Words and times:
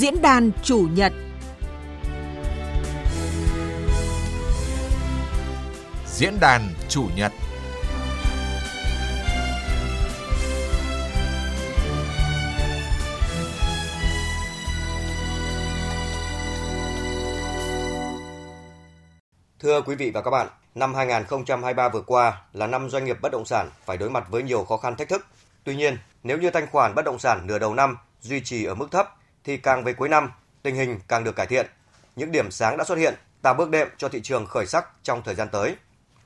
Diễn 0.00 0.22
đàn 0.22 0.50
chủ 0.62 0.88
nhật 0.94 1.12
Diễn 6.06 6.34
đàn 6.40 6.62
chủ 6.88 7.08
nhật 7.16 7.32
Thưa 19.58 19.80
quý 19.80 19.94
vị 19.94 20.10
và 20.10 20.22
các 20.22 20.30
bạn, 20.30 20.48
năm 20.74 20.94
2023 20.94 21.88
vừa 21.88 22.00
qua 22.00 22.42
là 22.52 22.66
năm 22.66 22.90
doanh 22.90 23.04
nghiệp 23.04 23.16
bất 23.22 23.32
động 23.32 23.44
sản 23.44 23.70
phải 23.84 23.96
đối 23.96 24.10
mặt 24.10 24.26
với 24.30 24.42
nhiều 24.42 24.64
khó 24.64 24.76
khăn 24.76 24.96
thách 24.96 25.08
thức. 25.08 25.26
Tuy 25.64 25.76
nhiên, 25.76 25.98
nếu 26.22 26.38
như 26.38 26.50
thanh 26.50 26.66
khoản 26.70 26.94
bất 26.94 27.04
động 27.04 27.18
sản 27.18 27.46
nửa 27.46 27.58
đầu 27.58 27.74
năm 27.74 27.96
duy 28.20 28.40
trì 28.44 28.64
ở 28.64 28.74
mức 28.74 28.90
thấp 28.90 29.19
thì 29.44 29.56
càng 29.56 29.84
về 29.84 29.92
cuối 29.92 30.08
năm, 30.08 30.30
tình 30.62 30.74
hình 30.74 31.00
càng 31.08 31.24
được 31.24 31.36
cải 31.36 31.46
thiện. 31.46 31.66
Những 32.16 32.32
điểm 32.32 32.50
sáng 32.50 32.76
đã 32.76 32.84
xuất 32.84 32.98
hiện, 32.98 33.14
tạo 33.42 33.54
bước 33.54 33.70
đệm 33.70 33.88
cho 33.96 34.08
thị 34.08 34.20
trường 34.22 34.46
khởi 34.46 34.66
sắc 34.66 34.88
trong 35.02 35.22
thời 35.22 35.34
gian 35.34 35.48
tới. 35.48 35.76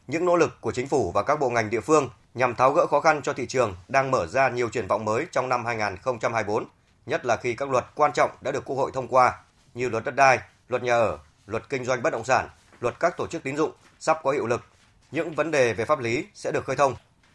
Những 0.06 0.24
nỗ 0.24 0.36
lực 0.36 0.60
của 0.60 0.72
chính 0.72 0.88
phủ 0.88 1.12
và 1.12 1.22
các 1.22 1.41
bộ 1.41 1.50
ngành 1.50 1.70
địa 1.70 1.80
phương 1.80 2.10
nhằm 2.34 2.55
tháo 2.55 2.72
gỡ 2.72 2.86
khó 2.86 3.00
khăn 3.00 3.22
cho 3.22 3.32
thị 3.32 3.46
trường 3.46 3.77
đang 3.88 4.10
mở 4.10 4.27
ra 4.27 4.48
nhiều 4.48 4.69
triển 4.69 4.86
vọng 4.86 5.05
mới 5.05 5.27
trong 5.30 5.48
năm 5.48 5.64
2024, 5.64 6.66
nhất 7.06 7.27
là 7.27 7.36
khi 7.36 7.55
các 7.55 7.70
luật 7.70 7.84
quan 7.95 8.12
trọng 8.12 8.30
đã 8.41 8.50
được 8.50 8.64
Quốc 8.64 8.77
hội 8.77 8.91
thông 8.95 9.08
qua 9.08 9.38
như 9.74 9.88
luật 9.88 10.05
đất 10.05 10.14
đai, 10.14 10.38
luật 10.69 10.83
nhà 10.83 10.94
ở, 10.94 11.19
luật 11.46 11.69
kinh 11.69 11.84
doanh 11.84 12.02
bất 12.02 12.10
động 12.10 12.24
sản, 12.24 12.48
luật 12.80 13.00
các 13.00 13.16
tổ 13.16 13.27
chức 13.27 13.42
tín 13.42 13.56
dụng 13.56 13.72
sắp 14.00 14.19
có 14.22 14.30
hiệu 14.30 14.46
lực. 14.46 14.64
Những 15.10 15.34
vấn 15.34 15.50
đề 15.50 15.72
về 15.72 15.84
pháp 15.84 15.98
lý 15.98 16.27
sẽ 16.34 16.52
được 16.52 16.64
khơi 16.64 16.77
thông. 16.77 16.94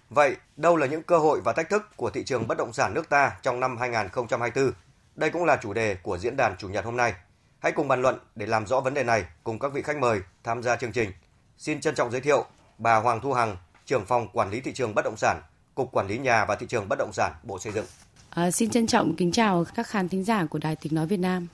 Vậy, 0.09 0.35
đâu 0.57 0.75
là 0.75 0.87
những 0.87 1.03
cơ 1.03 1.17
hội 1.17 1.41
và 1.41 1.53
thách 1.53 1.69
thức 1.69 1.83
của 1.95 2.09
thị 2.09 2.23
trường 2.23 2.47
bất 2.47 2.57
động 2.57 2.73
sản 2.73 2.93
nước 2.93 3.09
ta 3.09 3.31
trong 3.41 3.59
năm 3.59 3.77
2024? 3.77 4.71
Đây 5.19 5.29
cũng 5.29 5.45
là 5.45 5.59
chủ 5.61 5.73
đề 5.73 5.95
của 5.95 6.17
diễn 6.17 6.37
đàn 6.37 6.55
chủ 6.57 6.67
nhật 6.69 6.85
hôm 6.85 6.97
nay. 6.97 7.13
Hãy 7.59 7.71
cùng 7.71 7.87
bàn 7.87 8.01
luận 8.01 8.19
để 8.35 8.45
làm 8.45 8.67
rõ 8.67 8.79
vấn 8.79 8.93
đề 8.93 9.03
này 9.03 9.25
cùng 9.43 9.59
các 9.59 9.73
vị 9.73 9.81
khách 9.81 9.97
mời 9.97 10.21
tham 10.43 10.63
gia 10.63 10.75
chương 10.75 10.91
trình. 10.91 11.11
Xin 11.57 11.81
trân 11.81 11.95
trọng 11.95 12.11
giới 12.11 12.21
thiệu 12.21 12.45
bà 12.77 12.95
Hoàng 12.95 13.19
Thu 13.21 13.33
Hằng, 13.33 13.57
trưởng 13.85 14.05
phòng 14.05 14.27
quản 14.33 14.49
lý 14.49 14.61
thị 14.61 14.73
trường 14.73 14.95
bất 14.95 15.05
động 15.05 15.17
sản, 15.17 15.41
Cục 15.75 15.91
Quản 15.91 16.07
lý 16.07 16.17
Nhà 16.17 16.45
và 16.45 16.55
Thị 16.55 16.65
trường 16.69 16.89
Bất 16.89 16.99
động 16.99 17.13
sản, 17.13 17.33
Bộ 17.43 17.59
Xây 17.59 17.73
dựng. 17.73 17.85
À, 18.29 18.51
xin 18.51 18.69
trân 18.69 18.87
trọng 18.87 19.15
kính 19.15 19.31
chào 19.31 19.65
các 19.75 19.87
khán 19.87 20.09
thính 20.09 20.23
giả 20.23 20.45
của 20.45 20.59
Đài 20.59 20.75
Tiếng 20.75 20.95
Nói 20.95 21.07
Việt 21.07 21.19
Nam. 21.19 21.47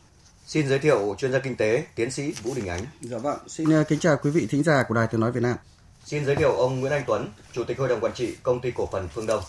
Xin 0.45 0.67
giới 0.67 0.79
thiệu 0.79 1.15
chuyên 1.17 1.31
gia 1.31 1.39
kinh 1.39 1.55
tế, 1.55 1.83
tiến 1.95 2.11
sĩ 2.11 2.31
Vũ 2.31 2.53
Đình 2.55 2.67
Ánh. 2.67 2.85
Dạ 3.01 3.17
vâng, 3.17 3.37
xin 3.47 3.69
ờ, 3.69 3.83
kính 3.83 3.99
chào 3.99 4.17
quý 4.23 4.31
vị 4.31 4.47
thính 4.49 4.63
giả 4.63 4.83
của 4.87 4.95
Đài 4.95 5.07
Tiếng 5.07 5.21
Nói 5.21 5.31
Việt 5.31 5.43
Nam. 5.43 5.57
Xin 6.05 6.25
giới 6.25 6.35
thiệu 6.35 6.51
ông 6.51 6.79
Nguyễn 6.79 6.91
Anh 6.91 7.03
Tuấn, 7.07 7.29
Chủ 7.51 7.63
tịch 7.63 7.79
Hội 7.79 7.89
đồng 7.89 7.99
Quản 7.99 8.13
trị 8.13 8.35
Công 8.43 8.61
ty 8.61 8.71
Cổ 8.71 8.89
phần 8.91 9.07
Phương 9.13 9.27
Đông. 9.27 9.43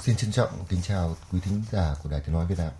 Xin 0.00 0.16
trân 0.16 0.32
trọng 0.32 0.50
kính 0.68 0.80
chào 0.82 1.16
quý 1.32 1.40
thính 1.44 1.62
giả 1.72 1.94
của 2.02 2.10
Đài 2.10 2.20
Tiếng 2.26 2.34
Nói 2.34 2.46
Việt 2.46 2.58
Nam. 2.58 2.70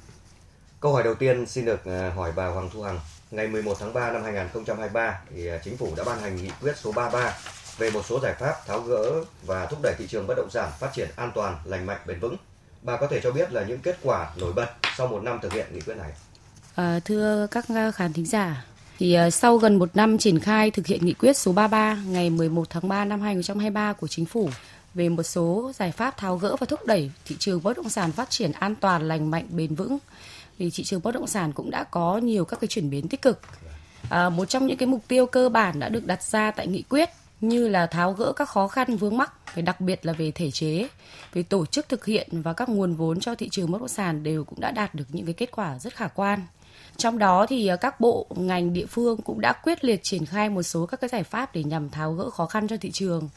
Câu 0.82 0.92
hỏi 0.92 1.02
đầu 1.02 1.14
tiên 1.14 1.46
xin 1.46 1.64
được 1.64 1.84
à, 1.84 2.12
hỏi 2.16 2.32
bà 2.36 2.46
Hoàng 2.46 2.70
Thu 2.72 2.82
Hằng. 2.82 3.00
Ngày 3.30 3.48
11 3.48 3.76
tháng 3.80 3.94
3 3.94 4.12
năm 4.12 4.22
2023 4.22 5.20
thì 5.34 5.46
à, 5.46 5.58
chính 5.64 5.76
phủ 5.76 5.88
đã 5.96 6.04
ban 6.04 6.20
hành 6.20 6.36
nghị 6.36 6.50
quyết 6.60 6.76
số 6.76 6.92
33 6.92 7.34
về 7.78 7.90
một 7.90 8.06
số 8.06 8.20
giải 8.22 8.34
pháp 8.38 8.54
tháo 8.66 8.80
gỡ 8.80 9.24
và 9.46 9.66
thúc 9.66 9.78
đẩy 9.82 9.94
thị 9.98 10.06
trường 10.08 10.26
bất 10.26 10.34
động 10.36 10.50
sản 10.50 10.70
phát 10.78 10.90
triển 10.94 11.08
an 11.16 11.30
toàn, 11.34 11.56
lành 11.64 11.86
mạnh, 11.86 12.00
bền 12.06 12.20
vững. 12.20 12.36
Bà 12.82 12.96
có 12.96 13.06
thể 13.06 13.20
cho 13.22 13.30
biết 13.30 13.52
là 13.52 13.64
những 13.64 13.78
kết 13.78 13.98
quả 14.02 14.32
nổi 14.36 14.52
bật 14.52 14.66
sau 14.96 15.06
một 15.06 15.22
năm 15.22 15.38
thực 15.42 15.52
hiện 15.52 15.66
nghị 15.72 15.80
quyết 15.80 15.96
này. 15.96 16.10
À, 16.74 17.00
thưa 17.04 17.46
các 17.50 17.64
à, 17.68 17.90
khán 17.90 18.12
thính 18.12 18.26
giả, 18.26 18.64
thì 18.98 19.16
sau 19.32 19.56
gần 19.56 19.78
một 19.78 19.96
năm 19.96 20.18
triển 20.18 20.40
khai 20.40 20.70
thực 20.70 20.86
hiện 20.86 21.06
nghị 21.06 21.14
quyết 21.14 21.36
số 21.36 21.52
33 21.52 22.02
ngày 22.06 22.30
11 22.30 22.70
tháng 22.70 22.88
3 22.88 23.04
năm 23.04 23.20
2023 23.20 23.92
của 23.92 24.08
chính 24.08 24.26
phủ 24.26 24.50
về 24.94 25.08
một 25.08 25.22
số 25.22 25.72
giải 25.74 25.92
pháp 25.92 26.16
tháo 26.16 26.36
gỡ 26.36 26.56
và 26.56 26.66
thúc 26.66 26.86
đẩy 26.86 27.10
thị 27.24 27.36
trường 27.38 27.62
bất 27.62 27.76
động 27.76 27.88
sản 27.88 28.12
phát 28.12 28.30
triển 28.30 28.52
an 28.52 28.74
toàn, 28.74 29.08
lành 29.08 29.30
mạnh, 29.30 29.46
bền 29.50 29.74
vững, 29.74 29.98
thì 30.58 30.70
thị 30.74 30.84
trường 30.84 31.00
bất 31.02 31.14
động 31.14 31.26
sản 31.26 31.52
cũng 31.52 31.70
đã 31.70 31.84
có 31.84 32.18
nhiều 32.18 32.44
các 32.44 32.60
cái 32.60 32.68
chuyển 32.68 32.90
biến 32.90 33.08
tích 33.08 33.22
cực. 33.22 33.40
À, 34.10 34.28
một 34.28 34.44
trong 34.44 34.66
những 34.66 34.76
cái 34.76 34.86
mục 34.86 35.02
tiêu 35.08 35.26
cơ 35.26 35.48
bản 35.48 35.80
đã 35.80 35.88
được 35.88 36.06
đặt 36.06 36.22
ra 36.22 36.50
tại 36.50 36.66
nghị 36.66 36.82
quyết 36.82 37.10
như 37.40 37.68
là 37.68 37.86
tháo 37.86 38.12
gỡ 38.12 38.32
các 38.36 38.48
khó 38.48 38.68
khăn 38.68 38.96
vướng 38.96 39.16
mắc, 39.16 39.54
về 39.54 39.62
đặc 39.62 39.80
biệt 39.80 40.06
là 40.06 40.12
về 40.12 40.30
thể 40.30 40.50
chế, 40.50 40.88
về 41.32 41.42
tổ 41.42 41.66
chức 41.66 41.88
thực 41.88 42.04
hiện 42.04 42.28
và 42.42 42.52
các 42.52 42.68
nguồn 42.68 42.94
vốn 42.94 43.20
cho 43.20 43.34
thị 43.34 43.48
trường 43.48 43.70
bất 43.70 43.78
động 43.78 43.88
sản 43.88 44.22
đều 44.22 44.44
cũng 44.44 44.60
đã 44.60 44.70
đạt 44.70 44.94
được 44.94 45.04
những 45.12 45.24
cái 45.24 45.34
kết 45.34 45.50
quả 45.52 45.78
rất 45.78 45.94
khả 45.94 46.08
quan. 46.08 46.40
Trong 46.96 47.18
đó 47.18 47.46
thì 47.46 47.66
à, 47.66 47.76
các 47.76 48.00
bộ 48.00 48.26
ngành 48.36 48.72
địa 48.72 48.86
phương 48.86 49.22
cũng 49.22 49.40
đã 49.40 49.52
quyết 49.52 49.84
liệt 49.84 50.02
triển 50.02 50.26
khai 50.26 50.48
một 50.48 50.62
số 50.62 50.86
các 50.86 51.00
cái 51.00 51.08
giải 51.08 51.24
pháp 51.24 51.54
để 51.54 51.64
nhằm 51.64 51.90
tháo 51.90 52.12
gỡ 52.12 52.30
khó 52.30 52.46
khăn 52.46 52.68
cho 52.68 52.76
thị 52.76 52.90
trường. 52.90 53.28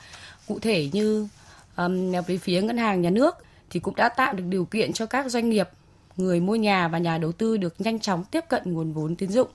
Cụ 0.47 0.59
thể 0.59 0.89
như 0.93 1.27
um, 1.75 2.11
về 2.27 2.37
phía 2.37 2.61
ngân 2.61 2.77
hàng 2.77 3.01
nhà 3.01 3.09
nước 3.09 3.35
thì 3.69 3.79
cũng 3.79 3.95
đã 3.95 4.09
tạo 4.09 4.33
được 4.33 4.43
điều 4.49 4.65
kiện 4.65 4.93
cho 4.93 5.05
các 5.05 5.31
doanh 5.31 5.49
nghiệp, 5.49 5.69
người 6.17 6.39
mua 6.39 6.55
nhà 6.55 6.87
và 6.87 6.97
nhà 6.97 7.17
đầu 7.17 7.31
tư 7.31 7.57
được 7.57 7.81
nhanh 7.81 7.99
chóng 7.99 8.23
tiếp 8.23 8.45
cận 8.47 8.61
nguồn 8.65 8.93
vốn 8.93 9.15
tín 9.15 9.31
dụng. 9.31 9.47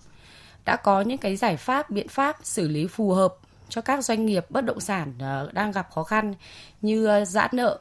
Đã 0.65 0.77
có 0.77 1.01
những 1.01 1.19
cái 1.19 1.37
giải 1.37 1.57
pháp, 1.57 1.91
biện 1.91 2.09
pháp 2.09 2.37
xử 2.43 2.69
lý 2.69 2.87
phù 2.87 3.13
hợp 3.13 3.35
cho 3.69 3.81
các 3.81 4.05
doanh 4.05 4.27
nghiệp 4.27 4.47
bất 4.51 4.65
động 4.65 4.81
sản 4.81 5.13
ờ, 5.19 5.51
đang 5.53 5.73
gặp 5.73 5.91
khó 5.91 6.03
khăn 6.03 6.35
như 6.83 7.07
ờ, 7.07 7.25
giãn 7.25 7.51
nợ, 7.53 7.79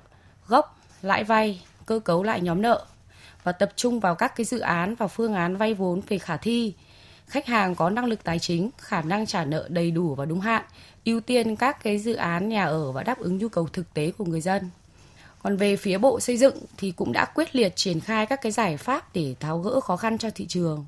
gốc, 0.47 0.79
lãi 1.01 1.23
vay, 1.23 1.61
cơ 1.85 1.99
cấu 1.99 2.23
lại 2.23 2.41
nhóm 2.41 2.61
nợ 2.61 2.85
và 3.43 3.51
tập 3.51 3.71
trung 3.75 3.99
vào 3.99 4.15
các 4.15 4.35
cái 4.35 4.45
dự 4.45 4.59
án 4.59 4.95
và 4.95 5.07
phương 5.07 5.33
án 5.33 5.55
vay 5.55 5.73
vốn 5.73 6.01
về 6.07 6.17
khả 6.17 6.37
thi. 6.37 6.73
Khách 7.27 7.45
hàng 7.45 7.75
có 7.75 7.89
năng 7.89 8.05
lực 8.05 8.23
tài 8.23 8.39
chính, 8.39 8.69
khả 8.77 9.01
năng 9.01 9.25
trả 9.25 9.45
nợ 9.45 9.67
đầy 9.69 9.91
đủ 9.91 10.15
và 10.15 10.25
đúng 10.25 10.41
hạn, 10.41 10.63
ưu 11.05 11.19
tiên 11.19 11.55
các 11.55 11.83
cái 11.83 11.97
dự 11.97 12.13
án 12.13 12.49
nhà 12.49 12.65
ở 12.65 12.91
và 12.91 13.03
đáp 13.03 13.19
ứng 13.19 13.37
nhu 13.37 13.49
cầu 13.49 13.67
thực 13.73 13.93
tế 13.93 14.11
của 14.17 14.25
người 14.25 14.41
dân. 14.41 14.69
Còn 15.43 15.57
về 15.57 15.75
phía 15.75 15.97
Bộ 15.97 16.19
Xây 16.19 16.37
dựng 16.37 16.57
thì 16.77 16.91
cũng 16.91 17.11
đã 17.11 17.25
quyết 17.25 17.55
liệt 17.55 17.75
triển 17.75 17.99
khai 17.99 18.25
các 18.25 18.41
cái 18.41 18.51
giải 18.51 18.77
pháp 18.77 19.15
để 19.15 19.35
tháo 19.39 19.59
gỡ 19.59 19.79
khó 19.79 19.97
khăn 19.97 20.17
cho 20.17 20.29
thị 20.29 20.45
trường. 20.47 20.85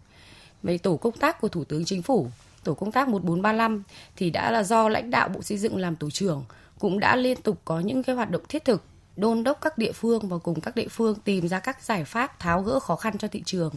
Về 0.63 0.77
tổ 0.77 0.97
công 0.97 1.17
tác 1.17 1.41
của 1.41 1.47
Thủ 1.47 1.63
tướng 1.63 1.85
Chính 1.85 2.01
phủ, 2.01 2.27
tổ 2.63 2.73
công 2.73 2.91
tác 2.91 3.07
1435 3.07 3.83
thì 4.15 4.29
đã 4.29 4.51
là 4.51 4.63
do 4.63 4.89
lãnh 4.89 5.11
đạo 5.11 5.29
Bộ 5.29 5.41
Xây 5.41 5.57
dựng 5.57 5.77
làm 5.77 5.95
tổ 5.95 6.09
trưởng 6.09 6.43
cũng 6.79 6.99
đã 6.99 7.15
liên 7.15 7.41
tục 7.41 7.61
có 7.65 7.79
những 7.79 8.03
cái 8.03 8.15
hoạt 8.15 8.31
động 8.31 8.41
thiết 8.49 8.65
thực 8.65 8.83
đôn 9.15 9.43
đốc 9.43 9.61
các 9.61 9.77
địa 9.77 9.91
phương 9.91 10.29
và 10.29 10.37
cùng 10.37 10.61
các 10.61 10.75
địa 10.75 10.87
phương 10.87 11.15
tìm 11.23 11.47
ra 11.47 11.59
các 11.59 11.83
giải 11.83 12.05
pháp 12.05 12.39
tháo 12.39 12.61
gỡ 12.61 12.79
khó 12.79 12.95
khăn 12.95 13.17
cho 13.17 13.27
thị 13.27 13.43
trường. 13.45 13.73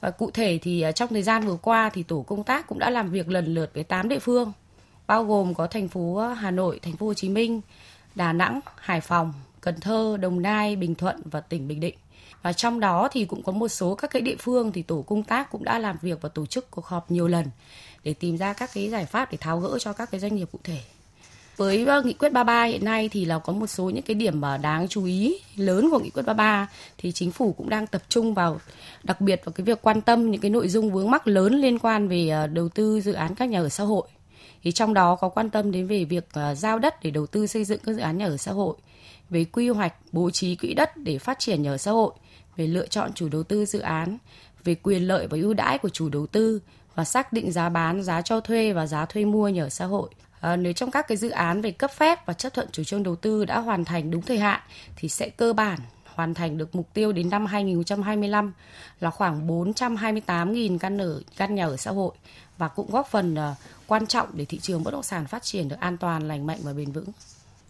Và 0.00 0.10
cụ 0.10 0.30
thể 0.30 0.58
thì 0.62 0.82
à, 0.82 0.92
trong 0.92 1.08
thời 1.08 1.22
gian 1.22 1.46
vừa 1.46 1.56
qua 1.62 1.90
thì 1.94 2.02
tổ 2.02 2.22
công 2.22 2.44
tác 2.44 2.66
cũng 2.66 2.78
đã 2.78 2.90
làm 2.90 3.10
việc 3.10 3.28
lần 3.28 3.54
lượt 3.54 3.70
với 3.74 3.84
8 3.84 4.08
địa 4.08 4.18
phương, 4.18 4.52
bao 5.06 5.24
gồm 5.24 5.54
có 5.54 5.66
thành 5.66 5.88
phố 5.88 6.16
à, 6.16 6.34
Hà 6.34 6.50
Nội, 6.50 6.80
thành 6.82 6.96
phố 6.96 7.06
Hồ 7.06 7.14
Chí 7.14 7.28
Minh, 7.28 7.60
Đà 8.14 8.32
Nẵng, 8.32 8.60
Hải 8.76 9.00
Phòng, 9.00 9.32
Cần 9.66 9.80
Thơ, 9.80 10.16
Đồng 10.20 10.42
Nai, 10.42 10.76
Bình 10.76 10.94
Thuận 10.94 11.16
và 11.24 11.40
tỉnh 11.40 11.68
Bình 11.68 11.80
Định. 11.80 11.94
Và 12.42 12.52
trong 12.52 12.80
đó 12.80 13.08
thì 13.12 13.24
cũng 13.24 13.42
có 13.42 13.52
một 13.52 13.68
số 13.68 13.94
các 13.94 14.10
cái 14.10 14.22
địa 14.22 14.36
phương 14.38 14.72
thì 14.72 14.82
tổ 14.82 15.02
công 15.02 15.22
tác 15.22 15.50
cũng 15.50 15.64
đã 15.64 15.78
làm 15.78 15.96
việc 16.02 16.18
và 16.22 16.28
tổ 16.28 16.46
chức 16.46 16.70
cuộc 16.70 16.86
họp 16.86 17.10
nhiều 17.10 17.28
lần 17.28 17.46
để 18.04 18.14
tìm 18.14 18.36
ra 18.36 18.52
các 18.52 18.70
cái 18.74 18.90
giải 18.90 19.06
pháp 19.06 19.32
để 19.32 19.38
tháo 19.40 19.60
gỡ 19.60 19.78
cho 19.78 19.92
các 19.92 20.10
cái 20.10 20.20
doanh 20.20 20.36
nghiệp 20.36 20.48
cụ 20.52 20.58
thể. 20.64 20.78
Với 21.56 21.86
ờ, 21.86 22.02
nghị 22.02 22.12
quyết 22.12 22.32
33 22.32 22.64
hiện 22.64 22.84
nay 22.84 23.08
thì 23.12 23.24
là 23.24 23.38
có 23.38 23.52
một 23.52 23.66
số 23.66 23.90
những 23.90 24.02
cái 24.02 24.14
điểm 24.14 24.40
mà 24.40 24.56
đáng 24.56 24.88
chú 24.88 25.04
ý 25.04 25.40
lớn 25.56 25.88
của 25.90 25.98
nghị 25.98 26.10
quyết 26.10 26.22
33 26.22 26.68
thì 26.98 27.12
chính 27.12 27.32
phủ 27.32 27.52
cũng 27.52 27.68
đang 27.68 27.86
tập 27.86 28.02
trung 28.08 28.34
vào 28.34 28.60
đặc 29.02 29.20
biệt 29.20 29.42
vào 29.44 29.52
cái 29.52 29.64
việc 29.64 29.82
quan 29.82 30.00
tâm 30.00 30.30
những 30.30 30.40
cái 30.40 30.50
nội 30.50 30.68
dung 30.68 30.92
vướng 30.92 31.10
mắc 31.10 31.26
lớn 31.26 31.54
liên 31.54 31.78
quan 31.78 32.08
về 32.08 32.28
ờ, 32.28 32.46
đầu 32.46 32.68
tư 32.68 33.00
dự 33.00 33.12
án 33.12 33.34
các 33.34 33.44
nhà 33.44 33.60
ở 33.60 33.68
xã 33.68 33.84
hội. 33.84 34.08
Thì 34.62 34.72
trong 34.72 34.94
đó 34.94 35.14
có 35.14 35.28
quan 35.28 35.50
tâm 35.50 35.72
đến 35.72 35.86
về 35.86 36.04
việc 36.04 36.28
ờ, 36.32 36.54
giao 36.54 36.78
đất 36.78 37.02
để 37.02 37.10
đầu 37.10 37.26
tư 37.26 37.46
xây 37.46 37.64
dựng 37.64 37.80
các 37.84 37.92
dự 37.92 38.00
án 38.00 38.18
nhà 38.18 38.26
ở 38.26 38.36
xã 38.36 38.52
hội, 38.52 38.76
về 39.30 39.44
quy 39.44 39.68
hoạch 39.68 39.94
bố 40.12 40.30
trí 40.30 40.56
quỹ 40.56 40.74
đất 40.74 40.96
để 40.96 41.18
phát 41.18 41.38
triển 41.38 41.62
nhà 41.62 41.70
ở 41.70 41.76
xã 41.76 41.90
hội, 41.90 42.12
về 42.56 42.66
lựa 42.66 42.86
chọn 42.86 43.12
chủ 43.12 43.28
đầu 43.28 43.42
tư 43.42 43.66
dự 43.66 43.78
án, 43.78 44.18
về 44.64 44.74
quyền 44.74 45.02
lợi 45.02 45.26
và 45.26 45.38
ưu 45.38 45.54
đãi 45.54 45.78
của 45.78 45.88
chủ 45.88 46.08
đầu 46.08 46.26
tư 46.26 46.60
và 46.94 47.04
xác 47.04 47.32
định 47.32 47.52
giá 47.52 47.68
bán, 47.68 48.02
giá 48.02 48.22
cho 48.22 48.40
thuê 48.40 48.72
và 48.72 48.86
giá 48.86 49.06
thuê 49.06 49.24
mua 49.24 49.48
nhà 49.48 49.62
ở 49.62 49.68
xã 49.68 49.84
hội. 49.84 50.10
À, 50.40 50.56
nếu 50.56 50.72
trong 50.72 50.90
các 50.90 51.08
cái 51.08 51.16
dự 51.16 51.30
án 51.30 51.60
về 51.60 51.70
cấp 51.70 51.90
phép 51.90 52.26
và 52.26 52.32
chấp 52.32 52.54
thuận 52.54 52.68
chủ 52.72 52.84
trương 52.84 53.02
đầu 53.02 53.16
tư 53.16 53.44
đã 53.44 53.58
hoàn 53.58 53.84
thành 53.84 54.10
đúng 54.10 54.22
thời 54.22 54.38
hạn 54.38 54.60
thì 54.96 55.08
sẽ 55.08 55.28
cơ 55.28 55.52
bản 55.52 55.78
hoàn 56.14 56.34
thành 56.34 56.58
được 56.58 56.74
mục 56.74 56.88
tiêu 56.94 57.12
đến 57.12 57.30
năm 57.30 57.46
2025 57.46 58.52
là 59.00 59.10
khoảng 59.10 59.48
428.000 59.48 60.78
căn 60.78 60.98
ở 60.98 61.22
căn 61.36 61.54
nhà 61.54 61.66
ở 61.66 61.76
xã 61.76 61.90
hội 61.90 62.14
và 62.58 62.68
cũng 62.68 62.90
góp 62.90 63.06
phần 63.06 63.34
uh, 63.34 63.56
quan 63.86 64.06
trọng 64.06 64.28
để 64.32 64.44
thị 64.44 64.58
trường 64.58 64.84
bất 64.84 64.90
động 64.90 65.02
sản 65.02 65.26
phát 65.26 65.42
triển 65.42 65.68
được 65.68 65.76
an 65.80 65.96
toàn, 65.96 66.28
lành 66.28 66.46
mạnh 66.46 66.58
và 66.62 66.72
bền 66.72 66.92
vững. 66.92 67.08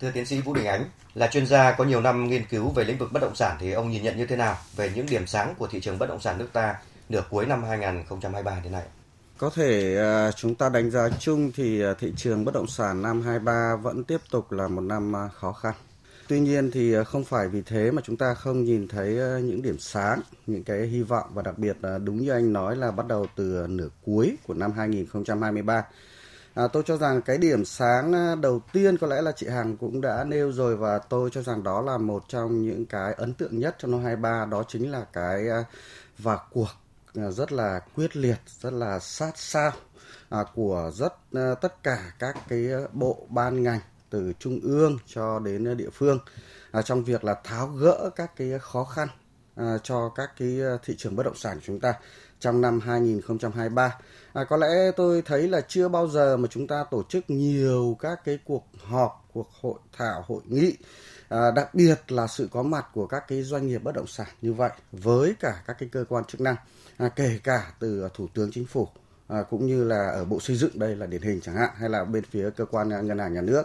Thưa 0.01 0.11
tiến 0.11 0.27
sĩ 0.27 0.41
Vũ 0.41 0.55
Đình 0.55 0.67
Ánh, 0.67 0.85
là 1.15 1.27
chuyên 1.27 1.47
gia 1.47 1.73
có 1.73 1.85
nhiều 1.85 2.01
năm 2.01 2.29
nghiên 2.29 2.47
cứu 2.51 2.69
về 2.71 2.85
lĩnh 2.85 2.99
vực 2.99 3.13
bất 3.13 3.23
động 3.23 3.35
sản 3.35 3.57
thì 3.61 3.73
ông 3.73 3.91
nhìn 3.91 4.03
nhận 4.03 4.17
như 4.17 4.27
thế 4.27 4.37
nào 4.37 4.57
về 4.77 4.91
những 4.95 5.07
điểm 5.11 5.27
sáng 5.27 5.55
của 5.59 5.67
thị 5.67 5.81
trường 5.81 5.99
bất 5.99 6.09
động 6.09 6.21
sản 6.21 6.39
nước 6.39 6.49
ta 6.53 6.75
nửa 7.09 7.23
cuối 7.31 7.47
năm 7.47 7.65
2023 7.65 8.61
đến 8.65 8.73
nay? 8.73 8.83
Có 9.39 9.51
thể 9.55 9.97
à, 9.99 10.33
chúng 10.33 10.55
ta 10.55 10.69
đánh 10.69 10.91
giá 10.91 11.09
chung 11.19 11.53
thì 11.55 11.83
à, 11.83 11.95
thị 11.99 12.13
trường 12.17 12.45
bất 12.45 12.55
động 12.55 12.67
sản 12.67 13.03
năm 13.03 13.23
23 13.23 13.77
vẫn 13.77 14.05
tiếp 14.05 14.21
tục 14.31 14.53
là 14.53 14.69
một 14.69 14.81
năm 14.81 15.17
à, 15.17 15.29
khó 15.29 15.53
khăn. 15.53 15.75
Tuy 16.29 16.41
nhiên 16.41 16.71
thì 16.71 16.95
không 17.07 17.25
phải 17.25 17.49
vì 17.49 17.63
thế 17.63 17.91
mà 17.91 18.03
chúng 18.05 18.17
ta 18.17 18.35
không 18.35 18.65
nhìn 18.65 18.89
thấy 18.89 19.09
những 19.43 19.63
điểm 19.63 19.79
sáng, 19.79 20.21
những 20.47 20.65
cái 20.65 20.87
hy 20.87 21.03
vọng 21.03 21.27
và 21.35 21.43
đặc 21.43 21.59
biệt 21.59 21.77
là 21.83 21.99
đúng 21.99 22.23
như 22.23 22.31
anh 22.31 22.53
nói 22.53 22.77
là 22.77 22.91
bắt 22.91 23.07
đầu 23.07 23.27
từ 23.37 23.67
nửa 23.69 23.89
cuối 24.05 24.37
của 24.47 24.55
năm 24.55 24.73
2023. 24.73 25.85
À, 26.57 26.69
tôi 26.69 26.83
cho 26.87 26.97
rằng 26.97 27.23
cái 27.23 27.39
điểm 27.39 27.65
sáng 27.65 28.13
à, 28.13 28.35
đầu 28.35 28.61
tiên 28.73 28.99
có 28.99 29.07
lẽ 29.07 29.23
là 29.23 29.33
chị 29.33 29.47
Hằng 29.49 29.77
cũng 29.77 30.01
đã 30.01 30.25
nêu 30.25 30.53
rồi 30.53 30.77
và 30.77 30.99
tôi 30.99 31.31
cho 31.31 31.43
rằng 31.43 31.63
đó 31.63 31.81
là 31.81 31.99
một 31.99 32.25
trong 32.29 32.63
những 32.63 32.87
cái 32.87 33.15
ấn 33.15 33.35
tượng 33.35 33.59
nhất 33.59 33.77
trong 33.79 33.91
năm 33.91 34.01
23 34.01 34.45
đó 34.45 34.65
chính 34.69 34.91
là 34.91 35.05
cái 35.13 35.49
à, 35.49 35.65
vào 36.19 36.47
cuộc 36.53 36.69
à, 37.15 37.31
rất 37.31 37.53
là 37.53 37.81
quyết 37.95 38.17
liệt, 38.17 38.39
rất 38.61 38.73
là 38.73 38.99
sát 38.99 39.33
sao 39.39 39.73
của 40.55 40.91
rất 40.95 41.15
tất 41.61 41.83
cả 41.83 42.13
các 42.19 42.37
cái 42.49 42.69
bộ 42.93 43.27
ban 43.29 43.63
ngành 43.63 43.81
từ 44.11 44.33
trung 44.39 44.61
ương 44.63 44.99
cho 45.07 45.39
đến 45.39 45.77
địa 45.77 45.91
phương 45.93 46.19
trong 46.85 47.05
việc 47.05 47.25
là 47.25 47.35
tháo 47.45 47.67
gỡ 47.67 48.11
các 48.17 48.37
cái 48.37 48.53
khó 48.61 48.85
khăn 48.85 49.09
cho 49.83 50.09
các 50.09 50.31
cái 50.39 50.61
thị 50.85 50.95
trường 50.99 51.17
bất 51.17 51.23
động 51.23 51.37
sản 51.37 51.57
của 51.57 51.63
chúng 51.67 51.81
ta 51.81 51.95
trong 52.41 52.61
năm 52.61 52.81
2023. 52.81 53.99
À, 54.37 54.45
có 54.45 54.57
lẽ 54.57 54.91
tôi 54.97 55.23
thấy 55.23 55.49
là 55.49 55.61
chưa 55.61 55.89
bao 55.89 56.09
giờ 56.09 56.37
mà 56.37 56.49
chúng 56.51 56.67
ta 56.67 56.85
tổ 56.91 57.03
chức 57.09 57.31
nhiều 57.31 57.97
các 58.01 58.25
cái 58.25 58.39
cuộc 58.45 58.65
họp, 58.85 59.29
cuộc 59.33 59.49
hội 59.61 59.75
thảo, 59.99 60.25
hội 60.27 60.41
nghị 60.49 60.77
à, 61.29 61.51
đặc 61.51 61.75
biệt 61.75 62.13
là 62.13 62.27
sự 62.27 62.49
có 62.53 62.63
mặt 62.63 62.87
của 62.95 63.07
các 63.07 63.25
cái 63.29 63.43
doanh 63.43 63.67
nghiệp 63.67 63.79
bất 63.79 63.95
động 63.95 64.07
sản 64.07 64.27
như 64.43 64.53
vậy 64.53 64.71
với 64.93 65.35
cả 65.41 65.63
các 65.67 65.77
cái 65.79 65.89
cơ 65.93 66.05
quan 66.09 66.25
chức 66.25 66.41
năng, 66.41 66.57
à, 66.97 67.09
kể 67.09 67.41
cả 67.45 67.73
từ 67.79 68.09
thủ 68.15 68.27
tướng 68.35 68.51
chính 68.53 68.67
phủ 68.67 68.89
à, 69.29 69.43
cũng 69.51 69.67
như 69.67 69.85
là 69.85 70.09
ở 70.09 70.25
bộ 70.25 70.41
xây 70.41 70.57
dựng 70.57 70.79
đây 70.79 70.97
là 70.97 71.07
điển 71.07 71.23
hình 71.23 71.41
chẳng 71.41 71.57
hạn 71.57 71.71
hay 71.77 71.89
là 71.89 72.05
bên 72.05 72.25
phía 72.31 72.51
cơ 72.57 72.65
quan 72.65 72.89
ngân 72.89 73.19
hàng 73.19 73.35
nhà 73.35 73.41
nước. 73.41 73.63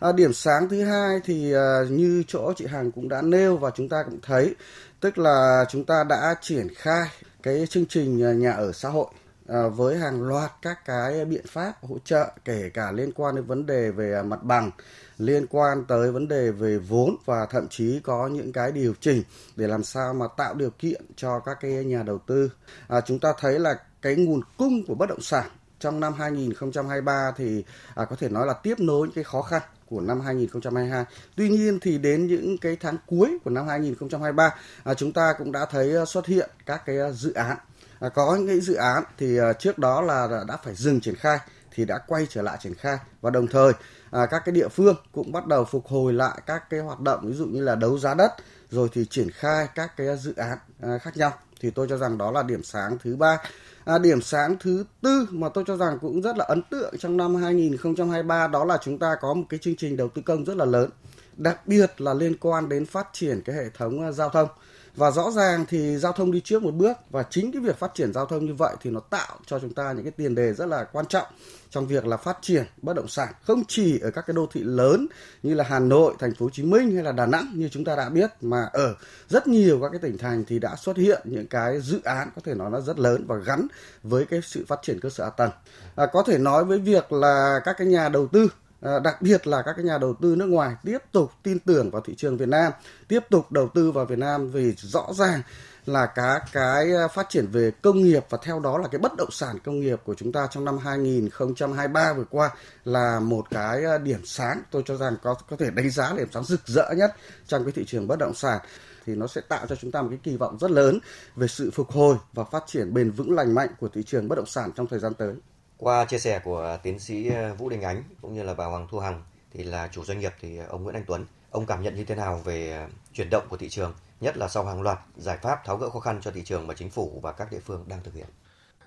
À, 0.00 0.12
điểm 0.12 0.32
sáng 0.32 0.68
thứ 0.68 0.84
hai 0.84 1.20
thì 1.24 1.52
à, 1.52 1.80
như 1.90 2.22
chỗ 2.28 2.52
chị 2.56 2.66
Hằng 2.66 2.92
cũng 2.92 3.08
đã 3.08 3.22
nêu 3.22 3.56
và 3.56 3.70
chúng 3.74 3.88
ta 3.88 4.02
cũng 4.02 4.18
thấy 4.22 4.54
tức 5.00 5.18
là 5.18 5.64
chúng 5.68 5.84
ta 5.84 6.04
đã 6.08 6.34
triển 6.40 6.66
khai 6.74 7.08
cái 7.42 7.66
chương 7.70 7.86
trình 7.86 8.40
nhà 8.40 8.52
ở 8.52 8.72
xã 8.72 8.88
hội. 8.88 9.06
À, 9.52 9.68
với 9.68 9.98
hàng 9.98 10.22
loạt 10.22 10.50
các 10.62 10.84
cái 10.84 11.24
biện 11.24 11.46
pháp 11.46 11.72
hỗ 11.82 11.98
trợ 12.04 12.32
kể 12.44 12.70
cả 12.74 12.92
liên 12.92 13.12
quan 13.12 13.34
đến 13.34 13.44
vấn 13.44 13.66
đề 13.66 13.90
về 13.90 14.14
à, 14.14 14.22
mặt 14.22 14.42
bằng 14.42 14.70
liên 15.18 15.46
quan 15.50 15.84
tới 15.84 16.12
vấn 16.12 16.28
đề 16.28 16.50
về 16.50 16.78
vốn 16.78 17.16
và 17.24 17.46
thậm 17.46 17.68
chí 17.68 18.00
có 18.00 18.28
những 18.28 18.52
cái 18.52 18.72
điều 18.72 18.94
chỉnh 19.00 19.22
để 19.56 19.66
làm 19.66 19.84
sao 19.84 20.14
mà 20.14 20.26
tạo 20.36 20.54
điều 20.54 20.70
kiện 20.70 21.02
cho 21.16 21.38
các 21.38 21.58
cái 21.60 21.70
nhà 21.70 22.02
đầu 22.02 22.18
tư 22.18 22.50
à, 22.88 23.00
chúng 23.00 23.18
ta 23.18 23.34
thấy 23.38 23.58
là 23.58 23.74
cái 24.02 24.16
nguồn 24.16 24.40
cung 24.56 24.86
của 24.86 24.94
bất 24.94 25.08
động 25.08 25.20
sản 25.20 25.46
trong 25.80 26.00
năm 26.00 26.12
2023 26.12 27.32
thì 27.36 27.64
à, 27.94 28.04
có 28.04 28.16
thể 28.16 28.28
nói 28.28 28.46
là 28.46 28.54
tiếp 28.54 28.80
nối 28.80 29.06
những 29.06 29.14
cái 29.14 29.24
khó 29.24 29.42
khăn 29.42 29.62
của 29.86 30.00
năm 30.00 30.20
2022. 30.20 31.04
Tuy 31.36 31.48
nhiên 31.48 31.78
thì 31.80 31.98
đến 31.98 32.26
những 32.26 32.58
cái 32.58 32.76
tháng 32.80 32.96
cuối 33.06 33.38
của 33.44 33.50
năm 33.50 33.66
2023 33.68 34.54
à, 34.84 34.94
chúng 34.94 35.12
ta 35.12 35.34
cũng 35.38 35.52
đã 35.52 35.66
thấy 35.70 35.96
à, 35.96 36.04
xuất 36.04 36.26
hiện 36.26 36.50
các 36.66 36.82
cái 36.86 36.96
dự 37.12 37.32
án 37.32 37.56
à, 38.02 38.08
có 38.08 38.36
những 38.36 38.60
dự 38.60 38.74
án 38.74 39.02
thì 39.18 39.38
à, 39.38 39.52
trước 39.52 39.78
đó 39.78 40.00
là 40.00 40.44
đã 40.48 40.56
phải 40.56 40.74
dừng 40.74 41.00
triển 41.00 41.14
khai 41.16 41.38
thì 41.74 41.84
đã 41.84 41.98
quay 42.06 42.26
trở 42.30 42.42
lại 42.42 42.58
triển 42.60 42.74
khai. 42.74 42.98
Và 43.20 43.30
đồng 43.30 43.46
thời 43.46 43.72
à, 44.10 44.26
các 44.26 44.42
cái 44.44 44.52
địa 44.52 44.68
phương 44.68 44.96
cũng 45.12 45.32
bắt 45.32 45.46
đầu 45.46 45.64
phục 45.64 45.86
hồi 45.86 46.12
lại 46.12 46.40
các 46.46 46.70
cái 46.70 46.80
hoạt 46.80 47.00
động 47.00 47.20
ví 47.26 47.34
dụ 47.34 47.46
như 47.46 47.60
là 47.60 47.74
đấu 47.74 47.98
giá 47.98 48.14
đất 48.14 48.32
rồi 48.70 48.88
thì 48.92 49.04
triển 49.10 49.30
khai 49.30 49.68
các 49.74 49.96
cái 49.96 50.16
dự 50.16 50.34
án 50.36 50.58
à, 50.82 50.98
khác 50.98 51.16
nhau. 51.16 51.32
Thì 51.60 51.70
tôi 51.70 51.86
cho 51.90 51.96
rằng 51.96 52.18
đó 52.18 52.30
là 52.30 52.42
điểm 52.42 52.62
sáng 52.62 52.98
thứ 53.04 53.16
ba. 53.16 53.38
À, 53.84 53.98
điểm 53.98 54.22
sáng 54.22 54.56
thứ 54.60 54.84
tư 55.02 55.26
mà 55.30 55.48
tôi 55.48 55.64
cho 55.66 55.76
rằng 55.76 55.98
cũng 56.00 56.22
rất 56.22 56.36
là 56.36 56.44
ấn 56.44 56.62
tượng 56.62 56.94
trong 56.98 57.16
năm 57.16 57.34
2023 57.34 58.48
đó 58.48 58.64
là 58.64 58.78
chúng 58.82 58.98
ta 58.98 59.16
có 59.20 59.34
một 59.34 59.44
cái 59.48 59.60
chương 59.62 59.76
trình 59.76 59.96
đầu 59.96 60.08
tư 60.08 60.22
công 60.26 60.44
rất 60.44 60.56
là 60.56 60.64
lớn, 60.64 60.90
đặc 61.36 61.66
biệt 61.66 62.00
là 62.00 62.14
liên 62.14 62.36
quan 62.40 62.68
đến 62.68 62.86
phát 62.86 63.08
triển 63.12 63.42
cái 63.44 63.56
hệ 63.56 63.64
thống 63.78 64.02
à, 64.02 64.12
giao 64.12 64.28
thông 64.28 64.48
và 64.96 65.10
rõ 65.10 65.30
ràng 65.30 65.64
thì 65.68 65.96
giao 65.96 66.12
thông 66.12 66.32
đi 66.32 66.40
trước 66.40 66.62
một 66.62 66.74
bước 66.74 66.96
và 67.10 67.22
chính 67.30 67.52
cái 67.52 67.62
việc 67.62 67.78
phát 67.78 67.94
triển 67.94 68.12
giao 68.12 68.26
thông 68.26 68.46
như 68.46 68.54
vậy 68.54 68.76
thì 68.80 68.90
nó 68.90 69.00
tạo 69.00 69.38
cho 69.46 69.58
chúng 69.58 69.74
ta 69.74 69.92
những 69.92 70.04
cái 70.04 70.12
tiền 70.16 70.34
đề 70.34 70.52
rất 70.52 70.66
là 70.66 70.84
quan 70.84 71.06
trọng 71.06 71.26
trong 71.70 71.86
việc 71.86 72.06
là 72.06 72.16
phát 72.16 72.38
triển 72.42 72.64
bất 72.82 72.96
động 72.96 73.08
sản 73.08 73.32
không 73.42 73.62
chỉ 73.68 73.98
ở 73.98 74.10
các 74.10 74.26
cái 74.26 74.34
đô 74.34 74.46
thị 74.52 74.60
lớn 74.64 75.06
như 75.42 75.54
là 75.54 75.64
Hà 75.64 75.78
Nội, 75.78 76.14
Thành 76.18 76.34
phố 76.34 76.46
Hồ 76.46 76.50
Chí 76.50 76.62
Minh 76.62 76.94
hay 76.94 77.04
là 77.04 77.12
Đà 77.12 77.26
Nẵng 77.26 77.52
như 77.54 77.68
chúng 77.68 77.84
ta 77.84 77.96
đã 77.96 78.08
biết 78.08 78.30
mà 78.40 78.68
ở 78.72 78.94
rất 79.28 79.48
nhiều 79.48 79.78
các 79.82 79.88
cái 79.88 79.98
tỉnh 79.98 80.18
thành 80.18 80.44
thì 80.48 80.58
đã 80.58 80.76
xuất 80.76 80.96
hiện 80.96 81.20
những 81.24 81.46
cái 81.46 81.80
dự 81.80 82.00
án 82.04 82.28
có 82.34 82.42
thể 82.44 82.54
nói 82.54 82.70
là 82.70 82.80
rất 82.80 82.98
lớn 82.98 83.24
và 83.26 83.36
gắn 83.36 83.66
với 84.02 84.24
cái 84.24 84.40
sự 84.44 84.64
phát 84.68 84.78
triển 84.82 85.00
cơ 85.00 85.10
sở 85.10 85.24
hạ 85.24 85.30
tầng. 85.30 85.50
À, 85.96 86.06
có 86.12 86.22
thể 86.22 86.38
nói 86.38 86.64
với 86.64 86.78
việc 86.78 87.12
là 87.12 87.60
các 87.64 87.76
cái 87.78 87.86
nhà 87.86 88.08
đầu 88.08 88.26
tư 88.26 88.48
À, 88.82 88.98
đặc 88.98 89.22
biệt 89.22 89.46
là 89.46 89.62
các 89.62 89.72
cái 89.76 89.84
nhà 89.84 89.98
đầu 89.98 90.14
tư 90.14 90.34
nước 90.36 90.46
ngoài 90.46 90.74
tiếp 90.84 90.98
tục 91.12 91.30
tin 91.42 91.58
tưởng 91.58 91.90
vào 91.90 92.02
thị 92.02 92.14
trường 92.16 92.36
Việt 92.36 92.48
Nam, 92.48 92.72
tiếp 93.08 93.20
tục 93.30 93.52
đầu 93.52 93.68
tư 93.74 93.90
vào 93.90 94.04
Việt 94.04 94.18
Nam 94.18 94.50
vì 94.50 94.72
rõ 94.76 95.06
ràng 95.12 95.42
là 95.86 96.06
cả 96.06 96.40
cái 96.52 96.94
à, 96.94 97.08
phát 97.08 97.26
triển 97.28 97.46
về 97.46 97.70
công 97.82 98.02
nghiệp 98.02 98.24
và 98.30 98.38
theo 98.42 98.60
đó 98.60 98.78
là 98.78 98.88
cái 98.88 98.98
bất 98.98 99.12
động 99.16 99.30
sản 99.30 99.58
công 99.64 99.80
nghiệp 99.80 100.00
của 100.04 100.14
chúng 100.14 100.32
ta 100.32 100.46
trong 100.50 100.64
năm 100.64 100.78
2023 100.78 102.12
vừa 102.12 102.24
qua 102.30 102.50
là 102.84 103.20
một 103.20 103.50
cái 103.50 103.84
à, 103.84 103.98
điểm 103.98 104.20
sáng 104.24 104.62
tôi 104.70 104.82
cho 104.86 104.96
rằng 104.96 105.16
có 105.22 105.34
có 105.50 105.56
thể 105.56 105.70
đánh 105.70 105.90
giá 105.90 106.10
là 106.10 106.16
điểm 106.16 106.28
sáng 106.32 106.44
rực 106.44 106.60
rỡ 106.66 106.90
nhất 106.96 107.14
trong 107.46 107.64
cái 107.64 107.72
thị 107.72 107.84
trường 107.86 108.08
bất 108.08 108.18
động 108.18 108.34
sản 108.34 108.60
thì 109.06 109.14
nó 109.14 109.26
sẽ 109.26 109.40
tạo 109.40 109.66
cho 109.66 109.76
chúng 109.76 109.90
ta 109.90 110.02
một 110.02 110.08
cái 110.10 110.18
kỳ 110.22 110.36
vọng 110.36 110.58
rất 110.60 110.70
lớn 110.70 110.98
về 111.36 111.46
sự 111.48 111.70
phục 111.70 111.90
hồi 111.90 112.16
và 112.32 112.44
phát 112.44 112.62
triển 112.66 112.94
bền 112.94 113.10
vững 113.10 113.32
lành 113.32 113.54
mạnh 113.54 113.68
của 113.80 113.88
thị 113.88 114.02
trường 114.02 114.28
bất 114.28 114.36
động 114.36 114.46
sản 114.46 114.70
trong 114.76 114.86
thời 114.86 114.98
gian 114.98 115.14
tới. 115.14 115.34
Qua 115.82 116.04
chia 116.04 116.18
sẻ 116.18 116.40
của 116.44 116.78
tiến 116.82 116.98
sĩ 116.98 117.28
ờ, 117.28 117.54
Vũ 117.54 117.68
Đình 117.68 117.82
Ánh 117.82 118.02
cũng 118.20 118.34
như 118.34 118.42
là 118.42 118.54
bà 118.54 118.64
Hoàng 118.64 118.86
Thu 118.90 118.98
Hằng 118.98 119.22
thì 119.52 119.64
là 119.64 119.88
chủ 119.92 120.04
doanh 120.04 120.18
nghiệp 120.18 120.32
thì 120.40 120.56
ờ, 120.56 120.66
ông 120.66 120.82
Nguyễn 120.82 120.94
Anh 120.94 121.04
Tuấn, 121.06 121.26
ông 121.50 121.66
cảm 121.66 121.82
nhận 121.82 121.94
như 121.94 122.04
thế 122.04 122.14
nào 122.14 122.40
về 122.44 122.72
ờ, 122.72 122.88
chuyển 123.12 123.30
động 123.30 123.46
của 123.48 123.56
thị 123.56 123.68
trường, 123.68 123.94
nhất 124.20 124.36
là 124.36 124.48
sau 124.48 124.64
hàng 124.64 124.82
loạt 124.82 124.98
giải 125.16 125.38
pháp 125.42 125.58
tháo 125.64 125.76
gỡ 125.76 125.90
khó 125.90 126.00
khăn 126.00 126.20
cho 126.22 126.30
thị 126.30 126.42
trường 126.44 126.66
mà 126.66 126.74
chính 126.74 126.90
phủ 126.90 127.20
và 127.22 127.32
các 127.32 127.52
địa 127.52 127.60
phương 127.60 127.84
đang 127.88 128.02
thực 128.02 128.14
hiện? 128.14 128.26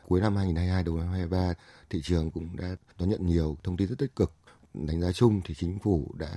Cuối 0.07 0.21
năm 0.21 0.35
2022 0.35 0.83
đầu 0.83 0.97
năm 0.97 1.07
2023, 1.07 1.53
thị 1.89 2.01
trường 2.03 2.31
cũng 2.31 2.57
đã 2.57 2.75
đón 2.99 3.09
nhận 3.09 3.27
nhiều 3.27 3.57
thông 3.63 3.77
tin 3.77 3.87
rất 3.87 3.95
tích 3.99 4.15
cực. 4.15 4.31
Đánh 4.73 5.01
giá 5.01 5.11
chung 5.11 5.41
thì 5.45 5.55
chính 5.55 5.79
phủ 5.79 6.11
đã 6.17 6.29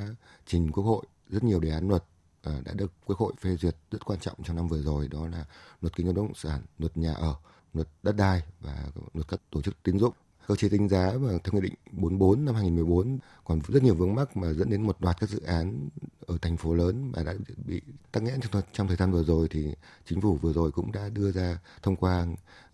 trình 0.46 0.72
Quốc 0.72 0.84
hội 0.84 1.04
rất 1.28 1.44
nhiều 1.44 1.60
đề 1.60 1.70
án 1.70 1.88
luật 1.88 2.04
đã 2.44 2.72
được 2.74 2.92
Quốc 3.06 3.18
hội 3.18 3.32
phê 3.40 3.56
duyệt 3.56 3.76
rất 3.90 4.04
quan 4.04 4.20
trọng 4.20 4.42
trong 4.44 4.56
năm 4.56 4.68
vừa 4.68 4.82
rồi 4.82 5.08
đó 5.08 5.26
là 5.28 5.44
luật 5.80 5.96
kinh 5.96 6.06
doanh 6.06 6.16
bất 6.16 6.22
động 6.22 6.34
sản, 6.34 6.60
luật 6.78 6.96
nhà 6.96 7.14
ở, 7.14 7.34
luật 7.74 7.88
đất 8.02 8.16
đai 8.16 8.42
và 8.60 8.84
luật 9.14 9.28
các 9.28 9.40
tổ 9.50 9.62
chức 9.62 9.82
tín 9.82 9.98
dụng 9.98 10.14
cơ 10.48 10.56
chế 10.56 10.68
tính 10.68 10.88
giá 10.88 11.12
và 11.20 11.32
theo 11.44 11.52
nghị 11.52 11.60
định 11.60 11.74
44 11.92 12.44
năm 12.44 12.54
2014 12.54 13.18
còn 13.44 13.60
rất 13.68 13.82
nhiều 13.82 13.94
vướng 13.94 14.14
mắc 14.14 14.36
mà 14.36 14.52
dẫn 14.52 14.70
đến 14.70 14.82
một 14.82 14.96
loạt 15.02 15.16
các 15.20 15.28
dự 15.28 15.40
án 15.40 15.88
ở 16.26 16.38
thành 16.42 16.56
phố 16.56 16.74
lớn 16.74 17.12
mà 17.16 17.22
đã 17.22 17.34
bị 17.66 17.80
tắc 18.12 18.22
nghẽn 18.22 18.40
trong, 18.40 18.62
trong 18.72 18.88
thời 18.88 18.96
gian 18.96 19.12
vừa 19.12 19.24
rồi 19.24 19.48
thì 19.50 19.74
chính 20.06 20.20
phủ 20.20 20.36
vừa 20.36 20.52
rồi 20.52 20.72
cũng 20.72 20.92
đã 20.92 21.08
đưa 21.08 21.32
ra 21.32 21.58
thông 21.82 21.96
qua 21.96 22.26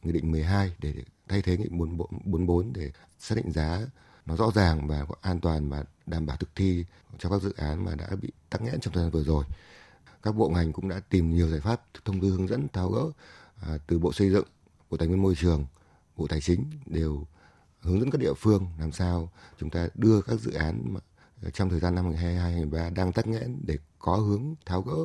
nghị 0.02 0.12
định 0.12 0.30
12 0.30 0.74
để 0.78 0.94
thay 1.28 1.42
thế 1.42 1.56
nghị 1.56 1.64
định 1.64 1.98
44 2.24 2.72
để 2.72 2.90
xác 3.18 3.34
định 3.34 3.52
giá 3.52 3.80
nó 4.26 4.36
rõ 4.36 4.50
ràng 4.54 4.88
và 4.88 5.06
an 5.20 5.40
toàn 5.40 5.68
và 5.68 5.84
đảm 6.06 6.26
bảo 6.26 6.36
thực 6.36 6.54
thi 6.54 6.84
cho 7.18 7.30
các 7.30 7.42
dự 7.42 7.52
án 7.56 7.84
mà 7.84 7.94
đã 7.94 8.06
bị 8.22 8.30
tắc 8.50 8.62
nghẽn 8.62 8.80
trong 8.80 8.94
thời 8.94 9.02
gian 9.02 9.10
vừa 9.10 9.24
rồi. 9.24 9.44
Các 10.22 10.32
bộ 10.32 10.48
ngành 10.48 10.72
cũng 10.72 10.88
đã 10.88 11.00
tìm 11.08 11.34
nhiều 11.34 11.48
giải 11.48 11.60
pháp 11.60 11.82
thông 12.04 12.20
tư 12.20 12.28
hướng 12.28 12.48
dẫn 12.48 12.68
tháo 12.68 12.90
gỡ 12.90 13.10
à, 13.62 13.78
từ 13.86 13.98
Bộ 13.98 14.12
Xây 14.12 14.30
dựng, 14.30 14.46
Bộ 14.90 14.96
Tài 14.96 15.08
nguyên 15.08 15.22
Môi 15.22 15.34
trường, 15.34 15.66
Bộ 16.16 16.26
Tài 16.26 16.40
chính 16.40 16.64
đều 16.86 17.26
hướng 17.84 18.00
dẫn 18.00 18.10
các 18.10 18.18
địa 18.18 18.34
phương 18.34 18.66
làm 18.78 18.92
sao 18.92 19.30
chúng 19.58 19.70
ta 19.70 19.88
đưa 19.94 20.22
các 20.22 20.40
dự 20.40 20.52
án 20.52 20.94
ờ, 21.42 21.50
trong 21.50 21.70
thời 21.70 21.80
gian 21.80 21.94
năm 21.94 22.04
2022 22.04 22.90
đang 22.90 23.12
tắc 23.12 23.26
nghẽn 23.26 23.56
để 23.66 23.78
có 23.98 24.16
hướng 24.16 24.54
tháo 24.66 24.82
gỡ 24.82 24.96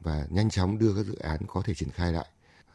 và 0.00 0.26
nhanh 0.30 0.50
chóng 0.50 0.78
đưa 0.78 0.94
các 0.94 1.06
dự 1.06 1.14
án 1.14 1.40
có 1.46 1.62
thể 1.62 1.74
triển 1.74 1.90
khai 1.90 2.12
lại. 2.12 2.28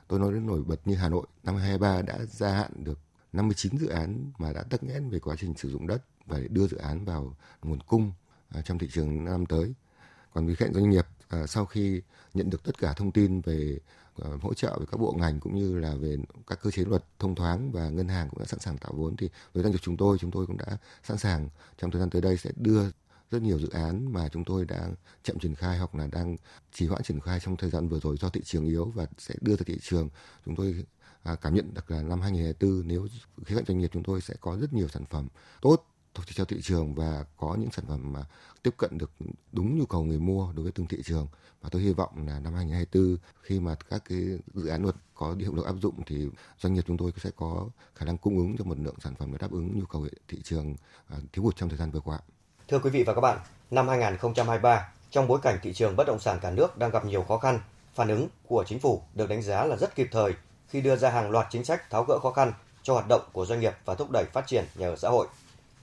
Tôi 0.08 0.20
nói 0.20 0.34
đến 0.34 0.46
nổi 0.46 0.64
bật 0.64 0.88
như 0.88 0.96
Hà 0.96 1.10
Nội, 1.10 1.28
năm 1.44 1.56
2023 1.56 2.02
đã 2.02 2.26
gia 2.26 2.54
hạn 2.54 2.72
được 2.84 3.00
59 3.34 3.78
dự 3.78 3.88
án 3.88 4.32
mà 4.38 4.54
đã 4.54 4.64
tắc 4.64 4.84
nghẽn 4.84 5.10
về 5.10 5.20
quá 5.20 5.36
trình 5.40 5.54
sử 5.58 5.70
dụng 5.70 5.88
đất 5.88 6.04
và 6.26 6.40
để 6.40 6.48
đưa 6.48 6.68
dự 6.68 6.78
án 6.78 7.06
vào 7.06 7.36
nguồn 7.64 7.80
cung 7.80 8.12
ờ, 8.50 8.62
trong 8.62 8.78
thị 8.80 8.88
trường 8.92 9.26
năm 9.26 9.46
tới. 9.46 9.74
Còn 10.34 10.48
vì 10.48 10.56
cạnh 10.56 10.74
doanh 10.74 10.90
nghiệp 10.90 11.06
ờ, 11.30 11.48
sau 11.48 11.66
khi 11.66 12.02
nhận 12.34 12.50
được 12.50 12.64
tất 12.64 12.78
cả 12.80 12.94
thông 12.94 13.12
tin 13.12 13.42
về 13.42 13.80
Ờ, 14.18 14.38
hỗ 14.42 14.54
trợ 14.54 14.78
về 14.80 14.86
các 14.92 15.00
bộ 15.00 15.16
ngành 15.18 15.40
cũng 15.40 15.56
như 15.56 15.80
là 15.80 15.96
về 15.96 16.18
các 16.48 16.60
cơ 16.62 16.72
chế 16.72 16.84
luật 16.86 17.04
thông 17.20 17.36
thoáng 17.36 17.72
và 17.72 17.90
ngân 17.90 18.08
hàng 18.08 18.30
cũng 18.30 18.40
đã 18.40 18.46
sẵn 18.46 18.60
sàng 18.60 18.78
tạo 18.78 18.94
vốn. 18.96 19.16
Thì 19.18 19.30
với 19.54 19.64
doanh 19.64 19.72
nghiệp 19.72 19.80
chúng 19.82 19.98
tôi 19.98 20.18
chúng 20.18 20.32
tôi 20.32 20.48
cũng 20.48 20.58
đã 20.58 20.78
sẵn 21.04 21.18
sàng 21.18 21.50
trong 21.78 21.92
thời 21.92 22.00
gian 22.00 22.10
tới 22.10 22.22
đây 22.22 22.38
sẽ 22.38 22.52
đưa 22.56 22.84
rất 23.32 23.42
nhiều 23.42 23.60
dự 23.60 23.70
án 23.70 24.14
mà 24.14 24.30
chúng 24.30 24.44
tôi 24.44 24.66
đang 24.66 24.96
chậm 25.24 25.40
triển 25.40 25.56
khai 25.56 25.78
hoặc 25.78 25.96
là 25.96 26.08
đang 26.12 26.38
trì 26.74 26.88
hoãn 26.88 27.04
triển 27.04 27.20
khai 27.20 27.40
trong 27.40 27.58
thời 27.58 27.70
gian 27.70 27.88
vừa 27.88 28.00
rồi 28.00 28.18
do 28.20 28.30
thị 28.30 28.42
trường 28.46 28.66
yếu 28.66 28.86
và 28.86 29.06
sẽ 29.18 29.36
đưa 29.42 29.56
ra 29.56 29.64
thị 29.66 29.78
trường. 29.82 30.10
Chúng 30.46 30.56
tôi 30.56 30.86
à, 31.24 31.36
cảm 31.36 31.56
nhận 31.56 31.74
được 31.74 31.92
là 31.92 32.02
năm 32.02 32.22
2024 32.22 32.88
nếu 32.88 33.08
khía 33.46 33.56
cạnh 33.56 33.66
doanh 33.68 33.80
nghiệp 33.80 33.90
chúng 33.94 34.04
tôi 34.04 34.22
sẽ 34.22 34.34
có 34.42 34.58
rất 34.58 34.74
nhiều 34.74 34.88
sản 34.88 35.06
phẩm 35.06 35.28
tốt 35.62 35.86
theo 36.38 36.46
thị 36.46 36.62
trường 36.62 36.96
và 36.96 37.26
có 37.38 37.56
những 37.60 37.72
sản 37.72 37.86
phẩm 37.88 38.14
mà 38.14 38.20
tiếp 38.64 38.74
cận 38.78 38.98
được 38.98 39.12
đúng 39.52 39.80
nhu 39.80 39.86
cầu 39.86 40.04
người 40.04 40.20
mua 40.20 40.52
đối 40.56 40.64
với 40.64 40.72
từng 40.72 40.88
thị 40.88 41.02
trường 41.06 41.28
và 41.62 41.70
tôi 41.70 41.82
hy 41.82 41.94
vọng 41.94 42.28
là 42.28 42.40
năm 42.40 42.54
2024 42.54 43.18
khi 43.42 43.60
mà 43.60 43.76
các 43.90 44.04
cái 44.10 44.18
dự 44.54 44.68
án 44.68 44.84
luật 44.84 44.96
có 45.16 45.36
hiệu 45.40 45.56
lực 45.56 45.66
áp 45.66 45.76
dụng 45.82 46.04
thì 46.06 46.28
doanh 46.60 46.74
nghiệp 46.74 46.84
chúng 46.88 46.98
tôi 46.98 47.12
sẽ 47.18 47.30
có 47.36 47.68
khả 47.96 48.06
năng 48.06 48.18
cung 48.18 48.38
ứng 48.38 48.56
cho 48.58 48.64
một 48.66 48.80
lượng 48.80 48.96
sản 49.04 49.16
phẩm 49.16 49.32
để 49.32 49.38
đáp 49.42 49.52
ứng 49.52 49.80
nhu 49.80 49.86
cầu 49.86 50.08
thị 50.28 50.38
trường 50.44 50.76
à, 51.10 51.18
thiếu 51.34 51.44
hụt 51.44 51.56
trong 51.56 51.70
thời 51.70 51.78
gian 51.78 51.92
vừa 51.92 52.00
qua. 52.00 52.20
Thưa 52.68 52.80
quý 52.80 52.90
vị 52.90 53.04
và 53.04 53.14
các 53.14 53.22
bạn, 53.22 53.40
năm 53.72 53.88
2023 53.88 54.90
trong 55.12 55.28
bối 55.28 55.40
cảnh 55.42 55.60
thị 55.64 55.74
trường 55.74 55.96
bất 55.96 56.08
động 56.08 56.20
sản 56.20 56.40
cả 56.42 56.52
nước 56.52 56.78
đang 56.78 56.92
gặp 56.92 57.06
nhiều 57.06 57.24
khó 57.24 57.38
khăn, 57.38 57.60
phản 57.96 58.08
ứng 58.08 58.28
của 58.48 58.64
chính 58.68 58.80
phủ 58.80 59.02
được 59.14 59.30
đánh 59.30 59.42
giá 59.42 59.66
là 59.66 59.76
rất 59.76 59.96
kịp 59.96 60.08
thời 60.12 60.34
khi 60.68 60.82
đưa 60.82 60.96
ra 60.96 61.10
hàng 61.10 61.32
loạt 61.32 61.48
chính 61.50 61.66
sách 61.66 61.90
tháo 61.90 62.04
gỡ 62.04 62.20
khó 62.20 62.32
khăn 62.32 62.54
cho 62.84 62.94
hoạt 62.94 63.08
động 63.08 63.22
của 63.32 63.46
doanh 63.46 63.60
nghiệp 63.60 63.74
và 63.86 63.96
thúc 63.96 64.12
đẩy 64.12 64.26
phát 64.34 64.48
triển 64.48 64.66
nhà 64.76 64.88
ở 64.88 64.96
xã 64.96 65.10
hội. 65.10 65.28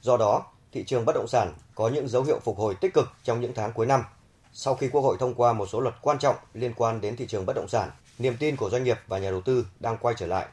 Do 0.05 0.17
đó, 0.17 0.47
thị 0.73 0.85
trường 0.85 1.05
bất 1.05 1.13
động 1.15 1.29
sản 1.29 1.53
có 1.75 1.89
những 1.89 2.09
dấu 2.09 2.23
hiệu 2.23 2.41
phục 2.45 2.59
hồi 2.59 2.75
tích 2.81 2.95
cực 2.95 3.09
trong 3.23 3.41
những 3.41 3.53
tháng 3.55 3.73
cuối 3.73 3.87
năm. 3.87 4.05
Sau 4.53 4.75
khi 4.75 4.89
Quốc 4.89 5.01
hội 5.01 5.17
thông 5.21 5.35
qua 5.35 5.53
một 5.53 5.67
số 5.67 5.81
luật 5.81 5.95
quan 6.03 6.19
trọng 6.19 6.37
liên 6.55 6.75
quan 6.77 7.01
đến 7.01 7.17
thị 7.17 7.27
trường 7.27 7.47
bất 7.47 7.57
động 7.57 7.69
sản, 7.69 7.91
niềm 8.19 8.37
tin 8.41 8.57
của 8.57 8.71
doanh 8.71 8.85
nghiệp 8.85 8.99
và 9.07 9.19
nhà 9.19 9.31
đầu 9.31 9.41
tư 9.41 9.67
đang 9.81 9.97
quay 9.97 10.15
trở 10.19 10.27
lại. 10.27 10.47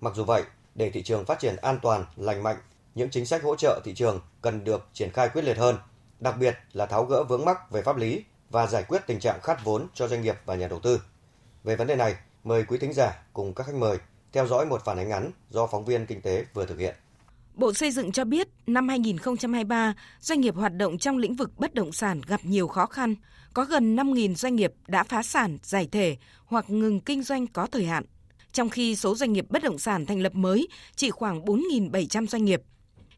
Mặc 0.00 0.12
dù 0.16 0.24
vậy, 0.24 0.42
để 0.74 0.90
thị 0.90 1.02
trường 1.02 1.24
phát 1.24 1.38
triển 1.38 1.56
an 1.56 1.78
toàn, 1.82 2.04
lành 2.16 2.42
mạnh, 2.42 2.56
những 2.94 3.10
chính 3.10 3.26
sách 3.26 3.42
hỗ 3.42 3.56
trợ 3.56 3.80
thị 3.84 3.94
trường 3.94 4.20
cần 4.42 4.64
được 4.64 4.88
triển 4.92 5.12
khai 5.12 5.28
quyết 5.28 5.42
liệt 5.42 5.58
hơn, 5.58 5.78
đặc 6.18 6.34
biệt 6.38 6.58
là 6.72 6.86
tháo 6.86 7.04
gỡ 7.04 7.24
vướng 7.24 7.44
mắc 7.44 7.70
về 7.70 7.82
pháp 7.82 7.96
lý 7.96 8.24
và 8.50 8.66
giải 8.66 8.82
quyết 8.88 9.06
tình 9.06 9.20
trạng 9.20 9.40
khát 9.40 9.64
vốn 9.64 9.86
cho 9.94 10.08
doanh 10.08 10.22
nghiệp 10.22 10.36
và 10.44 10.54
nhà 10.54 10.68
đầu 10.68 10.80
tư. 10.80 11.00
Về 11.64 11.76
vấn 11.76 11.86
đề 11.86 11.96
này, 11.96 12.14
mời 12.44 12.64
quý 12.64 12.78
thính 12.78 12.92
giả 12.92 13.22
cùng 13.32 13.54
các 13.54 13.66
khách 13.66 13.74
mời 13.74 13.98
theo 14.32 14.46
dõi 14.46 14.66
một 14.66 14.84
phản 14.84 14.98
ánh 14.98 15.08
ngắn 15.08 15.30
do 15.50 15.66
phóng 15.66 15.84
viên 15.84 16.06
kinh 16.06 16.22
tế 16.22 16.44
vừa 16.54 16.66
thực 16.66 16.78
hiện. 16.78 16.94
Bộ 17.60 17.72
Xây 17.72 17.90
dựng 17.90 18.12
cho 18.12 18.24
biết 18.24 18.48
năm 18.66 18.88
2023, 18.88 19.94
doanh 20.20 20.40
nghiệp 20.40 20.54
hoạt 20.54 20.74
động 20.74 20.98
trong 20.98 21.18
lĩnh 21.18 21.34
vực 21.34 21.50
bất 21.58 21.74
động 21.74 21.92
sản 21.92 22.20
gặp 22.26 22.40
nhiều 22.44 22.68
khó 22.68 22.86
khăn. 22.86 23.14
Có 23.54 23.64
gần 23.64 23.96
5.000 23.96 24.34
doanh 24.34 24.56
nghiệp 24.56 24.72
đã 24.88 25.04
phá 25.04 25.22
sản, 25.22 25.58
giải 25.62 25.88
thể 25.92 26.16
hoặc 26.44 26.70
ngừng 26.70 27.00
kinh 27.00 27.22
doanh 27.22 27.46
có 27.46 27.66
thời 27.66 27.84
hạn. 27.84 28.04
Trong 28.52 28.68
khi 28.68 28.96
số 28.96 29.14
doanh 29.14 29.32
nghiệp 29.32 29.44
bất 29.48 29.62
động 29.62 29.78
sản 29.78 30.06
thành 30.06 30.20
lập 30.20 30.34
mới 30.34 30.68
chỉ 30.96 31.10
khoảng 31.10 31.44
4.700 31.44 32.26
doanh 32.26 32.44
nghiệp. 32.44 32.62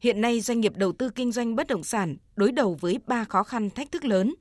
Hiện 0.01 0.21
nay 0.21 0.41
doanh 0.41 0.61
nghiệp 0.61 0.77
đầu 0.77 0.93
tư 0.93 1.11
kinh 1.15 1.33
doanh 1.33 1.57
bất 1.57 1.67
động 1.67 1.85
sản 1.85 2.17
đối 2.37 2.53
đầu 2.53 2.77
với 2.81 2.99
ba 3.07 3.25
khó 3.25 3.43
khăn 3.43 3.71
thách 3.71 3.93
thức 3.93 4.05
lớn. 4.05 4.35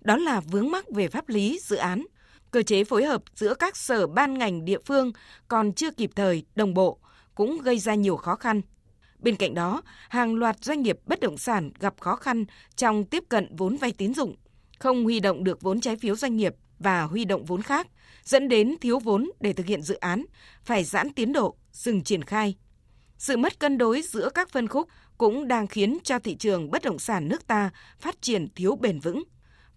Đó 0.00 0.16
là 0.16 0.40
vướng 0.40 0.70
mắc 0.70 0.90
về 0.90 1.08
pháp 1.08 1.28
lý 1.28 1.60
dự 1.62 1.76
án, 1.76 2.06
cơ 2.50 2.62
chế 2.62 2.84
phối 2.84 3.04
hợp 3.04 3.22
giữa 3.34 3.54
các 3.54 3.76
sở 3.76 4.06
ban 4.06 4.38
ngành 4.38 4.64
địa 4.64 4.78
phương 4.84 5.12
còn 5.48 5.72
chưa 5.72 5.90
kịp 5.90 6.10
thời, 6.16 6.44
đồng 6.54 6.74
bộ, 6.74 6.98
cũng 7.34 7.58
gây 7.62 7.78
ra 7.78 7.94
nhiều 7.94 8.16
khó 8.16 8.36
khăn 8.36 8.62
Bên 9.18 9.36
cạnh 9.36 9.54
đó, 9.54 9.82
hàng 10.08 10.34
loạt 10.34 10.64
doanh 10.64 10.82
nghiệp 10.82 10.98
bất 11.06 11.20
động 11.20 11.38
sản 11.38 11.70
gặp 11.80 11.94
khó 12.00 12.16
khăn 12.16 12.44
trong 12.76 13.04
tiếp 13.04 13.24
cận 13.28 13.56
vốn 13.56 13.76
vay 13.76 13.92
tín 13.92 14.14
dụng, 14.14 14.36
không 14.78 15.04
huy 15.04 15.20
động 15.20 15.44
được 15.44 15.62
vốn 15.62 15.80
trái 15.80 15.96
phiếu 15.96 16.16
doanh 16.16 16.36
nghiệp 16.36 16.54
và 16.78 17.02
huy 17.02 17.24
động 17.24 17.44
vốn 17.44 17.62
khác, 17.62 17.86
dẫn 18.24 18.48
đến 18.48 18.76
thiếu 18.80 18.98
vốn 18.98 19.30
để 19.40 19.52
thực 19.52 19.66
hiện 19.66 19.82
dự 19.82 19.94
án, 19.94 20.24
phải 20.64 20.84
giãn 20.84 21.12
tiến 21.12 21.32
độ, 21.32 21.56
dừng 21.72 22.04
triển 22.04 22.22
khai. 22.22 22.56
Sự 23.18 23.36
mất 23.36 23.58
cân 23.58 23.78
đối 23.78 24.02
giữa 24.02 24.30
các 24.34 24.50
phân 24.50 24.68
khúc 24.68 24.88
cũng 25.18 25.48
đang 25.48 25.66
khiến 25.66 25.98
cho 26.04 26.18
thị 26.18 26.36
trường 26.36 26.70
bất 26.70 26.82
động 26.82 26.98
sản 26.98 27.28
nước 27.28 27.46
ta 27.46 27.70
phát 28.00 28.22
triển 28.22 28.48
thiếu 28.54 28.76
bền 28.76 29.00
vững. 29.00 29.24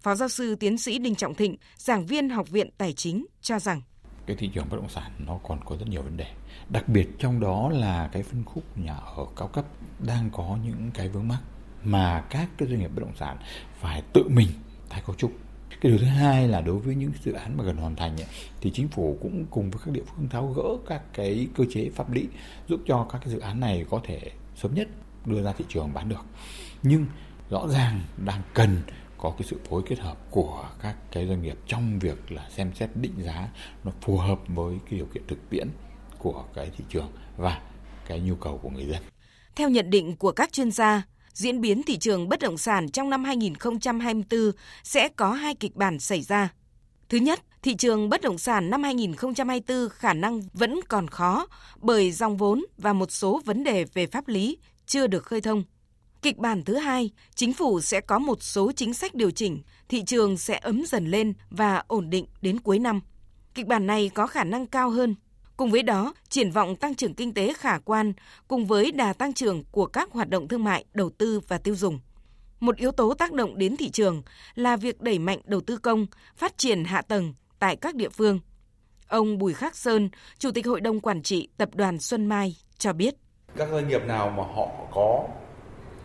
Phó 0.00 0.14
giáo 0.14 0.28
sư 0.28 0.54
tiến 0.54 0.78
sĩ 0.78 0.98
Đinh 0.98 1.14
Trọng 1.14 1.34
Thịnh, 1.34 1.56
giảng 1.76 2.06
viên 2.06 2.30
Học 2.30 2.50
viện 2.50 2.70
Tài 2.78 2.92
chính 2.92 3.26
cho 3.40 3.58
rằng 3.58 3.82
cái 4.26 4.36
thị 4.36 4.50
trường 4.54 4.66
bất 4.70 4.76
động 4.76 4.88
sản 4.88 5.10
nó 5.26 5.38
còn 5.42 5.64
có 5.64 5.76
rất 5.76 5.88
nhiều 5.88 6.02
vấn 6.02 6.16
đề. 6.16 6.26
Đặc 6.68 6.88
biệt 6.88 7.08
trong 7.18 7.40
đó 7.40 7.68
là 7.68 8.08
cái 8.12 8.22
phân 8.22 8.44
khúc 8.44 8.78
nhà 8.78 8.94
ở 8.94 9.26
cao 9.36 9.48
cấp 9.48 9.64
đang 10.06 10.30
có 10.30 10.58
những 10.64 10.90
cái 10.94 11.08
vướng 11.08 11.28
mắc 11.28 11.40
mà 11.84 12.24
các 12.30 12.48
cái 12.58 12.68
doanh 12.68 12.78
nghiệp 12.78 12.90
bất 12.94 13.00
động 13.02 13.16
sản 13.16 13.36
phải 13.80 14.02
tự 14.12 14.28
mình 14.28 14.48
tái 14.88 15.02
cấu 15.06 15.16
trúc. 15.16 15.32
Cái 15.80 15.90
điều 15.90 15.98
thứ 15.98 16.06
hai 16.06 16.48
là 16.48 16.60
đối 16.60 16.78
với 16.78 16.94
những 16.94 17.10
dự 17.22 17.32
án 17.32 17.56
mà 17.56 17.64
gần 17.64 17.76
hoàn 17.76 17.96
thành 17.96 18.16
ấy, 18.20 18.26
thì 18.60 18.70
chính 18.74 18.88
phủ 18.88 19.18
cũng 19.22 19.44
cùng 19.50 19.70
với 19.70 19.82
các 19.84 19.94
địa 19.94 20.02
phương 20.06 20.28
tháo 20.28 20.46
gỡ 20.46 20.76
các 20.86 21.02
cái 21.14 21.48
cơ 21.56 21.64
chế 21.70 21.90
pháp 21.94 22.10
lý 22.10 22.28
giúp 22.68 22.80
cho 22.86 23.06
các 23.12 23.18
cái 23.18 23.30
dự 23.30 23.38
án 23.38 23.60
này 23.60 23.86
có 23.90 24.00
thể 24.04 24.20
sớm 24.56 24.74
nhất 24.74 24.88
đưa 25.26 25.42
ra 25.42 25.52
thị 25.52 25.64
trường 25.68 25.92
bán 25.94 26.08
được. 26.08 26.24
Nhưng 26.82 27.06
rõ 27.50 27.68
ràng 27.68 28.00
đang 28.24 28.42
cần 28.54 28.82
có 29.22 29.30
cái 29.38 29.48
sự 29.50 29.56
phối 29.68 29.82
kết 29.86 29.98
hợp 29.98 30.16
của 30.30 30.68
các 30.82 30.96
cái 31.12 31.26
doanh 31.26 31.42
nghiệp 31.42 31.58
trong 31.66 31.98
việc 31.98 32.32
là 32.32 32.48
xem 32.56 32.70
xét 32.74 32.90
định 32.96 33.14
giá 33.18 33.48
nó 33.84 33.92
phù 34.00 34.16
hợp 34.16 34.40
với 34.48 34.74
cái 34.90 34.98
điều 34.98 35.06
kiện 35.14 35.22
thực 35.28 35.50
tiễn 35.50 35.68
của 36.18 36.44
cái 36.54 36.70
thị 36.76 36.84
trường 36.88 37.12
và 37.36 37.60
cái 38.06 38.20
nhu 38.20 38.34
cầu 38.34 38.60
của 38.62 38.70
người 38.70 38.86
dân. 38.86 39.02
Theo 39.54 39.68
nhận 39.68 39.90
định 39.90 40.16
của 40.16 40.32
các 40.32 40.52
chuyên 40.52 40.70
gia, 40.70 41.02
diễn 41.32 41.60
biến 41.60 41.82
thị 41.82 41.98
trường 41.98 42.28
bất 42.28 42.40
động 42.40 42.58
sản 42.58 42.88
trong 42.88 43.10
năm 43.10 43.24
2024 43.24 44.40
sẽ 44.84 45.08
có 45.08 45.32
hai 45.32 45.54
kịch 45.54 45.76
bản 45.76 45.98
xảy 45.98 46.22
ra. 46.22 46.48
Thứ 47.08 47.18
nhất, 47.18 47.40
thị 47.62 47.74
trường 47.74 48.08
bất 48.08 48.20
động 48.20 48.38
sản 48.38 48.70
năm 48.70 48.82
2024 48.82 49.88
khả 49.88 50.14
năng 50.14 50.40
vẫn 50.52 50.80
còn 50.88 51.08
khó 51.08 51.46
bởi 51.76 52.12
dòng 52.12 52.36
vốn 52.36 52.64
và 52.78 52.92
một 52.92 53.12
số 53.12 53.40
vấn 53.44 53.64
đề 53.64 53.84
về 53.94 54.06
pháp 54.06 54.28
lý 54.28 54.58
chưa 54.86 55.06
được 55.06 55.24
khơi 55.24 55.40
thông. 55.40 55.64
Kịch 56.22 56.38
bản 56.38 56.62
thứ 56.62 56.76
hai, 56.76 57.10
chính 57.34 57.52
phủ 57.52 57.80
sẽ 57.80 58.00
có 58.00 58.18
một 58.18 58.42
số 58.42 58.72
chính 58.72 58.94
sách 58.94 59.14
điều 59.14 59.30
chỉnh, 59.30 59.62
thị 59.88 60.02
trường 60.04 60.36
sẽ 60.36 60.58
ấm 60.62 60.82
dần 60.86 61.10
lên 61.10 61.32
và 61.50 61.82
ổn 61.86 62.10
định 62.10 62.26
đến 62.42 62.60
cuối 62.60 62.78
năm. 62.78 63.00
Kịch 63.54 63.66
bản 63.66 63.86
này 63.86 64.10
có 64.14 64.26
khả 64.26 64.44
năng 64.44 64.66
cao 64.66 64.90
hơn. 64.90 65.14
Cùng 65.56 65.70
với 65.70 65.82
đó, 65.82 66.14
triển 66.28 66.50
vọng 66.50 66.76
tăng 66.76 66.94
trưởng 66.94 67.14
kinh 67.14 67.34
tế 67.34 67.52
khả 67.52 67.78
quan 67.78 68.12
cùng 68.48 68.66
với 68.66 68.92
đà 68.92 69.12
tăng 69.12 69.32
trưởng 69.32 69.64
của 69.70 69.86
các 69.86 70.12
hoạt 70.12 70.28
động 70.28 70.48
thương 70.48 70.64
mại, 70.64 70.84
đầu 70.94 71.10
tư 71.10 71.40
và 71.48 71.58
tiêu 71.58 71.74
dùng. 71.74 72.00
Một 72.60 72.76
yếu 72.76 72.92
tố 72.92 73.14
tác 73.14 73.32
động 73.32 73.58
đến 73.58 73.76
thị 73.76 73.90
trường 73.90 74.22
là 74.54 74.76
việc 74.76 75.00
đẩy 75.00 75.18
mạnh 75.18 75.38
đầu 75.44 75.60
tư 75.60 75.76
công, 75.76 76.06
phát 76.36 76.58
triển 76.58 76.84
hạ 76.84 77.02
tầng 77.02 77.34
tại 77.58 77.76
các 77.76 77.94
địa 77.94 78.08
phương. 78.08 78.40
Ông 79.08 79.38
Bùi 79.38 79.54
Khắc 79.54 79.76
Sơn, 79.76 80.10
Chủ 80.38 80.50
tịch 80.50 80.66
Hội 80.66 80.80
đồng 80.80 81.00
Quản 81.00 81.22
trị 81.22 81.48
Tập 81.56 81.68
đoàn 81.74 81.98
Xuân 81.98 82.26
Mai 82.26 82.56
cho 82.78 82.92
biết. 82.92 83.14
Các 83.56 83.68
doanh 83.70 83.88
nghiệp 83.88 84.02
nào 84.06 84.30
mà 84.30 84.42
họ 84.42 84.68
có 84.94 85.28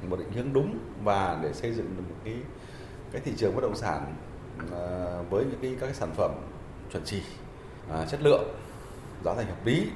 một 0.10 0.20
định 0.20 0.32
hướng 0.32 0.54
đúng 0.54 0.80
và 1.04 1.40
để 1.44 1.54
xây 1.54 1.74
dựng 1.74 1.96
được 1.98 2.04
một 2.10 2.16
cái 2.26 2.36
cái 3.12 3.22
thị 3.26 3.32
trường 3.38 3.56
bất 3.56 3.62
động 3.62 3.76
sản 3.76 4.16
à, 4.72 4.82
với 5.30 5.46
những 5.46 5.60
cái 5.62 5.72
các 5.80 5.86
cái 5.86 5.96
sản 5.96 6.10
phẩm 6.18 6.32
chuẩn 6.92 7.04
chỉ 7.06 7.22
à, 7.90 8.06
chất 8.06 8.22
lượng 8.22 8.44
giá 9.26 9.34
thành 9.34 9.46
hợp 9.46 9.66
lý 9.66 9.88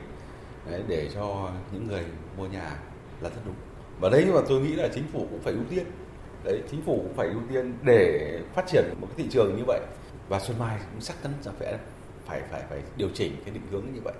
đấy, 0.71 0.83
để 0.87 1.09
cho 1.13 1.51
những 1.71 1.87
người 1.87 2.05
mua 2.37 2.47
nhà 2.47 2.79
là 3.21 3.29
rất 3.29 3.41
đúng 3.45 3.55
và 3.99 4.09
đấy 4.09 4.25
mà 4.33 4.41
tôi 4.49 4.61
nghĩ 4.61 4.73
là 4.73 4.89
chính 4.93 5.07
phủ 5.13 5.27
cũng 5.29 5.41
phải 5.41 5.53
ưu 5.53 5.63
tiên 5.69 5.85
đấy 6.43 6.61
chính 6.71 6.81
phủ 6.85 6.99
cũng 7.03 7.13
phải 7.15 7.27
ưu 7.27 7.41
tiên 7.49 7.73
để 7.83 8.39
phát 8.53 8.65
triển 8.67 8.83
một 9.01 9.07
cái 9.09 9.15
thị 9.17 9.29
trường 9.31 9.55
như 9.57 9.63
vậy 9.67 9.81
và 10.29 10.39
Xuân 10.39 10.59
Mai 10.59 10.79
cũng 10.91 11.01
chắc 11.01 11.15
chắn 11.23 11.33
sẽ 11.41 11.51
phải 11.59 11.77
phải 12.25 12.41
phải 12.51 12.63
phải 12.69 12.81
điều 12.97 13.09
chỉnh 13.13 13.35
cái 13.45 13.53
định 13.53 13.63
hướng 13.71 13.85
như 13.93 14.01
vậy. 14.03 14.13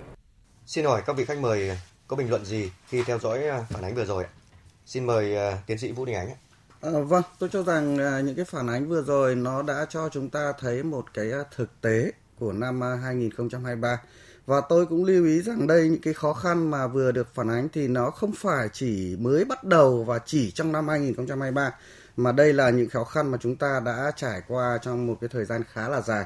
Xin 0.66 0.84
hỏi 0.84 1.02
các 1.06 1.16
vị 1.16 1.24
khách 1.24 1.38
mời 1.38 1.78
có 2.06 2.16
bình 2.16 2.30
luận 2.30 2.44
gì 2.44 2.70
khi 2.86 3.02
theo 3.02 3.18
dõi 3.18 3.42
phản 3.70 3.82
ánh 3.82 3.94
vừa 3.94 4.04
rồi 4.04 4.24
ạ? 4.24 4.30
Xin 4.86 5.06
mời 5.06 5.36
uh, 5.36 5.66
tiến 5.66 5.78
sĩ 5.78 5.92
Vũ 5.92 6.04
Đình 6.04 6.16
Ánh. 6.16 6.28
À, 6.80 6.90
vâng, 6.90 7.22
tôi 7.38 7.48
cho 7.52 7.62
rằng 7.62 7.94
uh, 7.94 8.24
những 8.24 8.36
cái 8.36 8.44
phản 8.44 8.66
ánh 8.66 8.88
vừa 8.88 9.02
rồi 9.02 9.34
nó 9.34 9.62
đã 9.62 9.86
cho 9.88 10.08
chúng 10.08 10.30
ta 10.30 10.52
thấy 10.58 10.82
một 10.82 11.04
cái 11.14 11.30
uh, 11.40 11.46
thực 11.56 11.80
tế 11.80 12.12
của 12.38 12.52
năm 12.52 12.80
uh, 12.94 13.02
2023 13.02 14.00
và 14.46 14.60
tôi 14.68 14.86
cũng 14.86 15.04
lưu 15.04 15.24
ý 15.24 15.42
rằng 15.42 15.66
đây 15.66 15.88
những 15.88 16.00
cái 16.00 16.14
khó 16.14 16.32
khăn 16.32 16.70
mà 16.70 16.86
vừa 16.86 17.12
được 17.12 17.34
phản 17.34 17.48
ánh 17.48 17.68
thì 17.72 17.88
nó 17.88 18.10
không 18.10 18.32
phải 18.32 18.68
chỉ 18.72 19.16
mới 19.16 19.44
bắt 19.44 19.64
đầu 19.64 20.04
và 20.04 20.18
chỉ 20.18 20.50
trong 20.50 20.72
năm 20.72 20.88
2023 20.88 21.74
mà 22.16 22.32
đây 22.32 22.52
là 22.52 22.70
những 22.70 22.88
khó 22.88 23.04
khăn 23.04 23.30
mà 23.30 23.38
chúng 23.40 23.56
ta 23.56 23.80
đã 23.84 24.12
trải 24.16 24.42
qua 24.48 24.78
trong 24.82 25.06
một 25.06 25.16
cái 25.20 25.28
thời 25.28 25.44
gian 25.44 25.62
khá 25.72 25.88
là 25.88 26.00
dài. 26.00 26.24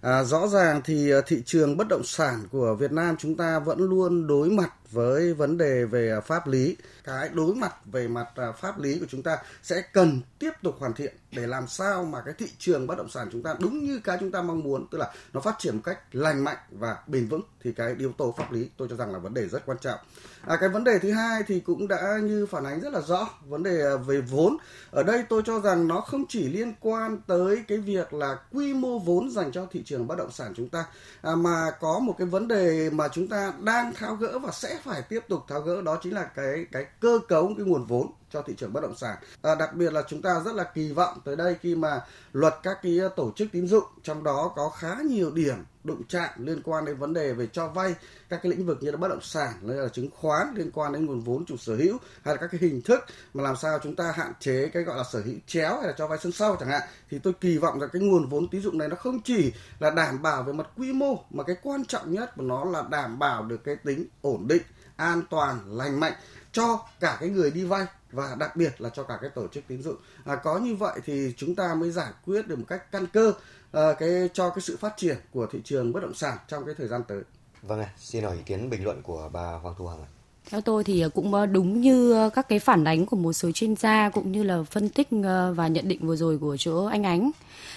À, 0.00 0.24
rõ 0.24 0.48
ràng 0.48 0.80
thì 0.84 1.12
thị 1.26 1.42
trường 1.46 1.76
bất 1.76 1.88
động 1.88 2.04
sản 2.04 2.48
của 2.50 2.74
Việt 2.74 2.92
Nam 2.92 3.16
chúng 3.18 3.36
ta 3.36 3.58
vẫn 3.58 3.78
luôn 3.78 4.26
đối 4.26 4.50
mặt 4.50 4.72
với 4.92 5.34
vấn 5.34 5.58
đề 5.58 5.84
về 5.84 6.10
à, 6.10 6.20
pháp 6.20 6.48
lý. 6.48 6.76
Cái 7.04 7.28
đối 7.28 7.54
mặt 7.54 7.74
về 7.84 8.08
mặt 8.08 8.28
à, 8.34 8.52
pháp 8.52 8.78
lý 8.78 8.98
của 8.98 9.06
chúng 9.08 9.22
ta 9.22 9.38
sẽ 9.62 9.82
cần 9.92 10.20
tiếp 10.38 10.52
tục 10.62 10.76
hoàn 10.78 10.94
thiện 10.94 11.14
để 11.32 11.46
làm 11.46 11.66
sao 11.66 12.04
mà 12.04 12.22
cái 12.24 12.34
thị 12.38 12.46
trường 12.58 12.86
bất 12.86 12.98
động 12.98 13.10
sản 13.10 13.28
chúng 13.32 13.42
ta 13.42 13.54
đúng 13.60 13.84
như 13.84 14.00
cái 14.04 14.16
chúng 14.20 14.32
ta 14.32 14.42
mong 14.42 14.60
muốn 14.60 14.86
tức 14.90 14.98
là 14.98 15.12
nó 15.32 15.40
phát 15.40 15.54
triển 15.58 15.76
một 15.76 15.82
cách 15.84 15.98
lành 16.12 16.44
mạnh 16.44 16.56
và 16.70 16.96
bền 17.06 17.26
vững 17.26 17.42
thì 17.64 17.72
cái 17.72 17.94
yếu 17.98 18.12
tố 18.12 18.34
pháp 18.38 18.52
lý 18.52 18.70
tôi 18.76 18.88
cho 18.90 18.96
rằng 18.96 19.12
là 19.12 19.18
vấn 19.18 19.34
đề 19.34 19.46
rất 19.48 19.66
quan 19.66 19.78
trọng. 19.80 19.98
À, 20.46 20.56
cái 20.60 20.68
vấn 20.68 20.84
đề 20.84 20.98
thứ 20.98 21.12
hai 21.12 21.42
thì 21.46 21.60
cũng 21.60 21.88
đã 21.88 22.18
như 22.22 22.46
phản 22.46 22.64
ánh 22.64 22.80
rất 22.80 22.92
là 22.92 23.00
rõ 23.00 23.28
vấn 23.48 23.62
đề 23.62 23.82
à, 23.82 23.96
về 23.96 24.20
vốn. 24.20 24.56
Ở 24.90 25.02
đây 25.02 25.24
tôi 25.28 25.42
cho 25.46 25.60
rằng 25.60 25.88
nó 25.88 26.00
không 26.00 26.24
chỉ 26.28 26.48
liên 26.48 26.74
quan 26.80 27.20
tới 27.26 27.64
cái 27.68 27.78
việc 27.78 28.14
là 28.14 28.38
quy 28.52 28.74
mô 28.74 28.98
vốn 28.98 29.30
dành 29.30 29.52
cho 29.52 29.66
thị 29.70 29.82
trường 29.84 30.06
bất 30.06 30.18
động 30.18 30.32
sản 30.32 30.52
chúng 30.56 30.68
ta 30.68 30.84
à, 31.22 31.34
mà 31.34 31.70
có 31.80 31.98
một 31.98 32.14
cái 32.18 32.26
vấn 32.26 32.48
đề 32.48 32.90
mà 32.90 33.08
chúng 33.08 33.28
ta 33.28 33.52
đang 33.60 33.92
tháo 33.94 34.14
gỡ 34.14 34.38
và 34.38 34.50
sẽ 34.52 34.78
phải 34.82 35.02
tiếp 35.02 35.20
tục 35.28 35.40
tháo 35.48 35.60
gỡ, 35.60 35.82
đó 35.82 35.98
chính 36.02 36.14
là 36.14 36.24
cái 36.24 36.66
cái 36.72 36.86
cơ 37.00 37.18
cấu, 37.28 37.54
cái 37.56 37.66
nguồn 37.66 37.86
vốn 37.86 38.12
cho 38.32 38.42
thị 38.42 38.54
trường 38.56 38.72
bất 38.72 38.80
động 38.80 38.96
sản. 38.96 39.16
À, 39.42 39.54
đặc 39.54 39.74
biệt 39.74 39.92
là 39.92 40.02
chúng 40.08 40.22
ta 40.22 40.40
rất 40.44 40.54
là 40.54 40.64
kỳ 40.64 40.92
vọng 40.92 41.18
tới 41.24 41.36
đây 41.36 41.56
khi 41.60 41.74
mà 41.74 42.00
luật 42.32 42.54
các 42.62 42.78
cái 42.82 42.98
tổ 43.16 43.32
chức 43.36 43.48
tín 43.52 43.66
dụng 43.66 43.84
trong 44.02 44.24
đó 44.24 44.52
có 44.56 44.68
khá 44.68 44.96
nhiều 45.04 45.30
điểm 45.30 45.64
đụng 45.84 46.02
chạm 46.08 46.30
liên 46.36 46.62
quan 46.64 46.84
đến 46.84 46.96
vấn 46.96 47.14
đề 47.14 47.32
về 47.32 47.46
cho 47.52 47.68
vay 47.68 47.94
các 48.28 48.40
cái 48.42 48.52
lĩnh 48.52 48.66
vực 48.66 48.78
như 48.80 48.90
là 48.90 48.96
bất 48.96 49.08
động 49.08 49.22
sản 49.22 49.52
như 49.60 49.82
là 49.82 49.88
chứng 49.88 50.10
khoán 50.10 50.54
liên 50.54 50.70
quan 50.74 50.92
đến 50.92 51.06
nguồn 51.06 51.20
vốn 51.20 51.44
chủ 51.44 51.56
sở 51.56 51.76
hữu 51.76 51.98
hay 52.24 52.34
là 52.34 52.40
các 52.40 52.46
cái 52.52 52.60
hình 52.60 52.82
thức 52.82 53.00
mà 53.34 53.42
làm 53.42 53.56
sao 53.56 53.78
chúng 53.82 53.96
ta 53.96 54.12
hạn 54.16 54.32
chế 54.40 54.70
cái 54.72 54.82
gọi 54.82 54.96
là 54.96 55.04
sở 55.12 55.22
hữu 55.24 55.34
chéo 55.46 55.76
hay 55.76 55.86
là 55.86 55.94
cho 55.98 56.06
vay 56.06 56.18
sân 56.22 56.32
sau 56.32 56.56
chẳng 56.60 56.68
hạn 56.68 56.82
thì 57.10 57.18
tôi 57.18 57.32
kỳ 57.40 57.58
vọng 57.58 57.80
rằng 57.80 57.90
cái 57.92 58.02
nguồn 58.02 58.28
vốn 58.28 58.48
tín 58.48 58.62
dụng 58.62 58.78
này 58.78 58.88
nó 58.88 58.96
không 58.96 59.20
chỉ 59.22 59.52
là 59.78 59.90
đảm 59.90 60.22
bảo 60.22 60.42
về 60.42 60.52
mặt 60.52 60.66
quy 60.76 60.92
mô 60.92 61.24
mà 61.30 61.42
cái 61.44 61.56
quan 61.62 61.84
trọng 61.84 62.12
nhất 62.12 62.30
của 62.36 62.42
nó 62.42 62.64
là 62.64 62.84
đảm 62.90 63.18
bảo 63.18 63.44
được 63.44 63.64
cái 63.64 63.76
tính 63.76 64.06
ổn 64.22 64.48
định 64.48 64.62
an 64.96 65.22
toàn 65.30 65.58
lành 65.66 66.00
mạnh 66.00 66.12
cho 66.52 66.80
cả 67.00 67.16
cái 67.20 67.28
người 67.28 67.50
đi 67.50 67.64
vay 67.64 67.86
và 68.12 68.36
đặc 68.38 68.56
biệt 68.56 68.80
là 68.80 68.88
cho 68.88 69.02
cả 69.02 69.18
cái 69.20 69.30
tổ 69.30 69.48
chức 69.48 69.64
tín 69.68 69.82
dụng. 69.82 69.96
À, 70.24 70.36
có 70.36 70.58
như 70.58 70.76
vậy 70.76 71.00
thì 71.04 71.34
chúng 71.36 71.54
ta 71.54 71.74
mới 71.74 71.90
giải 71.90 72.12
quyết 72.26 72.48
được 72.48 72.58
một 72.58 72.64
cách 72.68 72.92
căn 72.92 73.06
cơ 73.06 73.32
à, 73.72 73.92
cái 73.98 74.28
cho 74.32 74.50
cái 74.50 74.60
sự 74.60 74.76
phát 74.76 74.94
triển 74.96 75.16
của 75.32 75.46
thị 75.46 75.58
trường 75.64 75.92
bất 75.92 76.00
động 76.00 76.14
sản 76.14 76.38
trong 76.48 76.64
cái 76.66 76.74
thời 76.78 76.88
gian 76.88 77.02
tới. 77.08 77.22
Vâng 77.62 77.80
ạ 77.80 77.90
xin 77.98 78.24
hỏi 78.24 78.36
ý 78.36 78.42
kiến 78.46 78.70
bình 78.70 78.84
luận 78.84 79.02
của 79.02 79.30
bà 79.32 79.52
Hoàng 79.52 79.74
Thu 79.78 79.86
Hằng 79.86 80.02
ạ. 80.02 80.08
Theo 80.50 80.60
tôi 80.60 80.84
thì 80.84 81.04
cũng 81.14 81.34
ờ, 81.34 81.46
đúng 81.46 81.80
như 81.80 82.12
ờ, 82.12 82.30
các 82.30 82.48
cái 82.48 82.58
phản 82.58 82.84
ánh 82.84 83.06
của 83.06 83.16
một 83.16 83.32
số 83.32 83.50
chuyên 83.52 83.76
gia 83.76 84.08
cũng 84.08 84.32
như 84.32 84.42
là 84.42 84.62
phân 84.62 84.88
tích 84.88 85.08
ờ, 85.24 85.54
và 85.56 85.68
nhận 85.68 85.88
định 85.88 86.06
vừa 86.06 86.16
rồi 86.16 86.38
của 86.38 86.56
chỗ 86.56 86.84
anh 86.84 87.02
Ánh. 87.02 87.30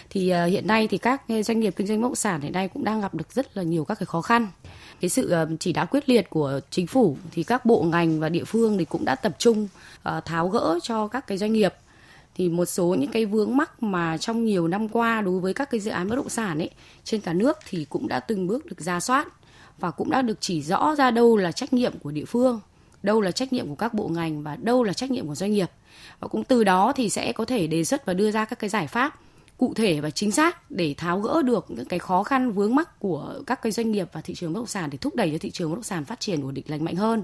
Thì 0.09 0.33
hiện 0.33 0.67
nay 0.67 0.87
thì 0.87 0.97
các 0.97 1.21
doanh 1.45 1.59
nghiệp 1.59 1.73
kinh 1.75 1.87
doanh 1.87 2.01
bất 2.01 2.07
động 2.07 2.15
sản 2.15 2.41
hiện 2.41 2.53
nay 2.53 2.67
cũng 2.67 2.83
đang 2.83 3.01
gặp 3.01 3.13
được 3.13 3.33
rất 3.33 3.57
là 3.57 3.63
nhiều 3.63 3.85
các 3.85 3.99
cái 3.99 4.05
khó 4.05 4.21
khăn. 4.21 4.47
Cái 5.05 5.09
sự 5.09 5.29
ờ, 5.29 5.47
chỉ 5.59 5.73
đạo 5.73 5.85
quyết 5.91 6.09
liệt 6.09 6.29
của 6.29 6.59
chính 6.69 6.87
phủ 6.87 7.17
thì 7.31 7.43
các 7.43 7.65
bộ 7.65 7.83
ngành 7.83 8.19
và 8.19 8.29
địa 8.29 8.43
phương 8.43 8.77
thì 8.77 8.85
cũng 8.85 9.05
đã 9.05 9.15
tập 9.15 9.35
trung 9.39 9.67
ờ, 10.03 10.21
tháo 10.25 10.47
gỡ 10.47 10.79
cho 10.83 11.07
các 11.07 11.27
cái 11.27 11.37
doanh 11.37 11.53
nghiệp 11.53 11.73
thì 12.35 12.49
một 12.49 12.65
số 12.65 12.95
những 12.99 13.11
cái 13.11 13.25
vướng 13.25 13.57
mắc 13.57 13.83
mà 13.83 14.17
trong 14.17 14.45
nhiều 14.45 14.67
năm 14.67 14.89
qua 14.89 15.21
đối 15.21 15.39
với 15.39 15.53
các 15.53 15.69
cái 15.71 15.79
dự 15.79 15.91
án 15.91 16.09
bất 16.09 16.15
động 16.15 16.29
sản 16.29 16.59
ấy 16.59 16.69
trên 17.03 17.21
cả 17.21 17.33
nước 17.33 17.57
thì 17.69 17.85
cũng 17.89 18.07
đã 18.07 18.19
từng 18.19 18.47
bước 18.47 18.65
được 18.65 18.81
ra 18.81 18.99
soát 18.99 19.27
và 19.79 19.91
cũng 19.91 20.09
đã 20.09 20.21
được 20.21 20.37
chỉ 20.39 20.61
rõ 20.61 20.95
ra 20.97 21.11
đâu 21.11 21.37
là 21.37 21.51
trách 21.51 21.73
nhiệm 21.73 21.93
của 21.99 22.11
địa 22.11 22.25
phương, 22.25 22.59
đâu 23.03 23.21
là 23.21 23.31
trách 23.31 23.53
nhiệm 23.53 23.67
của 23.67 23.75
các 23.75 23.93
bộ 23.93 24.07
ngành 24.07 24.43
và 24.43 24.55
đâu 24.55 24.83
là 24.83 24.93
trách 24.93 25.11
nhiệm 25.11 25.27
của 25.27 25.35
doanh 25.35 25.51
nghiệp. 25.51 25.69
Và 26.19 26.27
cũng 26.27 26.43
từ 26.43 26.63
đó 26.63 26.93
thì 26.95 27.09
sẽ 27.09 27.31
có 27.31 27.45
thể 27.45 27.67
đề 27.67 27.83
xuất 27.83 28.05
và 28.05 28.13
đưa 28.13 28.31
ra 28.31 28.45
các 28.45 28.59
cái 28.59 28.69
giải 28.69 28.87
pháp 28.87 29.19
cụ 29.57 29.73
thể 29.73 30.01
và 30.01 30.09
chính 30.09 30.31
xác 30.31 30.71
để 30.71 30.93
tháo 30.97 31.19
gỡ 31.19 31.41
được 31.41 31.65
những 31.71 31.85
cái 31.85 31.99
khó 31.99 32.23
khăn 32.23 32.51
vướng 32.51 32.75
mắc 32.75 32.99
của 32.99 33.41
các 33.47 33.61
cái 33.61 33.71
doanh 33.71 33.91
nghiệp 33.91 34.07
và 34.13 34.21
thị 34.21 34.35
trường 34.35 34.53
bất 34.53 34.59
động 34.59 34.67
sản 34.67 34.89
để 34.89 34.97
thúc 34.97 35.15
đẩy 35.15 35.31
cho 35.31 35.37
thị 35.37 35.51
trường 35.51 35.69
bất 35.69 35.75
động 35.75 35.83
sản 35.83 36.05
phát 36.05 36.19
triển 36.19 36.41
ổn 36.41 36.53
định 36.53 36.65
lành 36.67 36.85
mạnh 36.85 36.95
hơn 36.95 37.23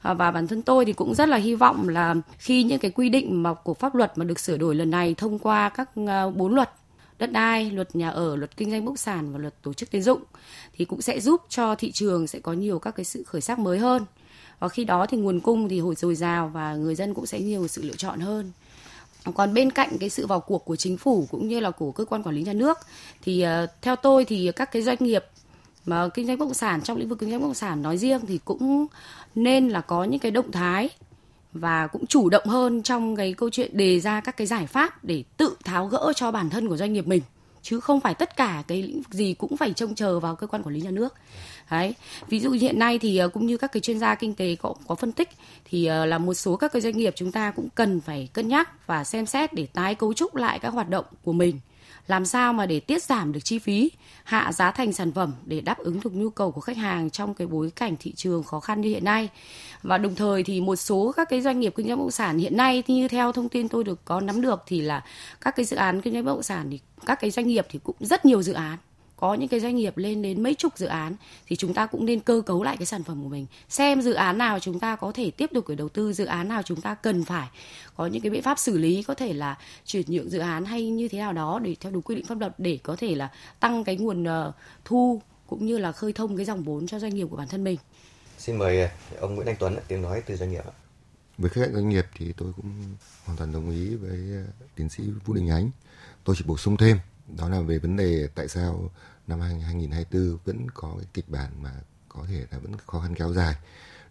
à, 0.00 0.14
và 0.14 0.30
bản 0.30 0.46
thân 0.46 0.62
tôi 0.62 0.84
thì 0.84 0.92
cũng 0.92 1.14
rất 1.14 1.28
là 1.28 1.36
hy 1.36 1.54
vọng 1.54 1.88
là 1.88 2.14
khi 2.38 2.62
những 2.62 2.78
cái 2.78 2.90
quy 2.90 3.08
định 3.08 3.42
mà 3.42 3.54
của 3.54 3.74
pháp 3.74 3.94
luật 3.94 4.18
mà 4.18 4.24
được 4.24 4.40
sửa 4.40 4.56
đổi 4.56 4.74
lần 4.74 4.90
này 4.90 5.14
thông 5.14 5.38
qua 5.38 5.68
các 5.68 5.90
à, 6.06 6.30
bốn 6.30 6.54
luật 6.54 6.70
đất 7.20 7.32
đai, 7.32 7.70
luật 7.70 7.96
nhà 7.96 8.10
ở, 8.10 8.36
luật 8.36 8.56
kinh 8.56 8.70
doanh 8.70 8.84
bất 8.84 8.90
động 8.90 8.96
sản 8.96 9.32
và 9.32 9.38
luật 9.38 9.62
tổ 9.62 9.72
chức 9.72 9.90
tín 9.90 10.02
dụng 10.02 10.22
thì 10.76 10.84
cũng 10.84 11.02
sẽ 11.02 11.20
giúp 11.20 11.42
cho 11.48 11.74
thị 11.74 11.92
trường 11.92 12.26
sẽ 12.26 12.38
có 12.40 12.52
nhiều 12.52 12.78
các 12.78 12.90
cái 12.90 13.04
sự 13.04 13.22
khởi 13.22 13.40
sắc 13.40 13.58
mới 13.58 13.78
hơn. 13.78 14.04
Và 14.58 14.68
khi 14.68 14.84
đó 14.84 15.06
thì 15.06 15.16
nguồn 15.16 15.40
cung 15.40 15.68
thì 15.68 15.80
hồi 15.80 15.94
dồi 15.94 16.14
dào 16.14 16.48
và 16.48 16.74
người 16.74 16.94
dân 16.94 17.14
cũng 17.14 17.26
sẽ 17.26 17.40
nhiều 17.40 17.68
sự 17.68 17.82
lựa 17.82 17.96
chọn 17.96 18.20
hơn. 18.20 18.52
Còn 19.34 19.54
bên 19.54 19.70
cạnh 19.70 19.98
cái 20.00 20.10
sự 20.10 20.26
vào 20.26 20.40
cuộc 20.40 20.64
của 20.64 20.76
chính 20.76 20.96
phủ 20.96 21.26
cũng 21.30 21.48
như 21.48 21.60
là 21.60 21.70
của 21.70 21.92
cơ 21.92 22.04
quan 22.04 22.22
quản 22.22 22.34
lý 22.34 22.42
nhà 22.42 22.52
nước 22.52 22.78
thì 23.22 23.44
uh, 23.64 23.70
theo 23.82 23.96
tôi 23.96 24.24
thì 24.24 24.52
các 24.56 24.72
cái 24.72 24.82
doanh 24.82 24.96
nghiệp 25.00 25.24
mà 25.86 26.08
kinh 26.08 26.26
doanh 26.26 26.38
bất 26.38 26.44
động 26.44 26.54
sản 26.54 26.82
trong 26.82 26.96
lĩnh 26.96 27.08
vực 27.08 27.18
kinh 27.18 27.30
doanh 27.30 27.40
bất 27.40 27.46
động 27.46 27.54
sản 27.54 27.82
nói 27.82 27.98
riêng 27.98 28.20
thì 28.26 28.38
cũng 28.44 28.86
nên 29.34 29.68
là 29.68 29.80
có 29.80 30.04
những 30.04 30.20
cái 30.20 30.30
động 30.30 30.52
thái 30.52 30.88
và 31.52 31.86
cũng 31.86 32.06
chủ 32.06 32.30
động 32.30 32.46
hơn 32.46 32.82
trong 32.82 33.16
cái 33.16 33.32
câu 33.32 33.50
chuyện 33.50 33.76
đề 33.76 34.00
ra 34.00 34.20
các 34.20 34.36
cái 34.36 34.46
giải 34.46 34.66
pháp 34.66 35.04
để 35.04 35.24
tự 35.36 35.56
tháo 35.64 35.86
gỡ 35.86 36.12
cho 36.16 36.30
bản 36.30 36.50
thân 36.50 36.68
của 36.68 36.76
doanh 36.76 36.92
nghiệp 36.92 37.06
mình. 37.06 37.22
Chứ 37.62 37.80
không 37.80 38.00
phải 38.00 38.14
tất 38.14 38.36
cả 38.36 38.62
cái 38.68 38.82
lĩnh 38.82 39.02
vực 39.02 39.12
gì 39.12 39.34
cũng 39.34 39.56
phải 39.56 39.72
trông 39.72 39.94
chờ 39.94 40.20
vào 40.20 40.36
cơ 40.36 40.46
quan 40.46 40.62
quản 40.62 40.74
lý 40.74 40.80
nhà 40.80 40.90
nước 40.90 41.14
đấy. 41.70 41.94
Ví 42.28 42.40
dụ 42.40 42.50
hiện 42.50 42.78
nay 42.78 42.98
thì 42.98 43.16
ờ, 43.16 43.28
cũng 43.28 43.46
như 43.46 43.56
các 43.56 43.72
cái 43.72 43.80
chuyên 43.80 43.98
gia 43.98 44.14
kinh 44.14 44.34
tế 44.34 44.56
có 44.56 44.74
có 44.86 44.94
phân 44.94 45.12
tích 45.12 45.28
thì 45.64 45.86
ờ, 45.86 46.06
là 46.06 46.18
một 46.18 46.34
số 46.34 46.56
các 46.56 46.72
cái 46.72 46.82
doanh 46.82 46.96
nghiệp 46.96 47.12
chúng 47.16 47.32
ta 47.32 47.50
cũng 47.50 47.68
cần 47.74 48.00
phải 48.00 48.28
cân 48.32 48.48
nhắc 48.48 48.86
và 48.86 49.04
xem 49.04 49.26
xét 49.26 49.52
để 49.52 49.66
tái 49.66 49.94
cấu 49.94 50.14
trúc 50.14 50.36
lại 50.36 50.58
các 50.58 50.68
hoạt 50.68 50.88
động 50.88 51.04
của 51.24 51.32
mình. 51.32 51.60
Làm 52.06 52.26
sao 52.26 52.52
mà 52.52 52.66
để 52.66 52.80
tiết 52.80 53.02
giảm 53.02 53.32
được 53.32 53.40
chi 53.44 53.58
phí, 53.58 53.90
hạ 54.24 54.52
giá 54.52 54.70
thành 54.70 54.92
sản 54.92 55.12
phẩm 55.12 55.34
để 55.44 55.60
đáp 55.60 55.78
ứng 55.78 56.00
được 56.04 56.14
nhu 56.14 56.30
cầu 56.30 56.50
của 56.50 56.60
khách 56.60 56.76
hàng 56.76 57.10
trong 57.10 57.34
cái 57.34 57.46
bối 57.46 57.70
cảnh 57.76 57.96
thị 58.00 58.12
trường 58.16 58.42
khó 58.42 58.60
khăn 58.60 58.80
như 58.80 58.88
hiện 58.88 59.04
nay. 59.04 59.28
Và 59.82 59.98
đồng 59.98 60.14
thời 60.14 60.42
thì 60.42 60.60
một 60.60 60.76
số 60.76 61.12
các 61.16 61.28
cái 61.28 61.42
doanh 61.42 61.60
nghiệp 61.60 61.72
kinh 61.76 61.86
doanh 61.86 61.98
bất 61.98 62.04
động 62.04 62.10
sản 62.10 62.38
hiện 62.38 62.56
nay 62.56 62.82
như 62.86 63.08
theo 63.08 63.32
thông 63.32 63.48
tin 63.48 63.68
tôi 63.68 63.84
được 63.84 64.04
có 64.04 64.20
nắm 64.20 64.40
được 64.40 64.62
thì 64.66 64.80
là 64.80 65.04
các 65.40 65.56
cái 65.56 65.64
dự 65.64 65.76
án 65.76 66.00
kinh 66.00 66.14
doanh 66.14 66.24
bất 66.24 66.32
động 66.32 66.42
sản 66.42 66.66
thì 66.70 66.80
các 67.06 67.20
cái 67.20 67.30
doanh 67.30 67.46
nghiệp 67.46 67.66
thì 67.70 67.78
cũng 67.82 67.96
rất 68.00 68.24
nhiều 68.24 68.42
dự 68.42 68.52
án 68.52 68.78
có 69.20 69.34
những 69.34 69.48
cái 69.48 69.60
doanh 69.60 69.76
nghiệp 69.76 69.96
lên 69.96 70.22
đến 70.22 70.42
mấy 70.42 70.54
chục 70.54 70.78
dự 70.78 70.86
án 70.86 71.16
thì 71.46 71.56
chúng 71.56 71.74
ta 71.74 71.86
cũng 71.86 72.06
nên 72.06 72.20
cơ 72.20 72.42
cấu 72.46 72.62
lại 72.62 72.76
cái 72.76 72.86
sản 72.86 73.02
phẩm 73.02 73.22
của 73.22 73.28
mình 73.28 73.46
xem 73.68 74.02
dự 74.02 74.12
án 74.12 74.38
nào 74.38 74.58
chúng 74.58 74.80
ta 74.80 74.96
có 74.96 75.12
thể 75.12 75.30
tiếp 75.30 75.50
tục 75.54 75.68
để 75.68 75.74
đầu 75.74 75.88
tư 75.88 76.12
dự 76.12 76.24
án 76.24 76.48
nào 76.48 76.62
chúng 76.62 76.80
ta 76.80 76.94
cần 76.94 77.24
phải 77.24 77.48
có 77.96 78.06
những 78.06 78.22
cái 78.22 78.30
biện 78.30 78.42
pháp 78.42 78.58
xử 78.58 78.78
lý 78.78 79.02
có 79.02 79.14
thể 79.14 79.32
là 79.32 79.58
chuyển 79.84 80.04
nhượng 80.06 80.30
dự 80.30 80.38
án 80.38 80.64
hay 80.64 80.90
như 80.90 81.08
thế 81.08 81.18
nào 81.18 81.32
đó 81.32 81.60
để 81.62 81.76
theo 81.80 81.92
đúng 81.92 82.02
quy 82.02 82.14
định 82.14 82.26
pháp 82.26 82.40
luật 82.40 82.52
để 82.58 82.78
có 82.82 82.96
thể 82.96 83.14
là 83.14 83.30
tăng 83.60 83.84
cái 83.84 83.96
nguồn 83.96 84.22
uh, 84.22 84.54
thu 84.84 85.22
cũng 85.46 85.66
như 85.66 85.78
là 85.78 85.92
khơi 85.92 86.12
thông 86.12 86.36
cái 86.36 86.46
dòng 86.46 86.62
vốn 86.62 86.86
cho 86.86 86.98
doanh 86.98 87.14
nghiệp 87.14 87.26
của 87.30 87.36
bản 87.36 87.48
thân 87.48 87.64
mình. 87.64 87.78
Xin 88.38 88.56
mời 88.56 88.80
ờ, 88.80 88.88
ông 89.20 89.34
Nguyễn 89.34 89.46
Anh 89.46 89.56
Tuấn 89.58 89.76
tiếng 89.88 90.02
nói 90.02 90.22
từ 90.26 90.36
doanh 90.36 90.50
nghiệp 90.50 90.64
ạ. 90.66 90.72
Với 91.38 91.50
khía 91.50 91.60
cạnh 91.60 91.74
doanh 91.74 91.88
nghiệp 91.88 92.06
thì 92.18 92.32
tôi 92.36 92.52
cũng 92.56 92.72
hoàn 93.24 93.38
toàn 93.38 93.52
đồng 93.52 93.70
ý 93.70 93.94
với 93.94 94.18
ờ, 94.36 94.66
tiến 94.74 94.88
sĩ 94.88 95.02
Vũ 95.24 95.34
Đình 95.34 95.50
Ánh. 95.50 95.70
Tôi 96.24 96.36
chỉ 96.38 96.44
bổ 96.46 96.56
sung 96.56 96.76
thêm 96.76 96.98
đó 97.36 97.48
là 97.48 97.60
về 97.60 97.78
vấn 97.78 97.96
đề 97.96 98.28
tại 98.34 98.48
sao 98.48 98.90
năm 99.30 99.40
2024 99.40 100.38
vẫn 100.44 100.66
có 100.74 100.94
cái 100.98 101.06
kịch 101.14 101.28
bản 101.28 101.62
mà 101.62 101.72
có 102.08 102.24
thể 102.28 102.46
là 102.50 102.58
vẫn 102.58 102.72
khó 102.86 103.00
khăn 103.00 103.14
kéo 103.14 103.32
dài. 103.32 103.54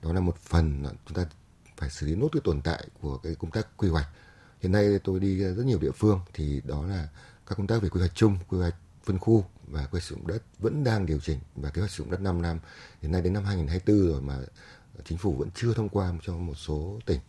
Đó 0.02 0.14
là 0.14 0.20
một 0.20 0.38
phần 0.38 0.84
là 0.84 0.92
chúng 1.06 1.16
ta 1.16 1.26
phải 1.78 1.90
xử 1.90 2.08
lý 2.08 2.16
nốt 2.16 2.30
cái 2.32 2.42
tồn 2.44 2.62
tại 2.62 2.88
của 3.02 3.18
cái 3.18 3.36
công 3.36 3.52
tác 3.52 3.78
quy 3.78 3.90
hoạch. 3.90 4.08
Hiện 4.62 4.72
nay 4.72 5.00
tôi 5.04 5.20
đi 5.20 5.38
rất 5.38 5.66
nhiều 5.66 5.80
địa 5.80 5.92
phương 5.92 6.20
thì 6.34 6.62
đó 6.66 6.86
là 6.86 7.08
các 7.48 7.56
công 7.56 7.68
tác 7.68 7.82
về 7.82 7.90
quy 7.90 8.00
hoạch 8.00 8.16
chung, 8.16 8.38
quy 8.48 8.58
hoạch 8.58 8.76
phân 9.04 9.20
khu 9.20 9.46
và 9.68 9.82
quy 9.82 9.90
hoạch 9.92 10.04
sử 10.04 10.16
dụng 10.16 10.28
đất 10.28 10.44
vẫn 10.60 10.84
đang 10.84 11.06
điều 11.06 11.20
chỉnh 11.20 11.40
và 11.56 11.70
kế 11.70 11.82
hoạch 11.82 11.92
sử 11.92 12.04
dụng 12.04 12.12
đất 12.12 12.22
5 12.22 12.42
năm. 12.42 12.60
Hiện 13.02 13.12
nay 13.12 13.22
đến 13.22 13.34
năm 13.34 13.44
2024 13.44 14.12
rồi 14.12 14.22
mà 14.22 14.38
chính 15.06 15.18
phủ 15.18 15.36
vẫn 15.36 15.50
chưa 15.56 15.74
thông 15.74 15.90
qua 15.90 16.14
cho 16.22 16.38
một 16.38 16.56
số 16.56 17.00
tỉnh. 17.06 17.20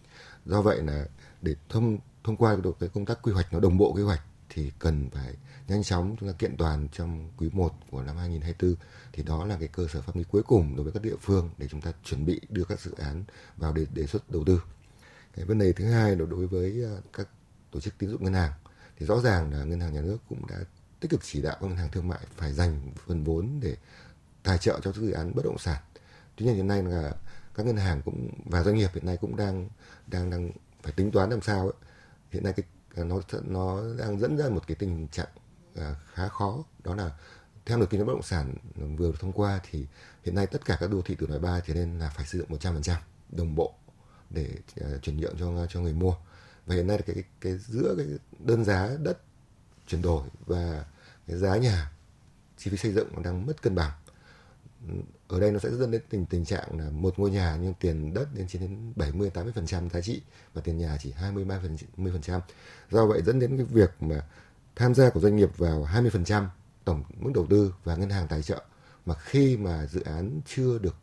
Do 0.46 0.62
vậy 0.62 0.82
là 0.82 1.04
để 1.42 1.54
thông 1.68 1.98
thông 2.24 2.36
qua 2.36 2.56
được 2.56 2.76
cái 2.80 2.88
công 2.88 3.06
tác 3.06 3.22
quy 3.22 3.32
hoạch, 3.32 3.52
nó 3.52 3.60
đồng 3.60 3.78
bộ 3.78 3.94
kế 3.96 4.02
hoạch 4.02 4.22
thì 4.48 4.72
cần 4.78 5.10
phải 5.10 5.34
nhanh 5.70 5.82
chóng, 5.82 6.16
chúng 6.20 6.28
ta 6.28 6.34
kiện 6.38 6.56
toàn 6.56 6.88
trong 6.92 7.30
quý 7.36 7.48
1 7.52 7.72
của 7.90 8.02
năm 8.02 8.16
2024 8.16 8.76
thì 9.12 9.22
đó 9.22 9.44
là 9.44 9.56
cái 9.58 9.68
cơ 9.68 9.86
sở 9.92 10.00
pháp 10.00 10.16
lý 10.16 10.24
cuối 10.24 10.42
cùng 10.42 10.76
đối 10.76 10.84
với 10.84 10.92
các 10.92 11.02
địa 11.02 11.16
phương 11.20 11.50
để 11.58 11.68
chúng 11.70 11.80
ta 11.80 11.92
chuẩn 12.04 12.26
bị 12.26 12.40
đưa 12.48 12.64
các 12.64 12.80
dự 12.80 12.92
án 12.98 13.24
vào 13.56 13.72
để 13.72 13.86
đề 13.94 14.06
xuất 14.06 14.30
đầu 14.30 14.44
tư. 14.46 14.62
Cái 15.36 15.44
vấn 15.44 15.58
đề 15.58 15.72
thứ 15.72 15.84
hai 15.84 16.16
là 16.16 16.26
đối 16.26 16.46
với 16.46 16.84
à, 16.84 16.92
các 17.12 17.28
tổ 17.70 17.80
chức 17.80 17.98
tín 17.98 18.10
dụng 18.10 18.24
ngân 18.24 18.34
hàng 18.34 18.52
thì 18.98 19.06
rõ 19.06 19.20
ràng 19.20 19.52
là 19.52 19.64
ngân 19.64 19.80
hàng 19.80 19.94
nhà 19.94 20.00
nước 20.00 20.18
cũng 20.28 20.46
đã 20.46 20.56
tích 21.00 21.10
cực 21.10 21.20
chỉ 21.24 21.42
đạo 21.42 21.56
các 21.60 21.66
ngân 21.66 21.76
hàng 21.76 21.90
thương 21.90 22.08
mại 22.08 22.20
phải 22.36 22.52
dành 22.52 22.92
phần 23.06 23.24
vốn 23.24 23.60
để 23.62 23.76
tài 24.42 24.58
trợ 24.58 24.80
cho 24.82 24.92
các 24.92 25.00
dự 25.00 25.10
án 25.10 25.32
bất 25.34 25.44
động 25.44 25.58
sản. 25.58 25.82
Tuy 26.36 26.46
nhiên 26.46 26.54
hiện 26.54 26.68
nay 26.68 26.82
là 26.82 27.14
các 27.54 27.66
ngân 27.66 27.76
hàng 27.76 28.02
cũng, 28.04 28.30
và 28.44 28.62
doanh 28.62 28.76
nghiệp 28.76 28.90
hiện 28.94 29.06
nay 29.06 29.16
cũng 29.20 29.36
đang 29.36 29.68
đang 30.06 30.30
đang 30.30 30.50
phải 30.82 30.92
tính 30.92 31.10
toán 31.10 31.30
làm 31.30 31.40
sao 31.40 31.62
ấy. 31.62 31.74
Hiện 32.30 32.44
nay 32.44 32.52
cái, 32.52 32.64
nó 33.04 33.20
nó 33.42 33.82
đang 33.98 34.20
dẫn 34.20 34.36
ra 34.36 34.48
một 34.48 34.66
cái 34.66 34.74
tình 34.74 35.08
trạng 35.08 35.28
À, 35.76 35.94
khá 36.14 36.28
khó. 36.28 36.64
Đó 36.84 36.94
là 36.94 37.10
theo 37.66 37.78
luật 37.78 37.90
kinh 37.90 38.00
doanh 38.00 38.06
bất 38.06 38.12
động 38.12 38.22
sản 38.22 38.54
vừa 38.96 39.06
được 39.10 39.20
thông 39.20 39.32
qua 39.32 39.60
thì 39.70 39.86
hiện 40.24 40.34
nay 40.34 40.46
tất 40.46 40.64
cả 40.64 40.76
các 40.80 40.90
đô 40.90 41.02
thị 41.02 41.16
từ 41.18 41.26
loại 41.26 41.40
ba 41.40 41.60
trở 41.66 41.74
nên 41.74 41.98
là 41.98 42.10
phải 42.10 42.26
sử 42.26 42.38
dụng 42.38 42.48
100% 42.58 42.94
đồng 43.28 43.54
bộ 43.54 43.74
để 44.30 44.48
uh, 44.80 45.02
chuyển 45.02 45.20
nhượng 45.20 45.36
cho 45.38 45.66
cho 45.66 45.80
người 45.80 45.92
mua. 45.92 46.14
Và 46.66 46.74
hiện 46.74 46.86
nay 46.86 46.98
cái, 47.06 47.14
cái 47.14 47.24
cái 47.40 47.58
giữa 47.58 47.94
cái 47.98 48.06
đơn 48.38 48.64
giá 48.64 48.90
đất 49.02 49.18
chuyển 49.86 50.02
đổi 50.02 50.28
và 50.46 50.84
cái 51.26 51.36
giá 51.36 51.56
nhà 51.56 51.92
chi 52.58 52.70
phí 52.70 52.76
xây 52.76 52.92
dựng 52.92 53.08
nó 53.14 53.22
đang 53.22 53.46
mất 53.46 53.62
cân 53.62 53.74
bằng. 53.74 53.92
Ở 55.28 55.40
đây 55.40 55.52
nó 55.52 55.58
sẽ 55.58 55.70
dẫn 55.70 55.90
đến 55.90 56.02
tình 56.10 56.26
tình 56.26 56.44
trạng 56.44 56.78
là 56.78 56.90
một 56.90 57.18
ngôi 57.18 57.30
nhà 57.30 57.58
nhưng 57.62 57.74
tiền 57.74 58.14
đất 58.14 58.28
lên 58.34 58.46
trên 58.48 58.62
đến 58.62 58.92
70 58.96 59.30
80 59.30 59.52
phần 59.56 59.66
trăm 59.66 59.90
giá 59.90 60.00
trị 60.00 60.22
và 60.54 60.62
tiền 60.62 60.78
nhà 60.78 60.96
chỉ 61.00 61.12
20 61.12 61.44
30 61.44 62.12
phần 62.12 62.22
trăm. 62.22 62.40
Do 62.90 63.06
vậy 63.06 63.22
dẫn 63.22 63.38
đến 63.38 63.56
cái 63.56 63.66
việc 63.66 63.90
mà 64.00 64.26
tham 64.80 64.94
gia 64.94 65.10
của 65.10 65.20
doanh 65.20 65.36
nghiệp 65.36 65.58
vào 65.58 65.88
20% 65.94 66.46
tổng 66.84 67.02
mức 67.18 67.30
đầu 67.34 67.46
tư 67.50 67.74
và 67.84 67.96
ngân 67.96 68.10
hàng 68.10 68.28
tài 68.28 68.42
trợ. 68.42 68.64
Mà 69.06 69.14
khi 69.14 69.56
mà 69.56 69.86
dự 69.86 70.00
án 70.00 70.40
chưa 70.46 70.78
được 70.78 70.94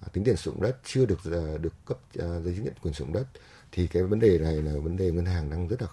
à, 0.00 0.08
tính 0.12 0.24
tiền 0.24 0.36
sử 0.36 0.50
dụng 0.50 0.62
đất 0.62 0.78
chưa 0.84 1.06
được 1.06 1.18
à, 1.24 1.58
được 1.58 1.74
cấp 1.86 1.98
à, 2.18 2.40
giấy 2.44 2.54
chứng 2.54 2.64
nhận 2.64 2.74
quyền 2.82 2.94
sử 2.94 3.04
dụng 3.04 3.12
đất 3.12 3.24
thì 3.72 3.86
cái 3.86 4.02
vấn 4.02 4.20
đề 4.20 4.38
này 4.38 4.62
là 4.62 4.72
vấn 4.72 4.96
đề 4.96 5.10
ngân 5.10 5.26
hàng 5.26 5.50
đang 5.50 5.68
rất 5.68 5.82
là 5.82 5.88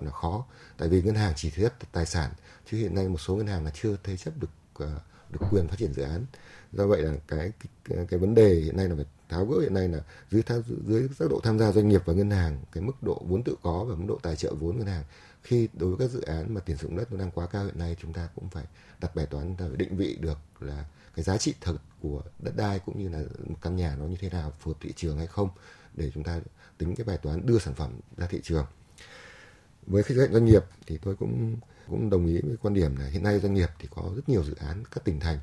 là 0.00 0.10
khó. 0.10 0.46
Tại 0.78 0.88
vì 0.88 1.02
ngân 1.02 1.14
hàng 1.14 1.32
chỉ 1.36 1.50
thế 1.50 1.62
chấp 1.62 1.92
tài 1.92 2.06
sản 2.06 2.30
chứ 2.70 2.76
hiện 2.76 2.94
nay 2.94 3.08
một 3.08 3.18
số 3.18 3.36
ngân 3.36 3.46
hàng 3.46 3.64
là 3.64 3.70
chưa 3.70 3.96
thế 4.04 4.16
chấp 4.16 4.32
được 4.40 4.86
à, 4.86 5.00
được 5.30 5.40
quyền 5.50 5.68
phát 5.68 5.76
triển 5.78 5.92
dự 5.92 6.02
án. 6.02 6.26
Do 6.72 6.86
vậy 6.86 7.02
là 7.02 7.12
cái 7.28 7.52
cái, 7.84 8.06
cái 8.10 8.20
vấn 8.20 8.34
đề 8.34 8.54
hiện 8.54 8.76
nay 8.76 8.88
là 8.88 8.94
phải 8.96 9.06
tháo 9.28 9.46
gỡ. 9.46 9.60
Hiện 9.60 9.74
nay 9.74 9.88
là 9.88 9.98
dưới 10.30 10.42
tháo 10.42 10.62
dưới 10.86 11.08
các 11.18 11.30
độ 11.30 11.40
tham 11.42 11.58
gia 11.58 11.72
doanh 11.72 11.88
nghiệp 11.88 12.02
và 12.04 12.12
ngân 12.12 12.30
hàng 12.30 12.64
cái 12.72 12.82
mức 12.82 13.02
độ 13.02 13.22
vốn 13.28 13.42
tự 13.42 13.56
có 13.62 13.84
và 13.84 13.94
mức 13.94 14.04
độ 14.08 14.18
tài 14.22 14.36
trợ 14.36 14.54
vốn 14.54 14.78
ngân 14.78 14.86
hàng 14.86 15.04
khi 15.42 15.68
đối 15.72 15.90
với 15.90 16.08
các 16.08 16.14
dự 16.14 16.20
án 16.20 16.54
mà 16.54 16.60
tiền 16.60 16.76
sử 16.76 16.86
dụng 16.86 16.96
đất 16.96 17.12
nó 17.12 17.18
đang 17.18 17.30
quá 17.30 17.46
cao 17.46 17.64
hiện 17.64 17.78
nay, 17.78 17.96
chúng 18.00 18.12
ta 18.12 18.28
cũng 18.34 18.48
phải 18.48 18.64
đặt 19.00 19.14
bài 19.14 19.26
toán, 19.26 19.56
phải 19.56 19.68
định 19.76 19.96
vị 19.96 20.16
được 20.20 20.38
là 20.60 20.84
cái 21.14 21.22
giá 21.22 21.38
trị 21.38 21.54
thực 21.60 21.80
của 22.00 22.22
đất 22.38 22.56
đai 22.56 22.78
cũng 22.78 22.98
như 23.02 23.08
là 23.08 23.22
một 23.46 23.56
căn 23.62 23.76
nhà 23.76 23.96
nó 23.98 24.04
như 24.04 24.16
thế 24.20 24.28
nào, 24.28 24.52
phù 24.60 24.70
hợp 24.70 24.78
thị 24.80 24.92
trường 24.96 25.18
hay 25.18 25.26
không, 25.26 25.48
để 25.94 26.10
chúng 26.14 26.24
ta 26.24 26.40
tính 26.78 26.94
cái 26.94 27.04
bài 27.04 27.18
toán 27.18 27.46
đưa 27.46 27.58
sản 27.58 27.74
phẩm 27.74 28.00
ra 28.16 28.26
thị 28.26 28.40
trường. 28.42 28.66
Với 29.86 30.02
khía 30.02 30.14
cạnh 30.18 30.32
doanh 30.32 30.44
nghiệp 30.44 30.64
thì 30.86 30.98
tôi 30.98 31.16
cũng 31.16 31.56
cũng 31.88 32.10
đồng 32.10 32.26
ý 32.26 32.40
với 32.40 32.56
quan 32.62 32.74
điểm 32.74 32.96
là 32.96 33.06
hiện 33.06 33.22
nay 33.22 33.40
doanh 33.40 33.54
nghiệp 33.54 33.68
thì 33.78 33.88
có 33.90 34.10
rất 34.16 34.28
nhiều 34.28 34.44
dự 34.44 34.54
án 34.54 34.84
các 34.90 35.04
tỉnh 35.04 35.20
thành, 35.20 35.38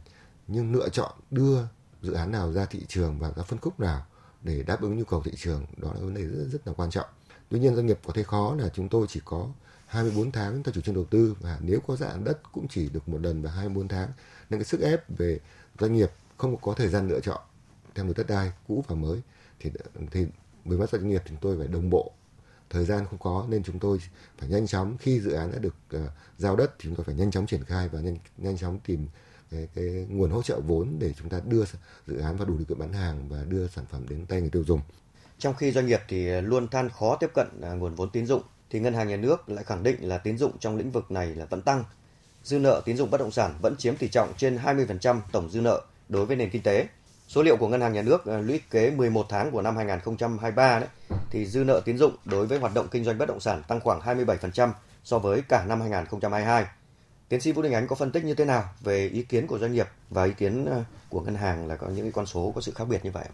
nhưng 0.47 0.73
lựa 0.73 0.89
chọn 0.89 1.11
đưa 1.31 1.61
dự 2.01 2.13
án 2.13 2.31
nào 2.31 2.53
ra 2.53 2.65
thị 2.65 2.85
trường 2.87 3.19
và 3.19 3.31
ra 3.35 3.43
phân 3.43 3.59
khúc 3.59 3.79
nào 3.79 4.05
để 4.41 4.63
đáp 4.63 4.81
ứng 4.81 4.97
nhu 4.97 5.03
cầu 5.03 5.23
thị 5.23 5.31
trường, 5.37 5.65
đó 5.77 5.93
là 5.93 5.99
vấn 5.99 6.13
đề 6.13 6.21
rất 6.21 6.47
rất 6.51 6.67
là 6.67 6.73
quan 6.73 6.89
trọng. 6.89 7.07
Tuy 7.49 7.59
nhiên 7.59 7.75
doanh 7.75 7.85
nghiệp 7.85 7.99
có 8.05 8.13
thể 8.13 8.23
khó 8.23 8.55
là 8.55 8.69
chúng 8.69 8.89
tôi 8.89 9.07
chỉ 9.09 9.21
có 9.25 9.49
24 9.89 10.31
tháng 10.31 10.63
theo 10.63 10.73
chủ 10.73 10.81
trương 10.81 10.95
đầu 10.95 11.05
tư 11.05 11.35
và 11.39 11.57
nếu 11.61 11.79
có 11.87 11.95
dạng 11.95 12.23
đất 12.23 12.39
cũng 12.51 12.67
chỉ 12.67 12.89
được 12.89 13.09
một 13.09 13.21
lần 13.21 13.41
và 13.41 13.51
24 13.51 13.87
tháng 13.87 14.09
nên 14.49 14.59
cái 14.59 14.65
sức 14.65 14.81
ép 14.81 15.09
về 15.17 15.39
doanh 15.79 15.93
nghiệp 15.93 16.11
không 16.37 16.57
có 16.61 16.73
thời 16.73 16.87
gian 16.87 17.07
lựa 17.07 17.19
chọn 17.19 17.41
theo 17.95 18.05
luật 18.05 18.17
đất 18.17 18.27
đai 18.27 18.51
cũ 18.67 18.83
và 18.87 18.95
mới 18.95 19.21
thì 19.59 19.71
thì 20.11 20.25
với 20.65 20.77
mắt 20.77 20.89
doanh 20.89 21.09
nghiệp 21.09 21.23
chúng 21.25 21.37
tôi 21.41 21.57
phải 21.57 21.67
đồng 21.67 21.89
bộ 21.89 22.11
thời 22.69 22.85
gian 22.85 23.05
không 23.09 23.19
có 23.19 23.45
nên 23.49 23.63
chúng 23.63 23.79
tôi 23.79 23.99
phải 24.37 24.49
nhanh 24.49 24.67
chóng 24.67 24.97
khi 24.97 25.19
dự 25.19 25.31
án 25.31 25.51
đã 25.51 25.57
được 25.59 25.75
uh, 25.95 26.01
giao 26.37 26.55
đất 26.55 26.75
thì 26.79 26.83
chúng 26.83 26.95
tôi 26.95 27.03
phải 27.03 27.15
nhanh 27.15 27.31
chóng 27.31 27.47
triển 27.47 27.63
khai 27.63 27.89
và 27.89 27.99
nhanh 27.99 28.17
nhanh 28.37 28.57
chóng 28.57 28.79
tìm 28.85 29.07
cái, 29.51 29.67
cái 29.75 30.07
nguồn 30.09 30.31
hỗ 30.31 30.41
trợ 30.41 30.59
vốn 30.59 30.95
để 30.99 31.13
chúng 31.13 31.29
ta 31.29 31.41
đưa 31.45 31.63
dự 32.07 32.17
án 32.17 32.37
vào 32.37 32.47
đủ 32.47 32.57
điều 32.57 32.65
kiện 32.65 32.79
bán 32.79 32.93
hàng 32.93 33.29
và 33.29 33.43
đưa 33.43 33.67
sản 33.67 33.85
phẩm 33.91 34.05
đến 34.09 34.25
tay 34.25 34.41
người 34.41 34.49
tiêu 34.49 34.63
dùng. 34.63 34.81
Trong 35.37 35.55
khi 35.55 35.71
doanh 35.71 35.85
nghiệp 35.85 35.99
thì 36.07 36.41
luôn 36.41 36.67
than 36.67 36.89
khó 36.89 37.17
tiếp 37.19 37.29
cận 37.33 37.61
à, 37.61 37.73
nguồn 37.73 37.95
vốn 37.95 38.09
tín 38.09 38.25
dụng 38.25 38.43
thì 38.69 38.79
ngân 38.79 38.93
hàng 38.93 39.07
nhà 39.07 39.17
nước 39.17 39.49
lại 39.49 39.63
khẳng 39.63 39.83
định 39.83 39.97
là 40.01 40.17
tín 40.17 40.37
dụng 40.37 40.51
trong 40.59 40.77
lĩnh 40.77 40.91
vực 40.91 41.11
này 41.11 41.35
là 41.35 41.45
vẫn 41.45 41.61
tăng. 41.61 41.83
Dư 42.43 42.59
nợ 42.59 42.81
tín 42.85 42.97
dụng 42.97 43.11
bất 43.11 43.17
động 43.17 43.31
sản 43.31 43.53
vẫn 43.61 43.75
chiếm 43.77 43.95
tỷ 43.95 44.07
trọng 44.07 44.33
trên 44.37 44.57
20% 44.57 45.19
tổng 45.31 45.49
dư 45.49 45.61
nợ 45.61 45.81
đối 46.09 46.25
với 46.25 46.35
nền 46.35 46.49
kinh 46.49 46.61
tế. 46.61 46.87
Số 47.27 47.43
liệu 47.43 47.57
của 47.57 47.67
ngân 47.67 47.81
hàng 47.81 47.93
nhà 47.93 48.01
nước 48.01 48.25
ờ, 48.25 48.41
lũy 48.41 48.61
kế 48.71 48.91
11 48.91 49.25
tháng 49.29 49.51
của 49.51 49.61
năm 49.61 49.75
2023 49.75 50.79
đấy 50.79 50.89
thì 51.29 51.45
dư 51.45 51.63
nợ 51.63 51.81
tín 51.85 51.97
dụng 51.97 52.15
đối 52.25 52.47
với 52.47 52.59
hoạt 52.59 52.73
động 52.73 52.87
kinh 52.91 53.03
doanh 53.03 53.17
bất 53.17 53.25
động 53.27 53.39
sản 53.39 53.63
tăng 53.67 53.79
khoảng 53.79 53.99
27% 53.99 54.71
so 55.03 55.19
với 55.19 55.41
cả 55.49 55.65
năm 55.67 55.81
2022. 55.81 56.65
Tiến 57.29 57.41
sĩ 57.41 57.51
Vũ 57.51 57.61
Đình 57.61 57.73
Ánh 57.73 57.87
có 57.87 57.95
phân 57.95 58.11
tích 58.11 58.23
như 58.23 58.33
thế 58.33 58.45
nào 58.45 58.63
về 58.81 59.07
ý 59.07 59.23
kiến 59.23 59.47
của 59.47 59.59
doanh 59.59 59.73
nghiệp 59.73 59.87
và 60.09 60.23
ý 60.23 60.31
kiến 60.37 60.65
ờ, 60.65 60.83
của 61.09 61.21
ngân 61.21 61.35
hàng 61.35 61.67
là 61.67 61.75
có 61.75 61.87
những 61.87 62.11
con 62.11 62.25
số 62.25 62.51
có 62.55 62.61
sự 62.61 62.71
khác 62.75 62.85
biệt 62.89 63.05
như 63.05 63.11
vậy? 63.11 63.25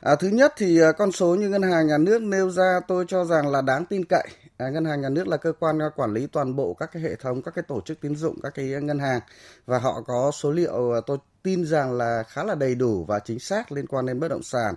À, 0.00 0.14
thứ 0.20 0.28
nhất 0.28 0.54
thì 0.56 0.78
ờ, 0.78 0.92
con 0.92 1.12
số 1.12 1.34
như 1.34 1.48
ngân 1.48 1.62
hàng 1.62 1.86
nhà 1.86 1.98
nước 1.98 2.22
nêu 2.22 2.50
ra 2.50 2.80
tôi 2.88 3.04
cho 3.08 3.24
rằng 3.24 3.48
là 3.48 3.60
đáng 3.60 3.84
tin 3.84 4.04
cậy. 4.04 4.28
À, 4.56 4.68
ngân 4.70 4.84
hàng 4.84 5.00
nhà 5.00 5.08
nước 5.08 5.28
là 5.28 5.36
cơ 5.36 5.52
quan 5.60 5.82
à, 5.82 5.88
quản 5.96 6.12
lý 6.14 6.26
toàn 6.26 6.56
bộ 6.56 6.74
các 6.74 6.90
cái 6.92 7.02
hệ 7.02 7.16
thống, 7.16 7.42
các 7.42 7.54
cái 7.54 7.64
tổ 7.68 7.80
chức 7.80 8.00
tín 8.00 8.16
dụng, 8.16 8.40
các 8.42 8.54
cái 8.54 8.66
ngân 8.66 8.98
hàng. 8.98 9.20
Và 9.66 9.78
họ 9.78 10.02
có 10.06 10.30
số 10.30 10.50
liệu 10.52 10.92
à, 10.92 11.00
tôi 11.06 11.18
tin 11.46 11.64
rằng 11.64 11.92
là 11.92 12.22
khá 12.28 12.44
là 12.44 12.54
đầy 12.54 12.74
đủ 12.74 13.04
và 13.04 13.18
chính 13.18 13.38
xác 13.38 13.72
liên 13.72 13.86
quan 13.86 14.06
đến 14.06 14.20
bất 14.20 14.28
động 14.28 14.42
sản. 14.42 14.74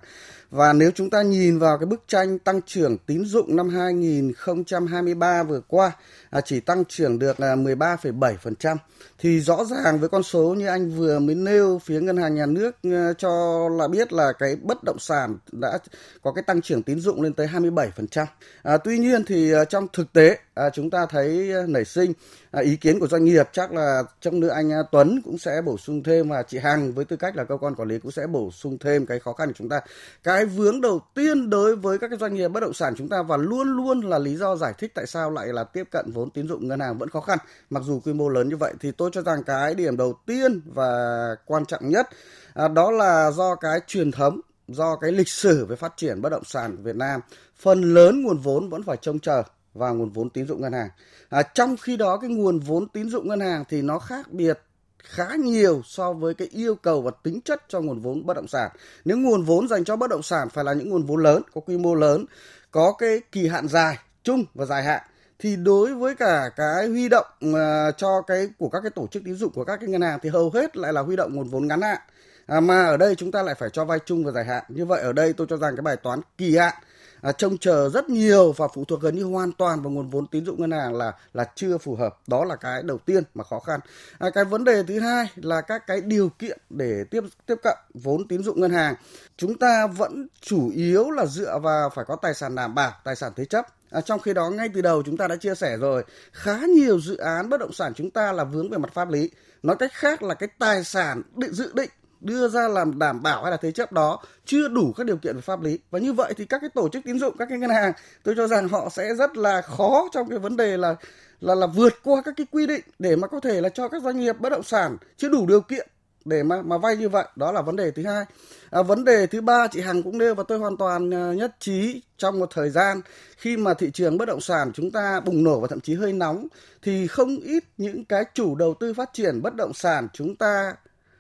Và 0.52 0.74
nếu 0.74 0.92
chúng 0.96 1.10
ta 1.10 1.22
nhìn 1.22 1.60
vào 1.60 1.78
cái 1.78 1.86
bức 1.86 2.04
tranh 2.08 2.40
tăng 2.40 2.62
trưởng 2.62 2.98
tín 2.98 3.26
dụng 3.26 3.56
năm 3.56 3.70
2023 3.70 5.44
vừa 5.44 5.62
qua 5.68 5.92
à, 6.30 6.42
chỉ 6.42 6.60
tăng 6.60 6.86
trưởng 6.86 7.20
được 7.20 7.40
là 7.40 7.56
13,7% 7.56 8.78
thì 9.20 9.40
rõ 9.40 9.66
ràng 9.66 10.00
với 10.00 10.10
con 10.10 10.24
số 10.24 10.54
như 10.58 10.68
anh 10.68 10.90
vừa 10.90 11.20
mới 11.20 11.36
nêu 11.36 11.82
phía 11.84 12.02
ngân 12.02 12.18
hàng 12.18 12.36
nhà 12.36 12.46
nước 12.46 12.76
à, 12.84 13.14
cho 13.18 13.30
là 13.78 13.88
biết 13.88 14.14
là 14.14 14.34
cái 14.40 14.56
bất 14.56 14.84
động 14.84 15.00
sản 15.00 15.38
đã 15.52 15.80
có 16.22 16.32
cái 16.32 16.44
tăng 16.44 16.62
trưởng 16.62 16.84
tín 16.84 17.00
dụng 17.00 17.22
lên 17.22 17.34
tới 17.34 17.48
27%. 17.48 18.26
À, 18.64 18.78
tuy 18.78 18.98
nhiên 18.98 19.26
thì 19.26 19.52
à, 19.54 19.66
trong 19.66 19.88
thực 19.94 20.14
tế 20.14 20.38
à, 20.60 20.70
chúng 20.70 20.90
ta 20.90 21.06
thấy 21.06 21.52
ờ, 21.52 21.66
nảy 21.68 21.86
sinh. 21.86 22.14
À, 22.52 22.62
ý 22.62 22.76
kiến 22.76 23.00
của 23.00 23.08
doanh 23.08 23.26
nghiệp 23.26 23.50
chắc 23.52 23.72
là 23.72 24.04
trong 24.22 24.40
nữa 24.40 24.50
anh 24.50 24.72
à, 24.72 24.78
Tuấn 24.92 25.22
cũng 25.26 25.38
sẽ 25.38 25.62
bổ 25.66 25.78
sung 25.78 26.04
thêm 26.04 26.30
và 26.30 26.44
chị 26.44 26.58
Hằng 26.58 26.94
với 26.94 27.06
tư 27.06 27.16
cách 27.16 27.36
là 27.36 27.44
cơ 27.44 27.58
quan 27.58 27.76
quản 27.76 27.88
lý 27.88 28.00
cũng 28.00 28.12
sẽ 28.12 28.28
bổ 28.28 28.52
sung 28.52 28.78
thêm 28.78 29.06
cái 29.06 29.20
khó 29.20 29.34
khăn 29.34 29.48
của 29.48 29.54
chúng 29.58 29.70
ta. 29.70 29.82
Cái 30.24 30.46
vướng 30.46 30.82
đầu 30.82 31.02
tiên 31.16 31.50
đối 31.50 31.76
với 31.76 31.98
các 31.98 32.08
cái 32.08 32.18
doanh 32.20 32.34
nghiệp 32.34 32.48
bất 32.48 32.60
động 32.60 32.74
sản 32.74 32.94
chúng 32.98 33.10
ta 33.10 33.22
và 33.22 33.38
luôn 33.38 33.68
luôn 33.68 34.02
là 34.02 34.20
lý 34.20 34.36
do 34.36 34.56
giải 34.56 34.74
thích 34.78 34.92
tại 34.96 35.08
sao 35.08 35.32
lại 35.32 35.48
là 35.48 35.64
tiếp 35.64 35.88
cận 35.92 36.12
vốn 36.12 36.30
tín 36.30 36.48
dụng 36.48 36.68
ngân 36.68 36.80
hàng 36.80 36.98
vẫn 36.98 37.10
khó 37.10 37.22
khăn 37.22 37.38
mặc 37.70 37.84
dù 37.86 38.00
quy 38.00 38.14
mô 38.14 38.30
lớn 38.30 38.50
như 38.50 38.58
vậy 38.58 38.74
thì 38.80 38.92
tôi 38.92 39.10
cho 39.14 39.22
rằng 39.22 39.44
cái 39.44 39.76
điểm 39.76 39.98
đầu 39.98 40.14
tiên 40.26 40.62
và 40.66 41.36
quan 41.46 41.66
trọng 41.66 41.90
nhất 41.90 42.08
à, 42.54 42.68
đó 42.68 42.92
là 42.92 43.32
do 43.32 43.56
cái 43.56 43.80
truyền 43.88 44.12
thống 44.12 44.42
do 44.68 44.96
cái 44.96 45.12
lịch 45.12 45.30
sử 45.30 45.66
về 45.66 45.76
phát 45.76 45.94
triển 45.98 46.22
bất 46.22 46.30
động 46.30 46.44
sản 46.44 46.76
của 46.78 46.84
Việt 46.84 46.96
Nam. 46.96 47.22
Phần 47.60 47.94
lớn 47.94 48.24
nguồn 48.24 48.38
vốn 48.38 48.70
vẫn 48.70 48.84
phải 48.84 48.98
trông 49.02 49.20
chờ 49.20 49.44
vào 49.74 49.96
nguồn 49.96 50.10
vốn 50.10 50.30
tín 50.30 50.48
dụng 50.48 50.62
ngân 50.62 50.74
hàng. 50.74 50.90
À, 51.30 51.44
trong 51.44 51.78
khi 51.78 51.98
đó 51.98 52.18
cái 52.18 52.30
nguồn 52.30 52.60
vốn 52.60 52.88
tín 52.88 53.10
dụng 53.10 53.28
ngân 53.28 53.40
hàng 53.40 53.64
thì 53.70 53.82
nó 53.82 54.00
khác 54.00 54.32
biệt 54.32 54.60
khá 55.04 55.36
nhiều 55.36 55.82
so 55.86 56.14
với 56.14 56.34
cái 56.34 56.48
yêu 56.52 56.76
cầu 56.76 57.02
và 57.02 57.12
tính 57.24 57.42
chất 57.42 57.64
cho 57.68 57.82
nguồn 57.82 58.00
vốn 58.00 58.26
bất 58.26 58.34
động 58.34 58.48
sản. 58.48 58.72
Nếu 59.06 59.18
nguồn 59.18 59.44
vốn 59.44 59.68
dành 59.68 59.84
cho 59.84 59.96
bất 59.96 60.10
động 60.10 60.24
sản 60.24 60.50
phải 60.50 60.64
là 60.64 60.74
những 60.74 60.90
nguồn 60.90 61.04
vốn 61.04 61.24
lớn, 61.24 61.42
có 61.54 61.62
quy 61.62 61.78
mô 61.78 61.96
lớn, 61.96 62.26
có 62.72 62.94
cái 62.98 63.22
kỳ 63.32 63.48
hạn 63.48 63.68
dài, 63.68 63.98
trung 64.24 64.46
và 64.54 64.66
dài 64.66 64.84
hạn 64.84 65.02
thì 65.40 65.56
đối 65.56 65.94
với 65.94 66.16
cả 66.16 66.50
cái 66.56 66.88
huy 66.88 67.10
động 67.10 67.26
uh, 67.46 67.98
cho 67.98 68.22
cái 68.28 68.50
của 68.58 68.70
các 68.70 68.80
cái 68.82 68.92
tổ 68.96 69.08
chức 69.08 69.24
tín 69.24 69.36
dụng 69.36 69.54
của 69.54 69.64
các 69.64 69.80
cái 69.80 69.90
ngân 69.90 70.02
hàng 70.02 70.20
thì 70.22 70.30
hầu 70.30 70.52
hết 70.54 70.78
lại 70.78 70.94
là 70.94 71.02
huy 71.02 71.16
động 71.16 71.36
nguồn 71.36 71.50
vốn 71.50 71.68
ngắn 71.68 71.82
hạn. 71.82 71.98
À, 72.46 72.60
mà 72.60 72.86
ở 72.86 72.98
đây 72.98 73.16
chúng 73.16 73.32
ta 73.32 73.44
lại 73.44 73.56
phải 73.56 73.70
cho 73.70 73.86
vay 73.86 74.00
chung 74.06 74.26
và 74.26 74.32
dài 74.32 74.46
hạn. 74.46 74.64
Như 74.70 74.86
vậy 74.86 75.02
ở 75.02 75.14
đây 75.14 75.34
tôi 75.34 75.48
cho 75.50 75.58
rằng 75.58 75.76
cái 75.76 75.82
bài 75.82 75.98
toán 75.98 76.20
kỳ 76.38 76.58
hạn 76.58 76.74
à, 77.22 77.32
trông 77.32 77.58
chờ 77.58 77.90
rất 77.90 78.10
nhiều 78.10 78.52
và 78.52 78.68
phụ 78.68 78.86
thuộc 78.86 79.02
gần 79.02 79.16
như 79.16 79.24
hoàn 79.24 79.52
toàn 79.52 79.82
vào 79.82 79.92
nguồn 79.92 80.10
vốn 80.10 80.28
tín 80.28 80.46
dụng 80.46 80.62
ngân 80.62 80.72
hàng 80.72 80.96
là 80.96 81.14
là 81.34 81.46
chưa 81.56 81.78
phù 81.78 81.96
hợp. 81.96 82.18
Đó 82.28 82.46
là 82.46 82.56
cái 82.56 82.84
đầu 82.84 82.98
tiên 82.98 83.24
mà 83.34 83.44
khó 83.44 83.60
khăn. 83.60 83.80
À, 84.20 84.30
cái 84.30 84.46
vấn 84.46 84.64
đề 84.64 84.84
thứ 84.84 85.00
hai 85.00 85.26
là 85.36 85.62
các 85.62 85.88
cái 85.88 86.02
điều 86.02 86.30
kiện 86.30 86.58
để 86.70 87.04
tiếp 87.12 87.24
tiếp 87.46 87.56
cận 87.64 87.78
vốn 87.94 88.28
tín 88.28 88.44
dụng 88.44 88.62
ngân 88.62 88.72
hàng. 88.72 88.96
Chúng 89.38 89.58
ta 89.58 89.88
vẫn 89.88 90.28
chủ 90.42 90.72
yếu 90.76 91.12
là 91.12 91.26
dựa 91.26 91.60
vào 91.60 91.90
phải 91.96 92.06
có 92.06 92.16
tài 92.16 92.34
sản 92.34 92.56
đảm 92.56 92.76
bảo 92.76 92.92
tài 93.04 93.16
sản 93.16 93.32
thế 93.36 93.46
chấp. 93.46 93.66
À, 93.92 94.02
trong 94.02 94.20
khi 94.20 94.34
đó 94.34 94.50
ngay 94.50 94.70
từ 94.74 94.82
đầu 94.82 95.04
chúng 95.06 95.18
ta 95.18 95.28
đã 95.28 95.36
chia 95.36 95.56
sẻ 95.56 95.78
rồi 95.78 96.04
khá 96.32 96.60
nhiều 96.76 97.00
dự 97.00 97.18
án 97.18 97.50
bất 97.50 97.60
động 97.60 97.74
sản 97.74 97.94
chúng 97.96 98.12
ta 98.12 98.32
là 98.32 98.44
vướng 98.44 98.70
về 98.70 98.78
mặt 98.78 98.94
pháp 98.94 99.10
lý. 99.10 99.30
Nói 99.64 99.76
cách 99.76 99.92
khác 99.94 100.24
là 100.24 100.34
cái 100.34 100.50
tài 100.60 100.84
sản 100.84 101.22
định 101.36 101.54
dự 101.54 101.72
định 101.74 101.90
đưa 102.22 102.48
ra 102.48 102.68
làm 102.68 103.00
đảm 103.00 103.24
bảo 103.24 103.42
hay 103.44 103.52
là 103.52 103.58
thế 103.58 103.72
chấp 103.72 103.92
đó 103.92 104.20
chưa 104.46 104.68
đủ 104.68 104.94
các 104.98 105.06
điều 105.06 105.18
kiện 105.18 105.36
về 105.36 105.42
pháp 105.42 105.62
lý. 105.62 105.80
Và 105.92 106.00
như 106.00 106.14
vậy 106.14 106.34
thì 106.38 106.46
các 106.46 106.62
cái 106.62 106.70
tổ 106.70 106.90
chức 106.90 107.04
tín 107.06 107.20
dụng 107.20 107.36
các 107.40 107.50
cái 107.50 107.58
ngân 107.58 107.70
hàng 107.70 107.94
tôi 108.24 108.36
cho 108.38 108.48
rằng 108.48 108.68
họ 108.68 108.90
sẽ 108.92 109.16
rất 109.16 109.38
là 109.38 109.62
khó 109.62 110.10
trong 110.12 110.30
cái 110.30 110.40
vấn 110.40 110.58
đề 110.58 110.78
là 110.78 110.96
là 111.40 111.56
là 111.56 111.68
vượt 111.68 111.94
qua 112.04 112.22
các 112.26 112.34
cái 112.38 112.48
quy 112.52 112.68
định 112.68 112.82
để 113.00 113.16
mà 113.16 113.28
có 113.28 113.40
thể 113.40 113.62
là 113.62 113.70
cho 113.70 113.88
các 113.88 114.04
doanh 114.04 114.20
nghiệp 114.20 114.36
bất 114.40 114.50
động 114.50 114.64
sản 114.64 114.98
chưa 115.18 115.30
đủ 115.30 115.46
điều 115.46 115.62
kiện 115.62 115.88
để 116.26 116.44
mà 116.44 116.62
mà 116.62 116.78
vay 116.78 116.98
như 116.98 117.10
vậy. 117.10 117.26
Đó 117.36 117.52
là 117.52 117.62
vấn 117.62 117.76
đề 117.76 117.92
thứ 117.92 118.04
hai. 118.06 118.26
À, 118.70 118.82
vấn 118.82 119.06
đề 119.06 119.28
thứ 119.28 119.42
ba 119.42 119.68
chị 119.68 119.82
hằng 119.82 120.04
cũng 120.04 120.18
nêu 120.18 120.36
và 120.36 120.44
tôi 120.48 120.60
hoàn 120.60 120.78
toàn 120.78 121.14
à, 121.14 121.34
nhất 121.34 121.56
trí 121.60 122.02
trong 122.18 122.40
một 122.40 122.50
thời 122.54 122.70
gian 122.70 123.02
khi 123.38 123.58
mà 123.58 123.74
thị 123.74 123.92
trường 123.94 124.18
bất 124.18 124.28
động 124.28 124.42
sản 124.42 124.72
chúng 124.74 124.92
ta 124.92 125.20
bùng 125.20 125.44
nổ 125.44 125.60
và 125.60 125.68
thậm 125.68 125.80
chí 125.80 125.94
hơi 125.94 126.14
nóng 126.14 126.48
thì 126.82 127.08
không 127.08 127.38
ít 127.38 127.64
những 127.78 128.06
cái 128.06 128.26
chủ 128.34 128.56
đầu 128.56 128.74
tư 128.80 128.94
phát 128.94 129.10
triển 129.14 129.42
bất 129.42 129.56
động 129.56 129.74
sản 129.74 130.08
chúng 130.14 130.36
ta 130.36 130.74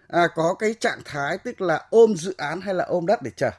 à, 0.09 0.27
có 0.35 0.53
cái 0.59 0.73
trạng 0.73 0.99
thái 1.05 1.37
tức 1.37 1.61
là 1.61 1.85
ôm 1.89 2.15
dự 2.15 2.33
án 2.37 2.61
hay 2.61 2.73
là 2.73 2.83
ôm 2.83 3.05
đất 3.05 3.21
để 3.21 3.31
chờ. 3.35 3.49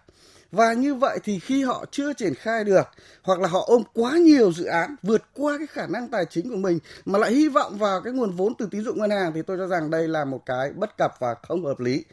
Và 0.53 0.73
như 0.73 0.95
vậy 0.95 1.19
thì 1.25 1.39
khi 1.39 1.65
họ 1.65 1.85
chưa 1.91 2.13
triển 2.13 2.35
khai 2.35 2.65
được 2.65 2.89
hoặc 3.23 3.41
là 3.41 3.49
họ 3.49 3.65
ôm 3.67 3.83
quá 3.95 4.17
nhiều 4.17 4.53
dự 4.53 4.65
án 4.65 4.97
vượt 5.03 5.23
qua 5.35 5.59
cái 5.59 5.67
khả 5.67 5.87
năng 5.87 6.09
tài 6.09 6.25
chính 6.31 6.51
của 6.51 6.57
mình 6.57 6.79
mà 7.05 7.19
lại 7.19 7.33
hy 7.33 7.49
vọng 7.49 7.79
vào 7.79 8.01
cái 8.01 8.13
nguồn 8.13 8.31
vốn 8.31 8.55
từ 8.59 8.69
tín 8.71 8.85
dụng 8.85 8.99
ngân 8.99 9.11
hàng 9.11 9.33
thì 9.35 9.43
tôi 9.43 9.59
cho 9.59 9.67
rằng 9.67 9.91
đây 9.91 10.09
là 10.09 10.25
một 10.25 10.47
cái 10.47 10.73
bất 10.73 10.97
cập 10.99 11.15
và 11.19 11.35
không 11.43 11.65
hợp 11.65 11.81
lý. 11.81 12.05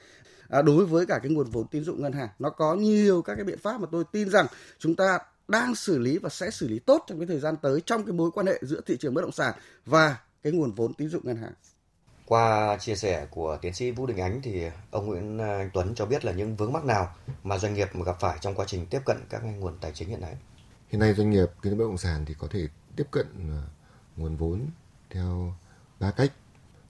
À, 0.50 0.62
đối 0.62 0.86
với 0.86 1.06
cả 1.06 1.20
cái 1.24 1.32
nguồn 1.32 1.50
vốn 1.50 1.68
tín 1.68 1.84
dụng 1.84 2.02
ngân 2.02 2.14
hàng 2.14 2.30
nó 2.40 2.50
có 2.50 2.76
nhiều 2.76 3.22
các 3.22 3.36
cái 3.36 3.44
biện 3.44 3.60
pháp 3.60 3.82
mà 3.82 3.88
tôi 3.92 4.04
tin 4.12 4.30
rằng 4.30 4.48
chúng 4.80 4.96
ta 4.96 5.20
đang 5.48 5.76
xử 5.76 5.98
lý 5.98 6.18
và 6.18 6.30
sẽ 6.30 6.50
xử 6.50 6.68
lý 6.68 6.80
tốt 6.80 7.06
trong 7.08 7.20
cái 7.20 7.28
thời 7.28 7.40
gian 7.40 7.56
tới 7.62 7.82
trong 7.86 8.06
cái 8.06 8.14
mối 8.14 8.32
quan 8.32 8.48
hệ 8.48 8.60
giữa 8.62 8.82
thị 8.86 8.98
trường 9.00 9.14
bất 9.14 9.22
động 9.22 9.32
sản 9.32 9.54
và 9.86 10.18
cái 10.44 10.54
nguồn 10.54 10.72
vốn 10.72 10.94
tín 10.94 11.10
dụng 11.10 11.22
ngân 11.26 11.38
hàng 11.38 11.54
qua 12.28 12.78
chia 12.78 12.96
sẻ 12.96 13.28
của 13.32 13.58
tiến 13.62 13.74
sĩ 13.74 13.92
Vũ 13.92 14.06
Đình 14.06 14.18
Ánh 14.18 14.42
thì 14.42 14.64
ông 14.92 15.06
Nguyễn 15.06 15.38
à, 15.38 15.58
Anh 15.58 15.70
Tuấn 15.74 15.96
cho 15.96 16.06
biết 16.06 16.26
là 16.26 16.32
những 16.32 16.56
vướng 16.56 16.74
mắc 16.74 16.86
nào 16.86 17.16
mà 17.44 17.58
doanh 17.58 17.74
nghiệp 17.74 17.90
gặp 18.06 18.16
phải 18.20 18.38
trong 18.42 18.56
quá 18.56 18.66
trình 18.68 18.86
tiếp 18.86 19.00
cận 19.06 19.18
các 19.30 19.44
nguồn 19.44 19.78
tài 19.82 19.92
chính 19.92 20.10
hiện 20.10 20.22
nay. 20.22 20.36
Hiện 20.88 21.00
nay 21.00 21.14
doanh 21.14 21.30
nghiệp 21.30 21.46
kinh 21.62 21.72
doanh 21.72 21.78
bất 21.78 21.86
động 21.86 21.98
sản 21.98 22.26
thì 22.26 22.34
có 22.34 22.48
thể 22.52 22.68
tiếp 22.96 23.08
cận 23.12 23.26
à, 23.36 23.62
nguồn 24.16 24.36
vốn 24.36 24.62
theo 25.10 25.54
ba 26.00 26.12
cách. 26.12 26.32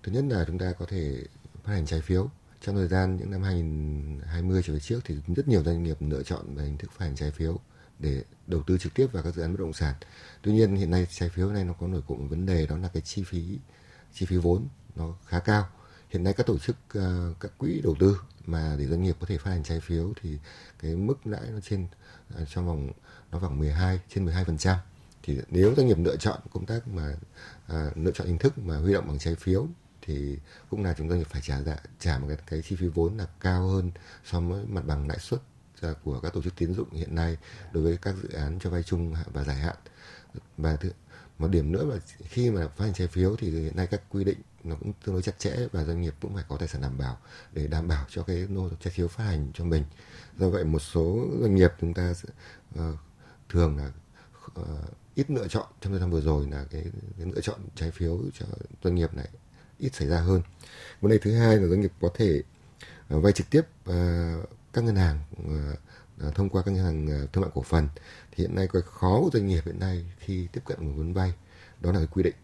Thứ 0.03 0.11
nhất 0.11 0.23
là 0.29 0.43
chúng 0.47 0.59
ta 0.59 0.73
có 0.79 0.85
thể 0.89 1.23
phát 1.63 1.73
hành 1.73 1.85
trái 1.85 2.01
phiếu. 2.01 2.29
Trong 2.61 2.75
thời 2.75 2.87
gian 2.87 3.17
những 3.17 3.31
năm 3.31 3.41
2020 3.41 4.61
trở 4.65 4.73
về 4.73 4.79
trước 4.79 4.99
thì 5.05 5.15
rất 5.35 5.47
nhiều 5.47 5.63
doanh 5.63 5.83
nghiệp 5.83 5.97
lựa 5.99 6.23
chọn 6.23 6.55
về 6.55 6.63
hình 6.63 6.77
thức 6.77 6.91
phát 6.91 7.05
hành 7.05 7.15
trái 7.15 7.31
phiếu 7.31 7.59
để 7.99 8.23
đầu 8.47 8.61
tư 8.67 8.77
trực 8.77 8.93
tiếp 8.93 9.07
vào 9.11 9.23
các 9.23 9.35
dự 9.35 9.41
án 9.41 9.51
bất 9.53 9.59
động 9.59 9.73
sản. 9.73 9.95
Tuy 10.41 10.51
nhiên 10.51 10.75
hiện 10.75 10.91
nay 10.91 11.07
trái 11.09 11.29
phiếu 11.29 11.49
này 11.49 11.63
nó 11.63 11.73
có 11.73 11.87
nổi 11.87 12.01
cộng 12.07 12.29
vấn 12.29 12.45
đề 12.45 12.67
đó 12.67 12.77
là 12.77 12.87
cái 12.87 13.01
chi 13.01 13.23
phí 13.23 13.59
chi 14.13 14.25
phí 14.25 14.37
vốn 14.37 14.67
nó 14.97 15.13
khá 15.25 15.39
cao. 15.39 15.69
Hiện 16.09 16.23
nay 16.23 16.33
các 16.33 16.45
tổ 16.45 16.57
chức 16.57 16.75
uh, 16.97 17.39
các 17.39 17.51
quỹ 17.57 17.81
đầu 17.83 17.95
tư 17.99 18.17
mà 18.45 18.75
để 18.79 18.85
doanh 18.85 19.03
nghiệp 19.03 19.15
có 19.19 19.25
thể 19.25 19.37
phát 19.37 19.51
hành 19.51 19.63
trái 19.63 19.79
phiếu 19.79 20.13
thì 20.21 20.37
cái 20.79 20.95
mức 20.95 21.27
lãi 21.27 21.41
nó 21.51 21.59
trên 21.59 21.87
uh, 22.41 22.47
trong 22.49 22.67
vòng 22.67 22.89
nó 23.31 23.39
khoảng 23.39 23.59
12 23.59 23.99
trên 24.13 24.25
12 24.25 24.45
phần 24.45 24.57
trăm. 24.57 24.77
Thì 25.23 25.39
nếu 25.49 25.73
doanh 25.77 25.87
nghiệp 25.87 25.97
lựa 25.99 26.15
chọn 26.15 26.39
công 26.53 26.65
tác 26.65 26.87
mà 26.87 27.15
uh, 27.65 27.97
lựa 27.97 28.11
chọn 28.11 28.27
hình 28.27 28.37
thức 28.37 28.57
mà 28.57 28.77
huy 28.77 28.93
động 28.93 29.07
bằng 29.07 29.19
trái 29.19 29.35
phiếu 29.35 29.67
thì 30.01 30.37
cũng 30.69 30.83
là 30.83 30.93
chúng 30.97 31.09
doanh 31.09 31.19
nghiệp 31.19 31.27
phải 31.29 31.41
trả 31.41 31.61
dạ 31.61 31.77
trả 31.99 32.19
một 32.19 32.27
cái, 32.27 32.37
cái 32.47 32.61
chi 32.61 32.75
phí 32.75 32.87
vốn 32.87 33.17
là 33.17 33.27
cao 33.39 33.67
hơn 33.67 33.91
so 34.25 34.39
với 34.39 34.65
mặt 34.65 34.81
bằng 34.87 35.07
lãi 35.07 35.19
suất 35.19 35.39
của 36.03 36.19
các 36.19 36.33
tổ 36.33 36.41
chức 36.41 36.55
tín 36.55 36.73
dụng 36.73 36.91
hiện 36.91 37.15
nay 37.15 37.37
đối 37.71 37.83
với 37.83 37.97
các 38.01 38.15
dự 38.23 38.29
án 38.29 38.59
cho 38.59 38.69
vay 38.69 38.83
chung 38.83 39.15
và 39.33 39.43
dài 39.43 39.55
hạn. 39.55 39.75
Và 40.57 40.75
thứ, 40.75 40.91
một 41.37 41.47
điểm 41.47 41.71
nữa 41.71 41.85
là 41.85 41.99
khi 42.23 42.51
mà 42.51 42.67
phát 42.67 42.85
hành 42.85 42.93
trái 42.93 43.07
phiếu 43.07 43.35
thì 43.35 43.51
hiện 43.51 43.75
nay 43.75 43.87
các 43.87 44.01
quy 44.09 44.23
định 44.23 44.37
nó 44.67 44.75
cũng 44.75 44.93
tương 45.05 45.15
đối 45.15 45.21
chặt 45.21 45.39
chẽ 45.39 45.55
và 45.71 45.83
doanh 45.83 46.01
nghiệp 46.01 46.13
cũng 46.21 46.35
phải 46.35 46.43
có 46.47 46.57
tài 46.57 46.67
sản 46.67 46.81
đảm 46.81 46.97
bảo 46.97 47.17
để 47.53 47.67
đảm 47.67 47.87
bảo 47.87 48.05
cho 48.09 48.23
cái 48.23 48.47
nô 48.49 48.69
trái 48.79 48.93
phiếu 48.93 49.07
phát 49.07 49.23
hành 49.23 49.51
cho 49.53 49.63
mình. 49.63 49.83
Do 50.37 50.49
vậy 50.49 50.63
một 50.63 50.79
số 50.79 51.27
doanh 51.41 51.55
nghiệp 51.55 51.71
chúng 51.81 51.93
ta 51.93 52.13
sẽ, 52.13 52.29
uh, 52.79 52.95
thường 53.49 53.77
là 53.77 53.91
uh, 54.61 54.65
ít 55.15 55.31
lựa 55.31 55.47
chọn 55.47 55.67
trong 55.81 55.93
thời 55.93 55.99
gian 55.99 56.11
vừa 56.11 56.21
rồi 56.21 56.47
là 56.51 56.65
cái, 56.71 56.85
cái 57.17 57.27
lựa 57.35 57.41
chọn 57.41 57.59
trái 57.75 57.91
phiếu 57.91 58.19
cho 58.39 58.45
doanh 58.83 58.95
nghiệp 58.95 59.13
này 59.13 59.29
ít 59.77 59.95
xảy 59.95 60.07
ra 60.07 60.19
hơn. 60.19 60.41
Vấn 61.01 61.11
đề 61.11 61.17
thứ 61.17 61.33
hai 61.33 61.57
là 61.57 61.67
doanh 61.67 61.81
nghiệp 61.81 61.91
có 62.01 62.09
thể 62.13 62.43
uh, 63.15 63.23
vay 63.23 63.33
trực 63.33 63.49
tiếp 63.49 63.61
uh, 63.89 64.49
các 64.73 64.83
ngân 64.83 64.95
hàng 64.95 65.19
uh, 65.41 66.35
thông 66.35 66.49
qua 66.49 66.63
các 66.65 66.71
ngân 66.71 66.83
hàng 66.83 67.27
thương 67.33 67.41
mại 67.41 67.51
cổ 67.53 67.61
phần. 67.61 67.87
Thì 68.31 68.43
hiện 68.43 68.55
nay 68.55 68.67
cái 68.73 68.81
khó 68.81 69.19
của 69.21 69.29
doanh 69.33 69.47
nghiệp 69.47 69.61
hiện 69.65 69.79
nay 69.79 70.05
khi 70.19 70.47
tiếp 70.51 70.61
cận 70.65 70.77
nguồn 70.81 70.97
vốn 70.97 71.13
vay 71.13 71.33
đó 71.81 71.91
là 71.91 71.97
cái 71.97 72.07
quy 72.07 72.23
định. 72.23 72.35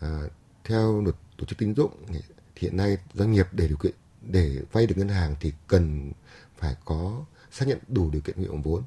À, 0.00 0.20
theo 0.68 1.02
luật 1.02 1.16
tổ 1.36 1.44
chức 1.46 1.58
tín 1.58 1.74
dụng, 1.74 1.92
thì 2.08 2.20
hiện 2.56 2.76
nay 2.76 2.98
doanh 3.14 3.32
nghiệp 3.32 3.46
để 3.52 3.68
điều 3.68 3.76
kiện, 3.76 3.94
để 4.22 4.62
vay 4.72 4.86
được 4.86 4.94
ngân 4.98 5.08
hàng 5.08 5.36
thì 5.40 5.52
cần 5.66 6.12
phải 6.58 6.76
có 6.84 7.24
xác 7.50 7.68
nhận 7.68 7.78
đủ 7.88 8.10
điều 8.10 8.22
kiện 8.22 8.36
huy 8.36 8.46
động 8.46 8.62
vốn. 8.62 8.82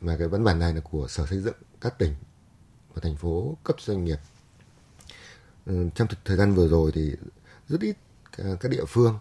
Và 0.00 0.16
cái 0.16 0.28
văn 0.28 0.44
bản 0.44 0.58
này 0.58 0.74
là 0.74 0.80
của 0.80 1.08
sở 1.08 1.26
xây 1.26 1.38
dựng 1.38 1.54
các 1.80 1.98
tỉnh 1.98 2.14
và 2.94 3.00
thành 3.02 3.16
phố, 3.16 3.56
cấp 3.64 3.76
doanh 3.80 4.04
nghiệp. 4.04 4.18
Ừ, 5.66 5.88
trong 5.94 6.08
thời 6.24 6.36
gian 6.36 6.54
vừa 6.54 6.68
rồi 6.68 6.92
thì 6.94 7.12
rất 7.68 7.80
ít 7.80 7.96
các 8.60 8.70
địa 8.70 8.84
phương 8.88 9.18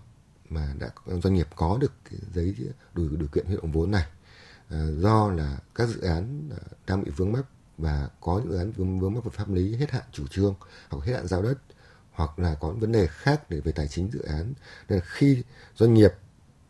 mà 0.50 0.74
đã, 0.80 0.90
doanh 1.24 1.34
nghiệp 1.34 1.48
có 1.56 1.78
được 1.82 1.92
cái 2.10 2.20
giấy 2.34 2.56
đủ 2.94 3.08
điều 3.10 3.28
kiện 3.28 3.46
huy 3.46 3.56
động 3.56 3.72
vốn 3.72 3.92
này. 3.92 4.06
Ờ, 4.70 4.92
do 4.96 5.32
là 5.32 5.58
các 5.76 5.90
dự 5.90 6.02
án 6.02 6.50
ờ, 6.52 6.58
đang 6.88 7.04
bị 7.04 7.12
vướng 7.12 7.32
mắc 7.32 7.46
và 7.78 8.10
có 8.22 8.42
dự 8.46 8.58
án 8.58 8.72
vướng, 8.72 9.00
vướng 9.00 9.14
mắc 9.14 9.24
về 9.24 9.32
pháp 9.34 9.50
lý 9.50 9.76
hết 9.76 9.92
hạn 9.92 10.04
chủ 10.12 10.28
trương 10.28 10.56
hoặc 10.90 11.06
hết 11.06 11.14
hạn 11.14 11.28
giao 11.28 11.42
đất 11.42 11.58
hoặc 12.12 12.40
là 12.40 12.56
có 12.56 12.72
vấn 12.72 12.92
đề 12.92 13.08
khác 13.08 13.50
để 13.50 13.60
về 13.60 13.72
tài 13.72 13.88
chính 13.88 14.12
dự 14.12 14.22
án. 14.22 14.54
Nên 14.90 15.00
khi 15.04 15.44
doanh 15.76 15.94
nghiệp 15.94 16.14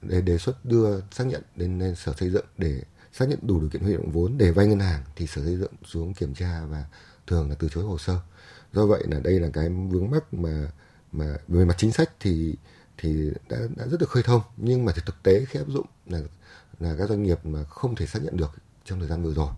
để 0.02 0.22
đề 0.22 0.38
xuất 0.38 0.66
đưa 0.66 1.02
xác 1.12 1.24
nhận 1.28 1.42
đến, 1.56 1.80
lên 1.80 1.96
sở 1.96 2.14
xây 2.20 2.30
dựng 2.30 2.46
để 2.58 2.82
xác 3.14 3.30
nhận 3.30 3.40
đủ 3.42 3.60
điều 3.60 3.70
kiện 3.70 3.82
huy 3.82 3.94
động 3.94 4.12
vốn 4.12 4.38
để 4.38 4.52
vay 4.52 4.68
ngân 4.68 4.80
hàng 4.80 5.04
thì 5.16 5.28
sở 5.28 5.44
xây 5.44 5.58
dựng 5.58 5.72
xuống 5.86 6.14
kiểm 6.14 6.34
tra 6.34 6.66
và 6.66 6.86
thường 7.28 7.50
là 7.50 7.56
từ 7.60 7.70
chối 7.70 7.84
hồ 7.84 7.98
sơ. 7.98 8.20
Do 8.74 8.86
vậy 8.86 9.04
là 9.08 9.20
đây 9.20 9.40
là 9.40 9.50
cái 9.54 9.70
vướng 9.70 10.12
mắc 10.12 10.34
mà 10.34 10.72
mà 11.12 11.38
về 11.48 11.66
mặt 11.66 11.76
chính 11.78 11.92
sách 11.92 12.12
thì 12.20 12.56
thì 12.98 13.32
đã 13.50 13.58
đã 13.76 13.88
rất 13.88 14.00
được 14.00 14.10
khơi 14.10 14.24
thông. 14.24 14.42
Nhưng 14.58 14.86
mà 14.86 14.94
thực 15.06 15.24
tế 15.24 15.46
khi 15.46 15.60
áp 15.60 15.68
dụng 15.68 15.86
là 16.06 16.20
là 16.80 16.96
các 16.98 17.10
doanh 17.10 17.24
nghiệp 17.24 17.46
mà 17.46 17.64
không 17.64 17.96
thể 17.96 18.06
xác 18.06 18.24
nhận 18.24 18.38
được 18.38 18.52
trong 18.86 19.00
thời 19.00 19.08
gian 19.08 19.24
vừa 19.24 19.34
rồi 19.34 19.50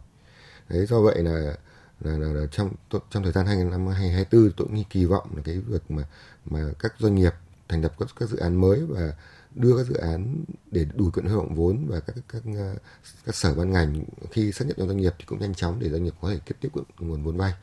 đấy 0.70 0.86
do 0.86 1.02
vậy 1.02 1.24
là 1.24 1.56
là, 2.00 2.18
là, 2.18 2.28
là 2.28 2.48
trong 2.52 2.70
trong 2.90 3.24
thời 3.24 3.32
gian 3.32 3.46
hai 3.46 3.64
năm 3.64 3.88
hai 3.88 4.10
hai 4.10 4.26
tư 4.26 4.54
tôi 4.58 4.68
cũng 4.68 4.84
kỳ 4.90 5.06
vọng 5.06 5.30
là 5.36 5.42
cái 5.46 5.60
việc 5.60 5.92
mà 5.92 6.04
mà 6.46 6.60
các 6.80 6.94
doanh 7.00 7.16
nghiệp 7.16 7.34
thành 7.68 7.82
lập 7.82 7.94
các, 8.00 8.08
các 8.20 8.30
dự 8.30 8.38
án 8.38 8.56
mới 8.56 8.86
và 8.86 9.14
đưa 9.56 9.78
các 9.78 9.86
dự 9.86 9.94
án 9.96 10.44
để 10.72 10.86
đủ 10.94 11.10
kiện 11.10 11.26
huy 11.26 11.34
động 11.34 11.56
vốn 11.56 11.86
và 11.88 12.00
các 12.00 12.16
các 12.16 12.42
các, 12.46 12.52
uh, 12.74 12.82
các 13.26 13.36
sở 13.36 13.56
ban 13.56 13.72
ngành 13.72 14.04
khi 14.32 14.52
xác 14.52 14.66
nhận 14.68 14.78
cho 14.78 14.88
doanh 14.88 14.98
nghiệp 14.98 15.14
thì 15.20 15.26
cũng 15.26 15.40
nhanh 15.40 15.54
chóng 15.54 15.80
để 15.80 15.90
doanh 15.90 16.04
nghiệp 16.04 16.14
có 16.22 16.30
thể 16.30 16.40
tiếp 16.46 16.56
tiếp 16.62 16.70
cận 16.76 16.84
nguồn 17.00 17.24
vốn 17.24 17.38
vay. 17.38 17.54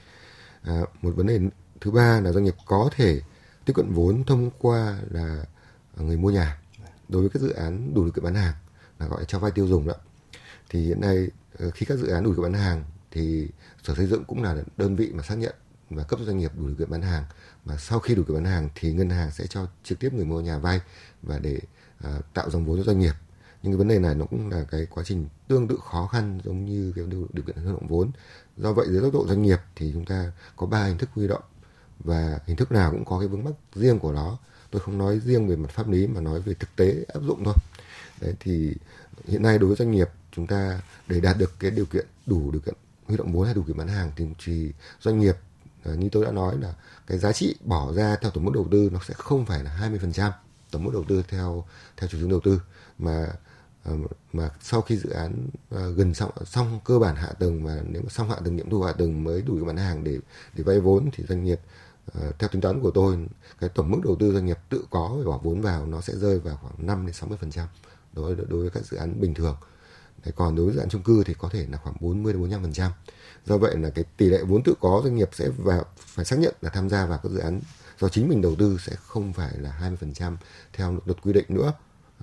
À, 0.62 0.80
một 1.02 1.12
vấn 1.16 1.26
đề 1.26 1.40
thứ 1.80 1.90
ba 1.90 2.20
là 2.20 2.32
doanh 2.32 2.44
nghiệp 2.44 2.54
có 2.66 2.90
thể 2.96 3.20
tiếp 3.64 3.72
cận 3.72 3.92
vốn 3.92 4.24
thông 4.24 4.50
qua 4.58 4.98
là 5.10 5.44
người 5.96 6.16
mua 6.16 6.30
nhà 6.30 6.60
đối 7.08 7.22
với 7.22 7.30
các 7.30 7.42
dự 7.42 7.52
án 7.52 7.94
đủ 7.94 8.04
điều 8.04 8.12
kiện 8.12 8.24
bán 8.24 8.34
hàng 8.34 8.54
là 8.98 9.06
gọi 9.06 9.20
là 9.20 9.24
cho 9.24 9.38
vay 9.38 9.50
tiêu 9.50 9.66
dùng 9.66 9.86
đó. 9.86 9.94
Thì 10.68 10.86
hiện 10.86 11.00
nay 11.00 11.28
ờ, 11.58 11.70
khi 11.70 11.86
các 11.86 11.98
dự 11.98 12.08
án 12.08 12.24
đủ 12.24 12.30
điều 12.30 12.36
kiện 12.36 12.52
bán 12.52 12.62
hàng 12.62 12.84
thì 13.16 13.48
sở 13.82 13.94
xây 13.94 14.06
dựng 14.06 14.24
cũng 14.24 14.42
là 14.42 14.56
đơn 14.76 14.96
vị 14.96 15.12
mà 15.12 15.22
xác 15.22 15.34
nhận 15.34 15.54
và 15.90 16.02
cấp 16.02 16.20
doanh 16.22 16.38
nghiệp 16.38 16.50
đủ 16.56 16.66
điều 16.66 16.76
kiện 16.76 16.90
bán 16.90 17.02
hàng. 17.02 17.24
Mà 17.64 17.76
sau 17.76 17.98
khi 17.98 18.14
đủ 18.14 18.22
điều 18.22 18.34
kiện 18.36 18.44
bán 18.44 18.52
hàng 18.52 18.68
thì 18.74 18.92
ngân 18.92 19.10
hàng 19.10 19.30
sẽ 19.30 19.46
cho 19.46 19.66
trực 19.84 19.98
tiếp 19.98 20.12
người 20.12 20.24
mua 20.24 20.40
nhà 20.40 20.58
vay 20.58 20.80
và 21.22 21.38
để 21.38 21.58
à, 21.98 22.18
tạo 22.34 22.50
dòng 22.50 22.64
vốn 22.64 22.76
cho 22.76 22.84
doanh 22.84 22.98
nghiệp. 22.98 23.14
Nhưng 23.62 23.72
cái 23.72 23.76
vấn 23.76 23.88
đề 23.88 23.98
này 23.98 24.14
nó 24.14 24.24
cũng 24.24 24.50
là 24.50 24.64
cái 24.70 24.86
quá 24.90 25.04
trình 25.06 25.28
tương 25.48 25.68
tự 25.68 25.78
khó 25.90 26.06
khăn 26.06 26.40
giống 26.44 26.64
như 26.64 26.92
cái 26.96 27.04
điều, 27.06 27.26
điều 27.32 27.44
kiện 27.44 27.56
huy 27.56 27.72
động 27.72 27.86
vốn. 27.88 28.10
Do 28.56 28.72
vậy 28.72 28.86
dưới 28.90 29.00
góc 29.00 29.12
độ 29.12 29.26
doanh 29.28 29.42
nghiệp 29.42 29.58
thì 29.76 29.90
chúng 29.92 30.04
ta 30.04 30.32
có 30.56 30.66
ba 30.66 30.84
hình 30.84 30.98
thức 30.98 31.10
huy 31.12 31.28
động 31.28 31.42
và 31.98 32.38
hình 32.46 32.56
thức 32.56 32.72
nào 32.72 32.90
cũng 32.90 33.04
có 33.04 33.18
cái 33.18 33.28
vướng 33.28 33.44
mắc 33.44 33.54
riêng 33.74 33.98
của 33.98 34.12
nó. 34.12 34.38
Tôi 34.70 34.80
không 34.80 34.98
nói 34.98 35.20
riêng 35.20 35.48
về 35.48 35.56
mặt 35.56 35.70
pháp 35.70 35.88
lý 35.88 36.06
mà 36.06 36.20
nói 36.20 36.40
về 36.40 36.54
thực 36.54 36.76
tế 36.76 37.04
áp 37.14 37.20
dụng 37.22 37.44
thôi. 37.44 37.54
Đấy 38.20 38.34
thì 38.40 38.74
hiện 39.24 39.42
nay 39.42 39.58
đối 39.58 39.68
với 39.68 39.76
doanh 39.76 39.90
nghiệp 39.90 40.08
chúng 40.32 40.46
ta 40.46 40.80
để 41.06 41.20
đạt 41.20 41.38
được 41.38 41.52
cái 41.58 41.70
điều 41.70 41.86
kiện 41.86 42.06
đủ 42.26 42.50
điều 42.50 42.60
kiện 42.60 42.74
huy 43.08 43.16
động 43.16 43.32
vốn 43.32 43.44
hay 43.44 43.54
đủ 43.54 43.62
kiện 43.62 43.76
bán 43.76 43.88
hàng 43.88 44.12
thì, 44.16 44.24
thì 44.44 44.72
doanh 45.00 45.20
nghiệp 45.20 45.36
ờ, 45.84 45.94
như 45.94 46.08
tôi 46.12 46.24
đã 46.24 46.30
nói 46.30 46.56
là 46.60 46.74
cái 47.06 47.18
giá 47.18 47.32
trị 47.32 47.54
bỏ 47.64 47.92
ra 47.92 48.16
theo 48.20 48.30
tổng 48.30 48.44
mức 48.44 48.52
đầu 48.54 48.68
tư 48.70 48.90
nó 48.92 49.00
sẽ 49.08 49.14
không 49.14 49.46
phải 49.46 49.64
là 49.64 49.90
20% 50.00 50.30
tổng 50.70 50.84
mức 50.84 50.90
đầu 50.92 51.04
tư 51.08 51.22
theo 51.28 51.64
theo 51.96 52.08
chủ 52.08 52.18
trương 52.18 52.30
đầu 52.30 52.40
tư. 52.40 52.60
Mà 52.98 53.26
ờ, 53.84 53.96
mà 54.32 54.50
sau 54.60 54.80
khi 54.82 54.96
dự 54.96 55.10
án 55.10 55.48
ờ, 55.70 55.92
gần 55.92 56.14
xong 56.14 56.30
xong 56.44 56.80
cơ 56.84 56.98
bản 56.98 57.16
hạ 57.16 57.28
tầng 57.38 57.64
và 57.64 57.82
nếu 57.88 58.02
mà 58.02 58.08
xong 58.08 58.30
hạ 58.30 58.36
tầng 58.44 58.56
nghiệm 58.56 58.70
thu 58.70 58.82
hạ 58.82 58.92
tầng 58.92 59.24
mới 59.24 59.42
đủ 59.42 59.54
cái 59.54 59.64
bán 59.64 59.76
hàng 59.76 60.04
để 60.04 60.18
để 60.54 60.64
vay 60.64 60.80
vốn 60.80 61.10
thì 61.12 61.24
doanh 61.28 61.44
nghiệp 61.44 61.60
theo 62.38 62.48
tính 62.48 62.60
toán 62.60 62.80
của 62.80 62.90
tôi 62.90 63.26
cái 63.60 63.70
tổng 63.74 63.90
mức 63.90 63.98
đầu 64.04 64.16
tư 64.20 64.32
doanh 64.32 64.46
nghiệp 64.46 64.58
tự 64.68 64.84
có 64.90 65.16
để 65.18 65.24
bỏ 65.24 65.40
vốn 65.42 65.60
vào 65.60 65.86
nó 65.86 66.00
sẽ 66.00 66.16
rơi 66.16 66.38
vào 66.38 66.58
khoảng 66.62 66.86
5 66.86 67.06
đến 67.06 67.14
60 67.14 67.38
phần 67.40 67.50
trăm 67.50 67.68
đối 68.12 68.34
đối 68.34 68.60
với 68.60 68.70
các 68.70 68.86
dự 68.86 68.96
án 68.96 69.20
bình 69.20 69.34
thường. 69.34 69.56
Thế 70.22 70.32
còn 70.36 70.56
đối 70.56 70.66
với 70.66 70.74
dự 70.74 70.80
án 70.80 70.88
chung 70.88 71.02
cư 71.02 71.24
thì 71.24 71.34
có 71.34 71.48
thể 71.48 71.66
là 71.70 71.78
khoảng 71.78 71.96
40 72.00 72.32
đến 72.32 72.40
45 72.40 72.62
phần 72.62 72.72
trăm. 72.72 72.92
Do 73.46 73.58
vậy 73.58 73.76
là 73.76 73.90
cái 73.90 74.04
tỷ 74.16 74.26
lệ 74.26 74.42
vốn 74.42 74.62
tự 74.62 74.74
có 74.80 75.00
doanh 75.04 75.16
nghiệp 75.16 75.30
sẽ 75.32 75.48
vào 75.48 75.84
phải 75.96 76.24
xác 76.24 76.38
nhận 76.38 76.54
là 76.60 76.70
tham 76.70 76.88
gia 76.88 77.06
vào 77.06 77.18
các 77.22 77.32
dự 77.32 77.38
án 77.38 77.60
do 77.98 78.08
chính 78.08 78.28
mình 78.28 78.42
đầu 78.42 78.54
tư 78.58 78.78
sẽ 78.80 78.92
không 78.96 79.32
phải 79.32 79.58
là 79.58 79.70
20 79.70 79.96
phần 80.00 80.14
trăm 80.14 80.36
theo 80.72 80.98
luật 81.06 81.22
quy 81.22 81.32
định 81.32 81.44
nữa 81.48 81.72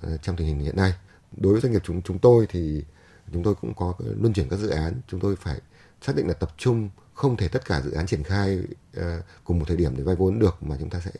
ờ, 0.02 0.16
trong 0.16 0.36
tình 0.36 0.46
hình 0.46 0.58
hiện 0.58 0.76
nay. 0.76 0.94
Đối 1.36 1.52
với 1.52 1.62
doanh 1.62 1.72
nghiệp 1.72 1.82
chúng 1.84 2.02
chúng 2.02 2.18
tôi 2.18 2.46
thì 2.48 2.84
chúng 3.32 3.42
tôi 3.42 3.54
cũng 3.54 3.74
có 3.74 3.94
luân 3.98 4.32
chuyển 4.32 4.48
các 4.48 4.56
dự 4.56 4.68
án. 4.68 5.00
Chúng 5.08 5.20
tôi 5.20 5.36
phải 5.36 5.60
xác 6.02 6.16
định 6.16 6.28
là 6.28 6.34
tập 6.34 6.54
trung, 6.56 6.90
không 7.14 7.36
thể 7.36 7.48
tất 7.48 7.64
cả 7.66 7.80
dự 7.80 7.90
án 7.90 8.06
triển 8.06 8.22
khai 8.22 8.60
ờ, 8.96 9.22
cùng 9.44 9.58
một 9.58 9.64
thời 9.68 9.76
điểm 9.76 9.96
để 9.96 10.02
vay 10.02 10.16
vốn 10.16 10.38
được 10.38 10.62
mà 10.62 10.76
chúng 10.80 10.90
ta 10.90 11.00
sẽ 11.00 11.10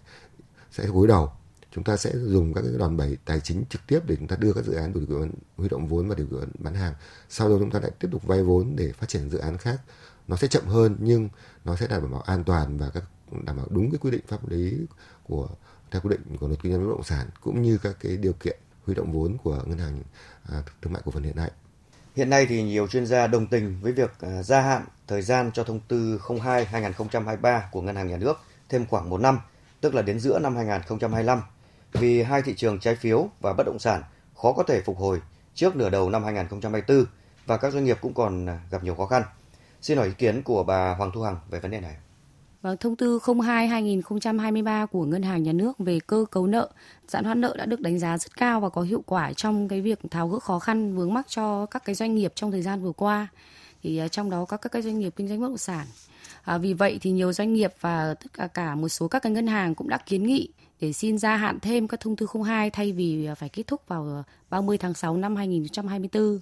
sẽ 0.71 0.87
gối 0.87 1.09
đầu 1.09 1.33
chúng 1.75 1.85
ta 1.85 1.97
sẽ 1.97 2.11
dùng 2.15 2.55
các 2.55 2.61
cái 2.61 2.71
đòn 2.79 2.97
bẩy 2.97 3.17
tài 3.25 3.41
chính 3.41 3.65
trực 3.71 3.81
tiếp 3.87 4.01
để 4.07 4.17
chúng 4.17 4.29
ta 4.29 4.37
đưa 4.37 4.53
các 4.53 4.65
dự 4.65 4.75
án 4.75 4.93
đủ 4.93 5.01
điều 5.09 5.19
kiện 5.19 5.31
huy 5.57 5.69
động 5.69 5.87
vốn 5.89 6.09
và 6.09 6.15
điều 6.15 6.27
kiện 6.27 6.49
bán 6.59 6.75
hàng. 6.75 6.95
Sau 7.29 7.49
đó 7.49 7.57
chúng 7.59 7.71
ta 7.71 7.81
lại 7.81 7.91
tiếp 8.01 8.09
tục 8.13 8.23
vay 8.27 8.43
vốn 8.43 8.77
để 8.77 8.93
phát 8.93 9.09
triển 9.09 9.31
dự 9.31 9.39
án 9.39 9.59
khác. 9.59 9.81
Nó 10.29 10.37
sẽ 10.37 10.49
chậm 10.49 10.67
hơn 10.67 10.97
nhưng 11.01 11.29
nó 11.65 11.77
sẽ 11.77 11.87
đảm 11.87 12.13
bảo 12.13 12.21
an 12.21 12.45
toàn 12.45 12.79
và 12.79 12.91
các 12.95 13.05
đảm 13.45 13.57
bảo 13.57 13.67
đúng 13.71 13.91
cái 13.91 13.99
quy 13.99 14.11
định 14.11 14.25
pháp 14.29 14.49
lý 14.49 14.77
của 15.25 15.49
theo 15.91 16.01
quy 16.01 16.11
định 16.11 16.37
của 16.41 16.49
luật 16.49 16.63
kinh 16.63 16.73
doanh 16.73 16.87
bất 16.87 16.91
động 16.91 17.05
sản 17.05 17.27
cũng 17.41 17.63
như 17.63 17.79
các 17.79 17.97
cái 18.01 18.17
điều 18.17 18.33
kiện 18.33 18.59
huy 18.85 18.95
động 18.95 19.13
vốn 19.13 19.37
của 19.43 19.63
ngân 19.67 19.79
hàng 19.79 20.03
à, 20.49 20.63
thương 20.83 20.93
mại 20.93 21.03
cổ 21.05 21.11
phần 21.11 21.23
hiện 21.23 21.37
nay. 21.37 21.51
Hiện 22.17 22.31
nay 22.31 22.47
thì 22.47 22.63
nhiều 22.63 22.87
chuyên 22.87 23.07
gia 23.07 23.27
đồng 23.27 23.47
tình 23.47 23.81
với 23.81 23.93
việc 23.93 24.11
à, 24.21 24.43
gia 24.43 24.61
hạn 24.61 24.85
thời 25.07 25.23
gian 25.23 25.51
cho 25.55 25.65
thông 25.65 25.81
tư 25.81 26.19
02-2023 26.19 27.61
của 27.73 27.83
Ngân 27.83 27.97
hàng 27.97 28.07
Nhà 28.09 28.17
nước 28.17 28.37
thêm 28.69 28.87
khoảng 28.87 29.11
một 29.11 29.21
năm, 29.21 29.39
tức 29.81 29.95
là 29.95 30.03
đến 30.03 30.21
giữa 30.21 30.39
năm 30.39 30.57
2025, 30.57 31.41
vì 31.95 32.23
hai 32.23 32.43
thị 32.43 32.55
trường 32.57 32.81
trái 32.81 32.95
phiếu 32.95 33.29
và 33.41 33.53
bất 33.53 33.67
động 33.67 33.79
sản 33.79 34.03
khó 34.35 34.53
có 34.53 34.63
thể 34.63 34.81
phục 34.81 34.99
hồi 34.99 35.21
trước 35.55 35.77
nửa 35.77 35.91
đầu 35.91 36.11
năm 36.11 36.25
2024 36.25 37.05
và 37.47 37.57
các 37.57 37.73
doanh 37.73 37.85
nghiệp 37.85 37.99
cũng 38.01 38.15
còn 38.15 38.47
gặp 38.71 38.85
nhiều 38.85 38.95
khó 38.95 39.07
khăn. 39.07 39.23
Xin 39.83 39.99
hỏi 39.99 40.07
ý 40.07 40.13
kiến 40.19 40.43
của 40.43 40.65
bà 40.65 40.95
Hoàng 40.95 41.11
Thu 41.15 41.23
Hằng 41.23 41.37
về 41.51 41.61
vấn 41.61 41.71
đề 41.71 41.81
này. 41.81 41.97
Vâng, 42.63 42.77
thông 42.77 42.97
tư 42.97 43.19
02-2023 43.19 44.87
của 44.87 45.05
Ngân 45.05 45.23
hàng 45.23 45.43
Nhà 45.43 45.53
nước 45.53 45.79
về 45.79 45.99
cơ 46.07 46.25
cấu 46.31 46.47
nợ, 46.47 46.69
giãn 47.09 47.25
hoãn 47.25 47.41
nợ 47.41 47.55
đã 47.59 47.67
được 47.67 47.81
đánh 47.81 47.99
giá 47.99 48.19
rất 48.19 48.37
cao 48.37 48.61
và 48.61 48.69
có 48.69 48.83
hiệu 48.83 49.03
quả 49.07 49.33
trong 49.33 49.69
cái 49.69 49.81
việc 49.81 49.99
tháo 50.11 50.29
gỡ 50.29 50.39
khó 50.39 50.59
khăn 50.59 50.97
vướng 50.97 51.15
mắc 51.15 51.27
cho 51.29 51.67
các 51.67 51.85
cái 51.85 51.95
doanh 51.95 52.15
nghiệp 52.15 52.33
trong 52.35 52.51
thời 52.51 52.63
gian 52.63 52.83
vừa 52.83 52.93
qua. 52.93 53.29
Thì 53.83 53.99
à, 53.99 54.09
trong 54.09 54.31
đó 54.31 54.45
có 54.45 54.57
các 54.57 54.73
cái 54.73 54.83
doanh 54.83 54.99
nghiệp 54.99 55.13
kinh 55.17 55.29
doanh 55.29 55.41
bất 55.41 55.49
động 55.49 55.59
sản. 55.59 55.87
À, 56.43 56.59
vì 56.59 56.75
vậy 56.75 56.99
thì 57.03 57.11
nhiều 57.11 57.33
doanh 57.33 57.53
nghiệp 57.53 57.73
và 57.81 58.15
tất 58.15 58.33
cả 58.33 58.47
cả 58.47 58.75
một 58.75 58.89
số 58.89 59.09
các 59.09 59.23
cái 59.23 59.33
ngân 59.33 59.47
hàng 59.47 59.75
cũng 59.75 59.89
đã 59.89 59.99
kiến 60.07 60.27
nghị 60.27 60.49
để 60.81 60.93
xin 60.93 61.19
gia 61.19 61.37
hạn 61.37 61.61
thêm 61.61 61.89
các 61.89 62.01
thông 62.01 62.17
tư 62.17 62.27
02 62.45 62.71
thay 62.71 62.93
vì 62.93 63.27
à, 63.27 63.35
phải 63.35 63.49
kết 63.49 63.67
thúc 63.67 63.89
vào 63.89 64.25
30 64.51 64.79
tháng 64.79 64.95
6 64.95 65.17
năm 65.17 65.37
2024. 65.37 66.39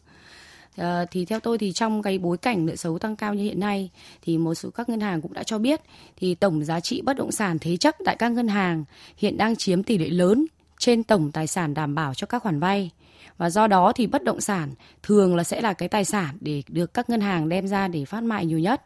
À, 0.77 0.85
ờ, 0.85 1.07
thì 1.11 1.25
theo 1.25 1.41
tôi 1.41 1.59
thì 1.59 1.73
trong 1.73 2.03
cái 2.03 2.19
bối 2.19 2.37
cảnh 2.39 2.67
nợ 2.67 2.77
xấu 2.77 2.99
tăng 2.99 3.17
cao 3.17 3.35
như 3.35 3.43
hiện 3.43 3.61
nay 3.61 3.91
thì 4.23 4.39
một 4.39 4.55
số 4.55 4.71
các 4.71 4.89
ngân 4.89 5.01
hàng 5.01 5.23
cũng 5.23 5.33
đã 5.33 5.43
cho 5.43 5.59
biết 5.59 5.81
thì 6.17 6.35
tổng 6.35 6.65
giá 6.65 6.81
trị 6.81 7.03
bất 7.03 7.17
động 7.17 7.33
sản 7.33 7.59
thế 7.59 7.77
chấp 7.77 7.95
tại 8.05 8.17
các 8.17 8.29
ngân 8.29 8.49
hàng 8.49 8.85
hiện 9.17 9.37
đang 9.37 9.57
chiếm 9.57 9.83
tỷ 9.83 9.99
lệ 9.99 10.09
lớn 10.09 10.47
trên 10.79 11.03
tổng 11.03 11.33
tài 11.33 11.47
sản 11.47 11.75
đảm 11.75 11.95
bảo 11.95 12.15
cho 12.15 12.27
các 12.27 12.43
khoản 12.43 12.61
vay 12.61 12.91
và 13.39 13.51
do 13.51 13.67
đó 13.67 13.93
thì 13.93 14.07
bất 14.07 14.25
động 14.25 14.41
sản 14.41 14.71
thường 15.03 15.37
là 15.37 15.45
sẽ 15.45 15.61
là 15.61 15.73
cái 15.73 15.89
tài 15.89 16.05
sản 16.05 16.37
để 16.41 16.63
được 16.69 16.95
các 16.95 17.11
ngân 17.11 17.21
hàng 17.21 17.49
đem 17.49 17.69
ra 17.69 17.89
để 17.89 18.05
phát 18.05 18.23
mại 18.23 18.47
nhiều 18.47 18.59
nhất. 18.59 18.83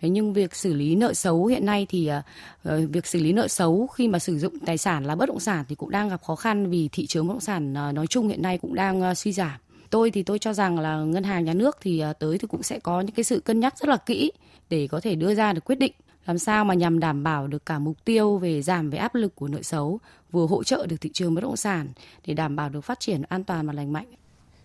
Thế 0.00 0.08
nhưng 0.08 0.32
việc 0.32 0.54
xử 0.54 0.74
lý 0.74 0.96
nợ 0.96 1.14
xấu 1.14 1.46
hiện 1.46 1.66
nay 1.66 1.86
thì 1.88 2.10
uh, 2.68 2.72
việc 2.90 3.06
xử 3.06 3.20
lý 3.20 3.32
nợ 3.32 3.48
xấu 3.48 3.86
khi 3.86 4.08
mà 4.08 4.18
sử 4.18 4.38
dụng 4.38 4.58
tài 4.58 4.78
sản 4.78 5.04
là 5.04 5.14
bất 5.14 5.28
động 5.28 5.40
sản 5.40 5.64
thì 5.68 5.74
cũng 5.74 5.90
đang 5.90 6.08
gặp 6.08 6.22
khó 6.22 6.36
khăn 6.36 6.70
vì 6.70 6.88
thị 6.92 7.06
trường 7.06 7.28
bất 7.28 7.34
động 7.34 7.40
sản 7.40 7.74
uh, 7.88 7.94
nói 7.94 8.06
chung 8.06 8.28
hiện 8.28 8.42
nay 8.42 8.58
cũng 8.58 8.74
đang 8.74 9.10
uh, 9.10 9.18
suy 9.18 9.32
giảm 9.32 9.58
tôi 9.90 10.10
thì 10.10 10.22
tôi 10.22 10.38
cho 10.38 10.52
rằng 10.52 10.78
là 10.78 10.96
ngân 10.96 11.24
hàng 11.24 11.44
nhà 11.44 11.54
nước 11.54 11.76
thì 11.80 12.02
tới 12.18 12.38
thì 12.38 12.48
cũng 12.48 12.62
sẽ 12.62 12.78
có 12.78 13.00
những 13.00 13.14
cái 13.14 13.24
sự 13.24 13.40
cân 13.40 13.60
nhắc 13.60 13.78
rất 13.78 13.88
là 13.88 13.96
kỹ 13.96 14.32
để 14.70 14.88
có 14.90 15.00
thể 15.00 15.14
đưa 15.14 15.34
ra 15.34 15.52
được 15.52 15.64
quyết 15.64 15.78
định 15.78 15.92
làm 16.28 16.38
sao 16.38 16.64
mà 16.64 16.74
nhằm 16.74 17.00
đảm 17.00 17.22
bảo 17.22 17.46
được 17.46 17.66
cả 17.66 17.78
mục 17.78 17.96
tiêu 18.04 18.38
về 18.38 18.62
giảm 18.62 18.90
về 18.90 18.98
áp 18.98 19.14
lực 19.14 19.34
của 19.34 19.48
nợ 19.48 19.62
xấu 19.62 19.98
vừa 20.30 20.46
hỗ 20.46 20.64
trợ 20.64 20.86
được 20.86 20.96
thị 21.00 21.10
trường 21.12 21.34
bất 21.34 21.40
động 21.40 21.56
sản 21.56 21.88
để 22.26 22.34
đảm 22.34 22.56
bảo 22.56 22.68
được 22.68 22.80
phát 22.80 23.00
triển 23.00 23.22
an 23.28 23.44
toàn 23.44 23.66
và 23.66 23.72
lành 23.72 23.92
mạnh. 23.92 24.06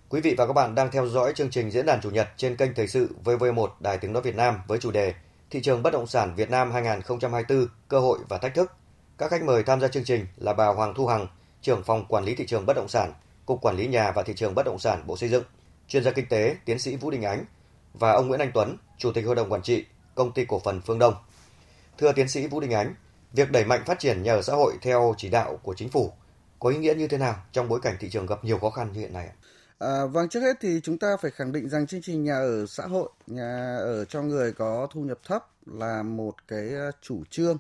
Quý 0.10 0.22
vị 0.22 0.36
và 0.38 0.48
các 0.48 0.54
bạn 0.54 0.76
đang 0.76 0.92
theo 0.92 1.08
dõi 1.08 1.34
chương 1.36 1.50
trình 1.50 1.72
diễn 1.72 1.86
đàn 1.86 2.02
chủ 2.02 2.10
nhật 2.10 2.28
trên 2.38 2.56
kênh 2.56 2.74
Thời 2.76 2.88
sự 2.88 3.16
VV1 3.24 3.68
Đài 3.80 3.98
Tiếng 3.98 4.14
nói 4.14 4.22
Việt 4.22 4.36
Nam 4.36 4.56
với 4.68 4.80
chủ 4.80 4.92
đề 4.92 5.14
Thị 5.50 5.62
trường 5.62 5.84
bất 5.84 5.94
động 5.94 6.08
sản 6.08 6.36
Việt 6.36 6.50
Nam 6.50 6.72
2024 6.72 7.68
cơ 7.88 8.00
hội 8.00 8.20
và 8.30 8.38
thách 8.38 8.56
thức. 8.56 8.72
Các 9.18 9.32
khách 9.32 9.44
mời 9.44 9.64
tham 9.64 9.82
gia 9.82 9.88
chương 9.88 10.04
trình 10.04 10.26
là 10.38 10.54
bà 10.54 10.68
Hoàng 10.68 10.94
Thu 10.96 11.08
Hằng, 11.08 11.28
trưởng 11.62 11.84
phòng 11.84 12.06
quản 12.10 12.24
lý 12.24 12.36
thị 12.36 12.46
trường 12.46 12.66
bất 12.66 12.76
động 12.76 12.88
sản, 12.88 13.14
Cục 13.46 13.62
Quản 13.62 13.78
lý 13.78 13.88
Nhà 13.88 14.12
và 14.12 14.24
Thị 14.24 14.34
trường 14.36 14.56
Bất 14.56 14.66
động 14.66 14.80
sản 14.80 15.04
Bộ 15.08 15.18
Xây 15.18 15.30
dựng 15.30 15.44
chuyên 15.88 16.04
gia 16.04 16.12
kinh 16.12 16.26
tế 16.30 16.56
tiến 16.66 16.80
sĩ 16.80 16.96
Vũ 16.96 17.12
Đình 17.12 17.24
Ánh 17.24 17.46
và 17.94 18.12
ông 18.12 18.28
Nguyễn 18.28 18.40
Anh 18.40 18.52
Tuấn, 18.54 18.78
Chủ 18.98 19.12
tịch 19.12 19.26
Hội 19.26 19.36
đồng 19.36 19.52
Quản 19.52 19.62
trị 19.62 19.86
Công 20.16 20.32
ty 20.32 20.46
Cổ 20.46 20.60
phần 20.60 20.82
Phương 20.82 21.00
Đông. 21.00 21.14
Thưa 21.98 22.12
tiến 22.14 22.28
sĩ 22.28 22.48
Vũ 22.48 22.60
Đình 22.60 22.72
Ánh, 22.72 22.96
việc 23.34 23.52
đẩy 23.52 23.66
mạnh 23.66 23.84
phát 23.86 24.00
triển 24.00 24.24
nhà 24.24 24.34
ở 24.34 24.42
xã 24.42 24.54
hội 24.54 24.74
theo 24.82 25.14
chỉ 25.18 25.30
đạo 25.30 25.60
của 25.64 25.74
chính 25.74 25.90
phủ 25.90 26.12
có 26.60 26.70
ý 26.70 26.78
nghĩa 26.78 26.94
như 26.94 27.08
thế 27.08 27.18
nào 27.18 27.36
trong 27.52 27.70
bối 27.70 27.80
cảnh 27.84 27.96
thị 28.00 28.10
trường 28.10 28.26
gặp 28.26 28.44
nhiều 28.44 28.58
khó 28.58 28.70
khăn 28.70 28.92
như 28.94 29.00
hiện 29.00 29.14
nay? 29.14 29.30
À, 29.80 30.06
vâng, 30.06 30.30
trước 30.30 30.40
hết 30.40 30.58
thì 30.62 30.80
chúng 30.84 30.98
ta 30.98 31.18
phải 31.22 31.32
khẳng 31.32 31.52
định 31.52 31.70
rằng 31.70 31.88
chương 31.88 32.02
trình 32.02 32.24
nhà 32.24 32.36
ở 32.36 32.66
xã 32.66 32.84
hội, 32.86 33.10
nhà 33.28 33.78
ở 33.78 34.06
cho 34.06 34.22
người 34.22 34.52
có 34.52 34.88
thu 34.92 35.02
nhập 35.02 35.20
thấp 35.26 35.46
là 35.66 36.04
một 36.04 36.36
cái 36.48 36.70
à, 36.70 36.92
chủ 37.02 37.24
trương, 37.30 37.58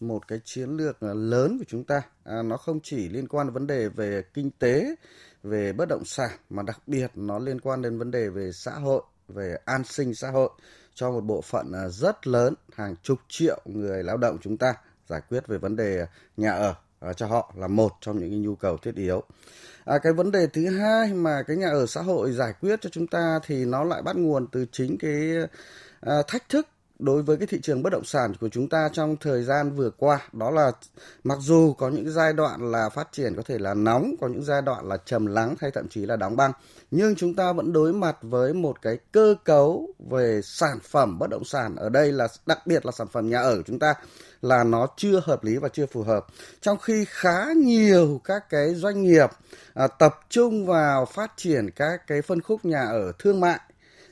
một 0.00 0.28
cái 0.28 0.40
chiến 0.44 0.70
lược 0.70 1.00
à, 1.00 1.14
lớn 1.14 1.56
của 1.58 1.64
chúng 1.68 1.84
ta. 1.84 2.02
À, 2.24 2.42
nó 2.42 2.56
không 2.56 2.80
chỉ 2.82 3.08
liên 3.08 3.28
quan 3.28 3.46
đến 3.46 3.54
vấn 3.54 3.66
đề 3.66 3.88
về 3.88 4.22
kinh 4.34 4.50
tế, 4.50 4.94
về 5.42 5.72
bất 5.72 5.88
động 5.88 6.04
sản 6.04 6.30
mà 6.50 6.62
đặc 6.62 6.80
biệt 6.86 7.10
nó 7.14 7.38
liên 7.38 7.60
quan 7.60 7.82
đến 7.82 7.98
vấn 7.98 8.10
đề 8.10 8.28
về 8.28 8.50
xã 8.52 8.72
hội, 8.72 9.02
về 9.28 9.56
an 9.64 9.84
sinh 9.84 10.14
xã 10.14 10.30
hội 10.30 10.50
cho 10.94 11.10
một 11.10 11.20
bộ 11.20 11.40
phận 11.40 11.72
à, 11.72 11.88
rất 11.88 12.26
lớn, 12.26 12.54
hàng 12.74 12.94
chục 13.02 13.18
triệu 13.28 13.60
người 13.64 14.02
lao 14.04 14.16
động 14.16 14.38
chúng 14.42 14.56
ta 14.56 14.74
giải 15.08 15.20
quyết 15.28 15.46
về 15.46 15.58
vấn 15.58 15.76
đề 15.76 16.06
nhà 16.36 16.52
ở 16.52 16.74
à, 17.00 17.12
cho 17.12 17.26
họ 17.26 17.54
là 17.56 17.66
một 17.66 17.92
trong 18.00 18.18
những 18.18 18.30
cái 18.30 18.38
nhu 18.38 18.54
cầu 18.54 18.76
thiết 18.76 18.94
yếu. 18.94 19.22
À, 19.84 19.98
cái 19.98 20.12
vấn 20.12 20.30
đề 20.30 20.46
thứ 20.46 20.78
hai 20.78 21.14
mà 21.14 21.42
cái 21.46 21.56
nhà 21.56 21.68
ở 21.68 21.86
xã 21.86 22.02
hội 22.02 22.32
giải 22.32 22.52
quyết 22.60 22.80
cho 22.80 22.90
chúng 22.90 23.06
ta 23.06 23.40
thì 23.46 23.64
nó 23.64 23.84
lại 23.84 24.02
bắt 24.02 24.16
nguồn 24.16 24.46
từ 24.46 24.66
chính 24.72 24.98
cái 24.98 25.30
à, 26.00 26.22
thách 26.28 26.48
thức 26.48 26.68
đối 27.04 27.22
với 27.22 27.36
cái 27.36 27.46
thị 27.46 27.58
trường 27.62 27.82
bất 27.82 27.90
động 27.92 28.04
sản 28.04 28.32
của 28.40 28.48
chúng 28.48 28.68
ta 28.68 28.88
trong 28.92 29.16
thời 29.16 29.42
gian 29.42 29.76
vừa 29.76 29.90
qua 29.90 30.20
đó 30.32 30.50
là 30.50 30.72
mặc 31.24 31.38
dù 31.40 31.72
có 31.72 31.88
những 31.88 32.10
giai 32.10 32.32
đoạn 32.32 32.72
là 32.72 32.88
phát 32.88 33.08
triển 33.12 33.34
có 33.36 33.42
thể 33.46 33.58
là 33.58 33.74
nóng 33.74 34.14
có 34.20 34.28
những 34.28 34.44
giai 34.44 34.62
đoạn 34.62 34.88
là 34.88 34.96
trầm 34.96 35.26
lắng 35.26 35.54
hay 35.60 35.70
thậm 35.70 35.88
chí 35.88 36.06
là 36.06 36.16
đóng 36.16 36.36
băng 36.36 36.52
nhưng 36.94 37.16
chúng 37.16 37.34
ta 37.34 37.52
vẫn 37.52 37.72
đối 37.72 37.92
mặt 37.92 38.16
với 38.22 38.54
một 38.54 38.82
cái 38.82 38.98
cơ 39.12 39.34
cấu 39.44 39.88
về 40.10 40.40
sản 40.44 40.78
phẩm 40.82 41.18
bất 41.18 41.30
động 41.30 41.44
sản. 41.44 41.76
Ở 41.76 41.88
đây 41.88 42.12
là 42.12 42.28
đặc 42.46 42.66
biệt 42.66 42.86
là 42.86 42.92
sản 42.92 43.06
phẩm 43.12 43.30
nhà 43.30 43.40
ở 43.40 43.56
của 43.56 43.62
chúng 43.66 43.78
ta 43.78 43.94
là 44.42 44.64
nó 44.64 44.86
chưa 44.96 45.22
hợp 45.24 45.44
lý 45.44 45.56
và 45.56 45.68
chưa 45.68 45.86
phù 45.86 46.02
hợp. 46.02 46.26
Trong 46.60 46.78
khi 46.78 47.04
khá 47.08 47.46
nhiều 47.56 48.20
các 48.24 48.50
cái 48.50 48.74
doanh 48.74 49.02
nghiệp 49.02 49.30
à, 49.74 49.86
tập 49.86 50.20
trung 50.28 50.66
vào 50.66 51.06
phát 51.06 51.32
triển 51.36 51.70
các 51.70 52.06
cái 52.06 52.22
phân 52.22 52.40
khúc 52.40 52.64
nhà 52.64 52.84
ở 52.84 53.12
thương 53.18 53.40
mại 53.40 53.60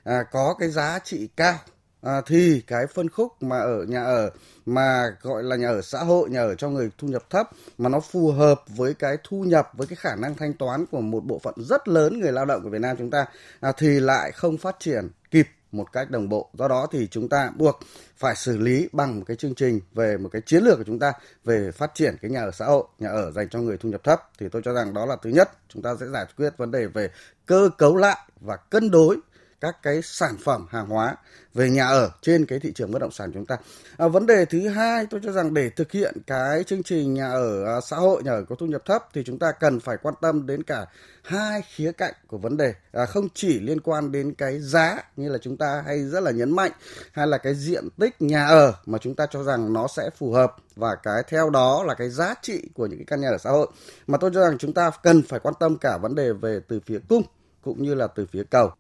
à, 0.04 0.22
có 0.32 0.54
cái 0.58 0.68
giá 0.68 0.98
trị 1.04 1.28
cao 1.36 1.58
à, 2.02 2.20
thì 2.26 2.62
cái 2.66 2.86
phân 2.86 3.08
khúc 3.08 3.42
mà 3.42 3.58
ở 3.58 3.84
nhà 3.88 4.04
ở 4.04 4.30
mà 4.66 5.16
gọi 5.22 5.42
là 5.42 5.56
nhà 5.56 5.68
ở 5.68 5.82
xã 5.82 5.98
hội 5.98 6.30
nhà 6.30 6.40
ở 6.40 6.54
cho 6.54 6.68
người 6.68 6.90
thu 6.98 7.08
nhập 7.08 7.30
thấp 7.30 7.50
mà 7.78 7.88
nó 7.88 8.00
phù 8.00 8.30
hợp 8.30 8.62
với 8.76 8.94
cái 8.94 9.16
thu 9.24 9.44
nhập 9.44 9.70
với 9.72 9.86
cái 9.86 9.96
khả 9.96 10.14
năng 10.16 10.34
thanh 10.34 10.54
toán 10.54 10.86
của 10.86 11.00
một 11.00 11.24
bộ 11.24 11.38
phận 11.38 11.54
rất 11.58 11.88
lớn 11.88 12.20
người 12.20 12.32
lao 12.32 12.44
động 12.44 12.62
của 12.62 12.70
Việt 12.70 12.80
Nam 12.80 12.96
chúng 12.96 13.10
ta 13.10 13.26
à, 13.60 13.72
thì 13.76 14.00
lại 14.00 14.32
không 14.32 14.58
phát 14.58 14.76
triển 14.78 15.08
kịp 15.30 15.46
một 15.72 15.92
cách 15.92 16.10
đồng 16.10 16.28
bộ. 16.28 16.50
Do 16.54 16.68
đó 16.68 16.86
thì 16.92 17.08
chúng 17.10 17.28
ta 17.28 17.50
buộc 17.56 17.80
phải 18.16 18.34
xử 18.36 18.56
lý 18.58 18.88
bằng 18.92 19.18
một 19.18 19.24
cái 19.26 19.36
chương 19.36 19.54
trình 19.54 19.80
về 19.94 20.16
một 20.16 20.28
cái 20.32 20.42
chiến 20.46 20.62
lược 20.62 20.78
của 20.78 20.84
chúng 20.84 20.98
ta 20.98 21.12
về 21.44 21.70
phát 21.70 21.94
triển 21.94 22.16
cái 22.22 22.30
nhà 22.30 22.42
ở 22.42 22.50
xã 22.50 22.66
hội, 22.66 22.84
nhà 22.98 23.08
ở 23.08 23.30
dành 23.30 23.48
cho 23.48 23.58
người 23.58 23.76
thu 23.76 23.88
nhập 23.88 24.04
thấp 24.04 24.22
thì 24.38 24.46
tôi 24.52 24.62
cho 24.64 24.72
rằng 24.72 24.94
đó 24.94 25.06
là 25.06 25.16
thứ 25.22 25.30
nhất, 25.30 25.50
chúng 25.68 25.82
ta 25.82 25.94
sẽ 26.00 26.06
giải 26.06 26.26
quyết 26.36 26.56
vấn 26.56 26.70
đề 26.70 26.86
về 26.86 27.10
cơ 27.46 27.70
cấu 27.78 27.96
lại 27.96 28.16
và 28.40 28.56
cân 28.56 28.90
đối 28.90 29.16
các 29.60 29.82
cái 29.82 30.02
sản 30.02 30.36
phẩm 30.44 30.66
hàng 30.70 30.86
hóa 30.86 31.16
về 31.54 31.70
nhà 31.70 31.86
ở 31.86 32.10
trên 32.22 32.46
cái 32.46 32.60
thị 32.60 32.72
trường 32.74 32.92
bất 32.92 32.98
động 32.98 33.10
sản 33.10 33.30
chúng 33.34 33.46
ta. 33.46 33.56
À, 33.96 34.08
vấn 34.08 34.26
đề 34.26 34.44
thứ 34.44 34.68
hai 34.68 35.06
tôi 35.10 35.20
cho 35.24 35.32
rằng 35.32 35.54
để 35.54 35.70
thực 35.70 35.92
hiện 35.92 36.14
cái 36.26 36.64
chương 36.64 36.82
trình 36.82 37.14
nhà 37.14 37.30
ở 37.30 37.64
à, 37.64 37.80
xã 37.80 37.96
hội 37.96 38.22
nhà 38.22 38.32
ở 38.32 38.44
có 38.48 38.56
thu 38.56 38.66
nhập 38.66 38.82
thấp 38.86 39.08
thì 39.12 39.22
chúng 39.26 39.38
ta 39.38 39.52
cần 39.52 39.80
phải 39.80 39.96
quan 40.02 40.14
tâm 40.20 40.46
đến 40.46 40.62
cả 40.62 40.86
hai 41.22 41.62
khía 41.74 41.92
cạnh 41.92 42.14
của 42.26 42.38
vấn 42.38 42.56
đề 42.56 42.74
à, 42.92 43.06
không 43.06 43.28
chỉ 43.34 43.60
liên 43.60 43.80
quan 43.80 44.12
đến 44.12 44.34
cái 44.34 44.60
giá 44.60 44.98
như 45.16 45.28
là 45.28 45.38
chúng 45.38 45.56
ta 45.56 45.82
hay 45.86 46.04
rất 46.04 46.20
là 46.20 46.30
nhấn 46.30 46.56
mạnh 46.56 46.72
hay 47.12 47.26
là 47.26 47.38
cái 47.38 47.54
diện 47.54 47.88
tích 47.98 48.22
nhà 48.22 48.46
ở 48.46 48.74
mà 48.86 48.98
chúng 48.98 49.14
ta 49.14 49.26
cho 49.30 49.42
rằng 49.42 49.72
nó 49.72 49.86
sẽ 49.86 50.10
phù 50.18 50.32
hợp 50.32 50.56
và 50.76 50.94
cái 50.94 51.22
theo 51.28 51.50
đó 51.50 51.84
là 51.86 51.94
cái 51.94 52.10
giá 52.10 52.34
trị 52.42 52.68
của 52.74 52.86
những 52.86 52.98
cái 52.98 53.06
căn 53.06 53.20
nhà 53.20 53.28
ở 53.28 53.38
xã 53.38 53.50
hội 53.50 53.66
mà 54.06 54.18
tôi 54.18 54.30
cho 54.34 54.40
rằng 54.40 54.58
chúng 54.58 54.74
ta 54.74 54.90
cần 55.02 55.22
phải 55.22 55.40
quan 55.40 55.54
tâm 55.60 55.78
cả 55.78 55.98
vấn 55.98 56.14
đề 56.14 56.32
về 56.32 56.60
từ 56.68 56.80
phía 56.86 56.98
cung 57.08 57.22
cũng 57.62 57.82
như 57.82 57.94
là 57.94 58.06
từ 58.06 58.26
phía 58.26 58.42
cầu 58.50 58.70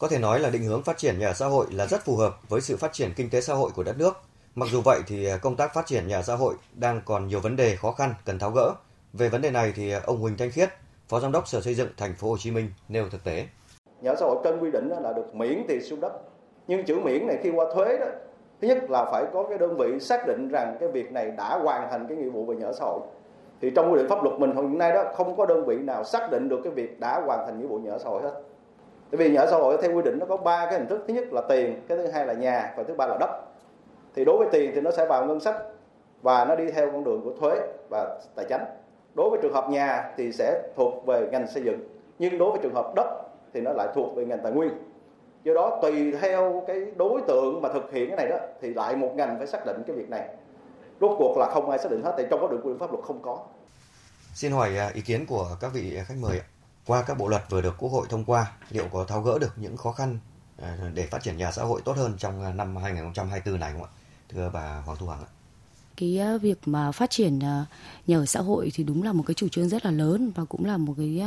có 0.00 0.08
thể 0.08 0.18
nói 0.18 0.40
là 0.40 0.50
định 0.50 0.62
hướng 0.62 0.82
phát 0.82 0.98
triển 0.98 1.18
nhà 1.18 1.26
ở 1.26 1.32
xã 1.32 1.46
hội 1.46 1.66
là 1.72 1.86
rất 1.86 2.04
phù 2.04 2.16
hợp 2.16 2.34
với 2.48 2.60
sự 2.60 2.76
phát 2.76 2.92
triển 2.92 3.10
kinh 3.16 3.30
tế 3.30 3.40
xã 3.40 3.54
hội 3.54 3.70
của 3.74 3.82
đất 3.82 3.98
nước. 3.98 4.16
Mặc 4.54 4.68
dù 4.72 4.80
vậy 4.84 5.00
thì 5.06 5.26
à, 5.26 5.36
công 5.36 5.56
tác 5.56 5.74
phát 5.74 5.86
triển 5.86 6.08
nhà 6.08 6.16
ở 6.16 6.22
xã 6.22 6.34
hội 6.34 6.54
đang 6.74 7.00
còn 7.04 7.26
nhiều 7.26 7.40
vấn 7.40 7.56
đề 7.56 7.76
khó 7.76 7.92
khăn 7.92 8.14
cần 8.24 8.38
tháo 8.38 8.50
gỡ. 8.50 8.74
Về 9.12 9.28
vấn 9.28 9.42
đề 9.42 9.50
này 9.50 9.72
thì 9.76 9.92
à, 9.92 10.00
ông 10.06 10.20
Huỳnh 10.20 10.36
Thanh 10.36 10.50
Khiết, 10.50 10.68
Phó 11.08 11.20
Giám 11.20 11.32
đốc 11.32 11.48
Sở 11.48 11.60
Xây 11.60 11.74
dựng 11.74 11.88
Thành 11.96 12.14
phố 12.14 12.28
Hồ 12.30 12.36
Chí 12.38 12.50
Minh 12.50 12.70
nêu 12.88 13.08
thực 13.10 13.24
tế. 13.24 13.46
Nhà 14.00 14.10
ở 14.10 14.16
xã 14.20 14.26
hội 14.26 14.36
trên 14.44 14.60
quy 14.60 14.70
định 14.70 14.88
là 14.88 15.12
được 15.12 15.34
miễn 15.34 15.64
tiền 15.68 15.84
sử 15.84 15.96
đất. 15.96 16.12
Nhưng 16.66 16.84
chữ 16.84 16.98
miễn 17.04 17.26
này 17.26 17.38
khi 17.42 17.50
qua 17.50 17.66
thuế 17.74 17.98
đó, 17.98 18.06
thứ 18.62 18.68
nhất 18.68 18.90
là 18.90 19.04
phải 19.12 19.24
có 19.32 19.46
cái 19.48 19.58
đơn 19.58 19.76
vị 19.76 20.00
xác 20.00 20.26
định 20.26 20.48
rằng 20.48 20.76
cái 20.80 20.88
việc 20.88 21.12
này 21.12 21.30
đã 21.30 21.58
hoàn 21.62 21.90
thành 21.90 22.06
cái 22.08 22.16
nghĩa 22.16 22.28
vụ 22.28 22.44
về 22.44 22.56
nhà 22.56 22.66
ở 22.66 22.72
xã 22.72 22.84
hội. 22.84 23.00
Thì 23.62 23.70
trong 23.76 23.92
quy 23.92 23.98
định 23.98 24.08
pháp 24.08 24.22
luật 24.22 24.38
mình 24.38 24.56
hiện 24.56 24.78
nay 24.78 24.92
đó 24.92 25.04
không 25.16 25.36
có 25.36 25.46
đơn 25.46 25.64
vị 25.64 25.76
nào 25.76 26.04
xác 26.04 26.30
định 26.30 26.48
được 26.48 26.60
cái 26.64 26.72
việc 26.72 27.00
đã 27.00 27.20
hoàn 27.26 27.46
thành 27.46 27.60
nghĩa 27.60 27.66
vụ 27.66 27.78
nhà 27.78 27.90
ở 27.90 27.98
xã 27.98 28.08
hội 28.08 28.22
hết 28.22 28.42
tại 29.10 29.18
vì 29.18 29.30
nhà 29.30 29.40
ở 29.40 29.46
xã 29.50 29.56
hội 29.56 29.78
theo 29.82 29.92
quy 29.96 30.02
định 30.02 30.18
nó 30.18 30.26
có 30.26 30.36
ba 30.36 30.66
cái 30.66 30.78
hình 30.78 30.88
thức. 30.88 31.04
Thứ 31.08 31.14
nhất 31.14 31.32
là 31.32 31.40
tiền, 31.48 31.82
cái 31.88 31.98
thứ 31.98 32.06
hai 32.06 32.26
là 32.26 32.32
nhà, 32.32 32.74
và 32.76 32.82
thứ 32.82 32.94
ba 32.94 33.06
là 33.06 33.16
đất. 33.20 33.30
Thì 34.14 34.24
đối 34.24 34.38
với 34.38 34.48
tiền 34.52 34.72
thì 34.74 34.80
nó 34.80 34.90
sẽ 34.90 35.06
vào 35.06 35.26
ngân 35.26 35.40
sách 35.40 35.56
và 36.22 36.44
nó 36.44 36.54
đi 36.54 36.70
theo 36.70 36.92
con 36.92 37.04
đường 37.04 37.20
của 37.24 37.32
thuế 37.40 37.60
và 37.88 38.18
tài 38.34 38.46
chính. 38.48 38.62
Đối 39.14 39.30
với 39.30 39.38
trường 39.42 39.52
hợp 39.52 39.70
nhà 39.70 40.10
thì 40.16 40.32
sẽ 40.32 40.62
thuộc 40.76 41.06
về 41.06 41.28
ngành 41.32 41.46
xây 41.46 41.62
dựng, 41.62 41.88
nhưng 42.18 42.38
đối 42.38 42.50
với 42.50 42.60
trường 42.62 42.74
hợp 42.74 42.92
đất 42.96 43.22
thì 43.54 43.60
nó 43.60 43.72
lại 43.72 43.88
thuộc 43.94 44.16
về 44.16 44.24
ngành 44.24 44.40
tài 44.42 44.52
nguyên. 44.52 44.70
Do 45.44 45.54
đó 45.54 45.78
tùy 45.82 46.12
theo 46.20 46.62
cái 46.66 46.86
đối 46.96 47.20
tượng 47.28 47.62
mà 47.62 47.68
thực 47.68 47.92
hiện 47.92 48.08
cái 48.08 48.16
này 48.16 48.28
đó 48.28 48.36
thì 48.60 48.74
lại 48.74 48.96
một 48.96 49.12
ngành 49.16 49.38
phải 49.38 49.46
xác 49.46 49.66
định 49.66 49.82
cái 49.86 49.96
việc 49.96 50.10
này. 50.10 50.28
Rốt 51.00 51.10
cuộc 51.18 51.38
là 51.38 51.46
không 51.46 51.70
ai 51.70 51.78
xác 51.78 51.90
định 51.90 52.02
hết, 52.02 52.14
tại 52.16 52.26
trong 52.30 52.40
có 52.40 52.48
đường 52.48 52.60
quy 52.62 52.68
định 52.68 52.78
pháp 52.78 52.92
luật 52.92 53.04
không 53.04 53.22
có. 53.22 53.38
Xin 54.34 54.52
hỏi 54.52 54.76
à, 54.78 54.90
ý 54.94 55.00
kiến 55.00 55.26
của 55.28 55.46
các 55.60 55.70
vị 55.74 55.98
khách 56.06 56.14
mời 56.20 56.38
ạ 56.38 56.46
qua 56.90 57.02
các 57.02 57.18
bộ 57.18 57.28
luật 57.28 57.44
vừa 57.50 57.60
được 57.60 57.74
Quốc 57.78 57.88
hội 57.88 58.06
thông 58.10 58.24
qua, 58.24 58.52
liệu 58.70 58.88
có 58.92 59.04
tháo 59.04 59.22
gỡ 59.22 59.38
được 59.38 59.52
những 59.56 59.76
khó 59.76 59.92
khăn 59.92 60.18
à, 60.62 60.78
để 60.94 61.06
phát 61.06 61.22
triển 61.22 61.36
nhà 61.36 61.52
xã 61.52 61.62
hội 61.62 61.82
tốt 61.84 61.96
hơn 61.96 62.14
trong 62.18 62.44
à, 62.44 62.52
năm 62.52 62.76
2024 62.76 63.60
này 63.60 63.72
không 63.72 63.82
ạ? 63.82 63.88
Thưa 64.28 64.50
bà 64.52 64.82
Hoàng 64.86 64.98
Thu 65.00 65.08
Hằng 65.08 65.20
ạ. 65.20 65.28
Cái 65.96 66.18
à, 66.18 66.36
việc 66.36 66.58
mà 66.66 66.92
phát 66.92 67.10
triển 67.10 67.38
nhà 68.06 68.16
ở 68.16 68.26
xã 68.26 68.40
hội 68.40 68.70
thì 68.74 68.84
đúng 68.84 69.02
là 69.02 69.12
một 69.12 69.24
cái 69.26 69.34
chủ 69.34 69.48
trương 69.48 69.68
rất 69.68 69.84
là 69.84 69.90
lớn 69.90 70.32
và 70.34 70.44
cũng 70.44 70.64
là 70.64 70.76
một 70.76 70.94
cái 70.96 71.22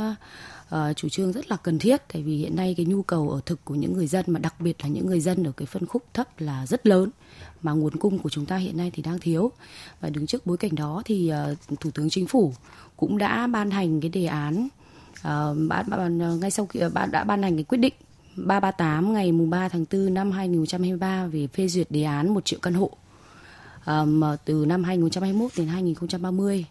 uh, 0.74 0.96
chủ 0.96 1.08
trương 1.08 1.32
rất 1.32 1.50
là 1.50 1.56
cần 1.56 1.78
thiết 1.78 2.02
tại 2.12 2.22
vì 2.22 2.36
hiện 2.36 2.56
nay 2.56 2.74
cái 2.76 2.86
nhu 2.86 3.02
cầu 3.02 3.30
ở 3.30 3.40
thực 3.46 3.64
của 3.64 3.74
những 3.74 3.92
người 3.92 4.06
dân 4.06 4.24
mà 4.28 4.40
đặc 4.40 4.60
biệt 4.60 4.76
là 4.82 4.88
những 4.88 5.06
người 5.06 5.20
dân 5.20 5.44
ở 5.44 5.52
cái 5.52 5.66
phân 5.66 5.86
khúc 5.86 6.04
thấp 6.14 6.40
là 6.40 6.66
rất 6.66 6.86
lớn 6.86 7.10
mà 7.62 7.72
nguồn 7.72 7.96
cung 7.96 8.18
của 8.18 8.28
chúng 8.28 8.46
ta 8.46 8.56
hiện 8.56 8.76
nay 8.76 8.90
thì 8.94 9.02
đang 9.02 9.18
thiếu 9.18 9.52
và 10.00 10.10
đứng 10.10 10.26
trước 10.26 10.46
bối 10.46 10.56
cảnh 10.56 10.74
đó 10.74 11.02
thì 11.04 11.32
uh, 11.52 11.80
thủ 11.80 11.90
tướng 11.90 12.10
chính 12.10 12.26
phủ 12.26 12.52
cũng 12.96 13.18
đã 13.18 13.46
ban 13.46 13.70
hành 13.70 14.00
cái 14.00 14.08
đề 14.08 14.26
án 14.26 14.68
Ờ, 15.24 15.54
bạn, 15.68 15.90
bạn 15.90 16.18
ờ, 16.18 16.36
ngay 16.36 16.50
sau 16.50 16.66
khi 16.66 16.80
ờ, 16.80 16.88
bạn 16.88 17.10
đã 17.10 17.24
ban 17.24 17.42
hành 17.42 17.56
cái 17.56 17.64
quyết 17.64 17.78
định 17.78 17.94
338 18.36 19.12
ngày 19.12 19.32
mùng 19.32 19.50
3 19.50 19.68
tháng 19.68 19.84
4 19.92 20.14
năm 20.14 20.30
2023 20.30 21.26
về 21.26 21.46
phê 21.46 21.68
duyệt 21.68 21.86
đề 21.90 22.02
án 22.02 22.34
1 22.34 22.44
triệu 22.44 22.58
căn 22.62 22.74
hộ. 22.74 22.90
Um, 23.86 24.22
từ 24.44 24.64
năm 24.68 24.84
2021 24.84 25.52
đến 25.56 25.68
2030 25.68 26.64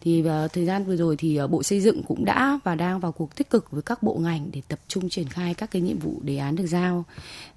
thì 0.00 0.20
uh, 0.20 0.52
thời 0.52 0.66
gian 0.66 0.84
vừa 0.84 0.96
rồi 0.96 1.16
thì 1.16 1.42
uh, 1.42 1.50
Bộ 1.50 1.62
Xây 1.62 1.80
dựng 1.80 2.02
cũng 2.02 2.24
đã 2.24 2.58
và 2.64 2.74
đang 2.74 3.00
vào 3.00 3.12
cuộc 3.12 3.36
tích 3.36 3.50
cực 3.50 3.70
với 3.70 3.82
các 3.82 4.02
bộ 4.02 4.14
ngành 4.14 4.50
để 4.52 4.62
tập 4.68 4.78
trung 4.88 5.08
triển 5.08 5.28
khai 5.28 5.54
các 5.54 5.70
cái 5.70 5.82
nhiệm 5.82 5.98
vụ 5.98 6.20
đề 6.22 6.36
án 6.36 6.56
được 6.56 6.66
giao 6.66 7.04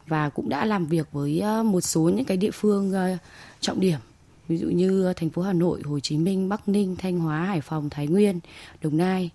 và 0.08 0.30
cũng 0.30 0.50
đã 0.50 0.66
làm 0.66 0.86
việc 0.86 1.08
với 1.12 1.44
uh, 1.60 1.66
một 1.66 1.82
số 1.82 2.02
những 2.02 2.26
cái 2.26 2.38
địa 2.38 2.52
phương 2.52 2.92
uh, 2.92 3.20
trọng 3.60 3.80
điểm. 3.80 4.00
Ví 4.48 4.58
dụ 4.58 4.68
như 4.68 5.14
thành 5.16 5.30
phố 5.30 5.42
Hà 5.42 5.54
Nội, 5.54 5.82
Hồ 5.86 6.00
Chí 6.00 6.18
Minh, 6.18 6.50
Bắc 6.50 6.70
Ninh, 6.70 6.96
Thanh 7.00 7.20
Hóa, 7.20 7.46
Hải 7.46 7.62
Phòng, 7.62 7.90
Thái 7.90 8.08
Nguyên, 8.08 8.40
Đồng 8.82 8.98
Nai 8.98 9.30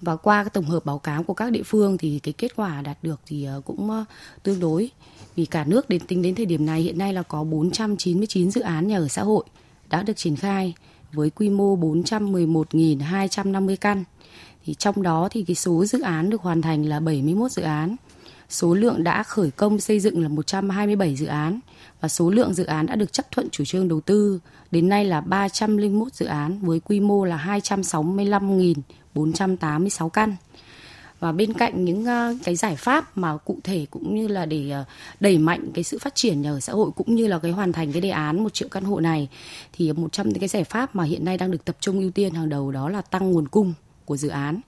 và 0.00 0.16
qua 0.16 0.44
cái 0.44 0.50
tổng 0.50 0.64
hợp 0.64 0.84
báo 0.84 0.98
cáo 0.98 1.22
của 1.22 1.34
các 1.34 1.52
địa 1.52 1.62
phương 1.62 1.98
thì 1.98 2.20
cái 2.22 2.34
kết 2.38 2.56
quả 2.56 2.82
đạt 2.82 2.98
được 3.02 3.20
thì 3.26 3.44
ờ, 3.44 3.60
cũng 3.64 3.90
ờ, 3.90 4.04
tương 4.42 4.60
đối 4.60 4.90
vì 5.36 5.46
cả 5.46 5.64
nước 5.64 5.88
đến, 5.88 6.02
tính 6.06 6.22
đến 6.22 6.34
thời 6.34 6.46
điểm 6.46 6.66
này 6.66 6.80
hiện 6.80 6.98
nay 6.98 7.12
là 7.12 7.22
có 7.22 7.44
499 7.44 8.50
dự 8.50 8.60
án 8.60 8.88
nhà 8.88 8.98
ở 8.98 9.08
xã 9.08 9.22
hội 9.22 9.44
đã 9.90 10.02
được 10.02 10.16
triển 10.16 10.36
khai 10.36 10.74
với 11.12 11.30
quy 11.30 11.48
mô 11.48 11.76
411.250 11.76 13.76
căn. 13.76 14.04
Thì 14.64 14.74
trong 14.74 15.02
đó 15.02 15.28
thì 15.30 15.44
cái 15.44 15.54
số 15.54 15.84
dự 15.84 16.00
án 16.00 16.30
được 16.30 16.42
hoàn 16.42 16.62
thành 16.62 16.84
là 16.84 17.00
71 17.00 17.50
dự 17.50 17.62
án. 17.62 17.96
Số 18.48 18.74
lượng 18.74 19.04
đã 19.04 19.22
khởi 19.22 19.50
công 19.50 19.80
xây 19.80 20.00
dựng 20.00 20.22
là 20.22 20.28
127 20.28 21.16
dự 21.16 21.26
án 21.26 21.60
và 22.00 22.08
số 22.08 22.30
lượng 22.30 22.54
dự 22.54 22.64
án 22.64 22.86
đã 22.86 22.96
được 22.96 23.12
chấp 23.12 23.30
thuận 23.30 23.50
chủ 23.50 23.64
trương 23.64 23.88
đầu 23.88 24.00
tư, 24.00 24.40
đến 24.70 24.88
nay 24.88 25.04
là 25.04 25.20
301 25.20 26.12
dự 26.12 26.26
án 26.26 26.58
với 26.58 26.80
quy 26.80 27.00
mô 27.00 27.24
là 27.24 27.58
265.000 27.60 28.74
486 29.14 30.08
căn 30.08 30.36
và 31.20 31.32
bên 31.32 31.52
cạnh 31.52 31.84
những 31.84 32.04
ờ, 32.04 32.34
cái 32.44 32.56
giải 32.56 32.76
pháp 32.76 33.18
mà 33.18 33.36
cụ 33.36 33.58
thể 33.64 33.86
cũng 33.90 34.14
như 34.14 34.28
là 34.28 34.46
để 34.46 34.70
ờ, 34.70 34.84
đẩy 35.20 35.38
mạnh 35.38 35.70
cái 35.74 35.84
sự 35.84 35.98
phát 35.98 36.14
triển 36.14 36.42
nhà 36.42 36.50
ở 36.50 36.60
xã 36.60 36.72
hội 36.72 36.90
cũng 36.96 37.14
như 37.14 37.26
là 37.26 37.38
cái 37.38 37.50
hoàn 37.50 37.72
thành 37.72 37.92
cái 37.92 38.00
đề 38.00 38.10
án 38.10 38.42
một 38.42 38.54
triệu 38.54 38.68
căn 38.68 38.84
hộ 38.84 39.00
này, 39.00 39.28
thì 39.72 39.92
một 39.92 40.12
trong 40.12 40.28
những 40.28 40.38
cái 40.38 40.48
giải 40.48 40.64
pháp 40.64 40.96
mà 40.96 41.04
hiện 41.04 41.24
nay 41.24 41.38
đang 41.38 41.50
được 41.50 41.64
tập 41.64 41.76
trung 41.80 42.00
ưu 42.00 42.10
tiên 42.10 42.34
hàng 42.34 42.48
đầu 42.48 42.70
đó 42.70 42.88
là 42.88 43.02
tăng 43.02 43.30
nguồn 43.30 43.48
cung 43.48 43.74
của 44.04 44.16
dự 44.16 44.28
án. 44.28 44.60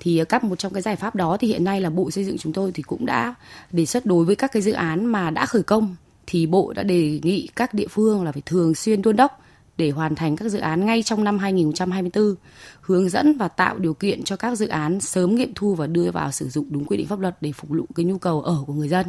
Thì 0.00 0.18
ờ, 0.18 0.24
các 0.24 0.44
một 0.44 0.58
trong 0.58 0.72
cái 0.72 0.82
giải 0.82 0.96
pháp 0.96 1.14
đó 1.14 1.36
thì 1.40 1.48
hiện 1.48 1.64
nay 1.64 1.80
là 1.80 1.90
Bộ 1.90 2.10
Xây 2.10 2.24
dựng 2.24 2.38
chúng 2.38 2.52
tôi 2.52 2.72
thì 2.72 2.82
cũng 2.82 3.06
đã 3.06 3.34
đề 3.70 3.86
xuất 3.86 4.06
đối 4.06 4.24
với 4.24 4.36
các 4.36 4.52
cái 4.52 4.62
dự 4.62 4.72
án 4.72 5.06
mà 5.06 5.30
đã 5.30 5.46
khởi 5.46 5.62
công 5.62 5.96
thì 6.26 6.46
Bộ 6.46 6.72
đã 6.72 6.82
đề 6.82 7.20
nghị 7.22 7.48
các 7.56 7.74
địa 7.74 7.88
phương 7.90 8.24
là 8.24 8.32
phải 8.32 8.42
thường 8.46 8.74
xuyên 8.74 9.02
đôn 9.02 9.16
đốc 9.16 9.41
để 9.76 9.90
hoàn 9.90 10.14
thành 10.14 10.36
các 10.36 10.48
dự 10.48 10.58
án 10.58 10.86
ngay 10.86 11.02
trong 11.02 11.24
năm 11.24 11.38
2024, 11.38 12.34
hướng 12.80 13.08
dẫn 13.08 13.36
và 13.38 13.48
tạo 13.48 13.78
điều 13.78 13.94
kiện 13.94 14.24
cho 14.24 14.36
các 14.36 14.54
dự 14.54 14.68
án 14.68 15.00
sớm 15.00 15.34
nghiệm 15.34 15.54
thu 15.54 15.74
và 15.74 15.86
đưa 15.86 16.10
vào 16.10 16.32
sử 16.32 16.48
dụng 16.48 16.66
đúng 16.70 16.84
quy 16.84 16.96
định 16.96 17.06
pháp 17.06 17.20
luật 17.20 17.36
để 17.40 17.52
phục 17.52 17.70
vụ 17.70 17.86
cái 17.94 18.04
nhu 18.04 18.18
cầu 18.18 18.42
ở 18.42 18.64
của 18.66 18.72
người 18.72 18.88
dân. 18.88 19.06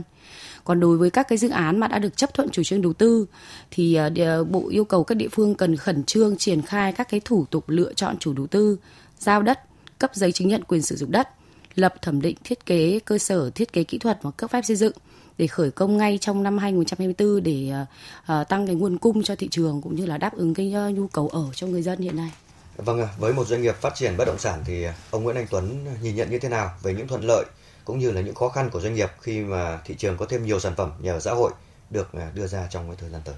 Còn 0.63 0.79
đối 0.79 0.97
với 0.97 1.09
các 1.09 1.27
cái 1.27 1.37
dự 1.37 1.49
án 1.49 1.79
mà 1.79 1.87
đã 1.87 1.99
được 1.99 2.17
chấp 2.17 2.33
thuận 2.33 2.49
chủ 2.49 2.63
trương 2.63 2.81
đầu 2.81 2.93
tư 2.93 3.25
thì 3.71 3.95
ờ, 3.95 4.43
Bộ 4.43 4.69
yêu 4.69 4.85
cầu 4.85 5.03
các 5.03 5.15
địa 5.15 5.27
phương 5.31 5.55
cần 5.55 5.75
khẩn 5.75 6.03
trương 6.03 6.37
triển 6.37 6.61
khai 6.61 6.91
các 6.91 7.09
cái 7.09 7.21
thủ 7.25 7.45
tục 7.49 7.63
lựa 7.67 7.93
chọn 7.93 8.17
chủ 8.17 8.33
đầu 8.33 8.47
tư, 8.47 8.77
giao 9.19 9.41
đất, 9.41 9.59
cấp 9.99 10.11
giấy 10.13 10.31
chứng 10.31 10.47
nhận 10.47 10.63
quyền 10.63 10.81
sử 10.81 10.95
dụng 10.95 11.11
đất, 11.11 11.29
lập 11.75 11.93
thẩm 12.01 12.21
định 12.21 12.35
thiết 12.43 12.65
kế 12.65 12.99
cơ 13.05 13.17
sở 13.17 13.49
thiết 13.49 13.73
kế 13.73 13.83
kỹ 13.83 13.97
thuật 13.97 14.19
và 14.21 14.31
cấp 14.31 14.51
phép 14.51 14.61
xây 14.65 14.75
dựng 14.75 14.93
để 15.37 15.47
khởi 15.47 15.71
công 15.71 15.97
ngay 15.97 16.17
trong 16.21 16.43
năm 16.43 16.57
2024 16.57 17.43
để 17.43 17.71
uh, 17.73 18.47
tăng 18.49 18.67
cái 18.67 18.75
nguồn 18.75 18.97
cung 18.97 19.23
cho 19.23 19.35
thị 19.35 19.47
trường 19.51 19.81
cũng 19.81 19.95
như 19.95 20.05
là 20.05 20.17
đáp 20.17 20.33
ứng 20.35 20.53
cái 20.53 20.73
uh, 20.89 20.97
nhu 20.97 21.07
cầu 21.07 21.27
ở 21.27 21.45
cho 21.53 21.67
người 21.67 21.81
dân 21.81 21.99
hiện 21.99 22.15
nay. 22.15 22.31
Vâng, 22.77 23.07
với 23.17 23.33
một 23.33 23.47
doanh 23.47 23.61
nghiệp 23.61 23.75
phát 23.75 23.95
triển 23.95 24.17
bất 24.17 24.25
động 24.25 24.39
sản 24.39 24.63
thì 24.65 24.85
ông 25.11 25.23
Nguyễn 25.23 25.35
Anh 25.35 25.47
Tuấn 25.49 25.85
nhìn 26.01 26.15
nhận 26.15 26.29
như 26.29 26.39
thế 26.39 26.49
nào 26.49 26.71
về 26.83 26.93
những 26.93 27.07
thuận 27.07 27.23
lợi 27.23 27.45
cũng 27.85 27.99
như 27.99 28.11
là 28.11 28.21
những 28.21 28.35
khó 28.35 28.49
khăn 28.49 28.69
của 28.69 28.81
doanh 28.81 28.93
nghiệp 28.93 29.09
khi 29.21 29.39
mà 29.39 29.79
thị 29.85 29.95
trường 29.97 30.17
có 30.17 30.25
thêm 30.25 30.45
nhiều 30.45 30.59
sản 30.59 30.75
phẩm 30.75 30.91
nhà 30.99 31.13
ở 31.13 31.19
xã 31.19 31.33
hội 31.33 31.51
được 31.89 32.09
đưa 32.33 32.47
ra 32.47 32.67
trong 32.69 32.87
cái 32.87 32.95
thời 32.99 33.09
gian 33.09 33.21
tới? 33.25 33.35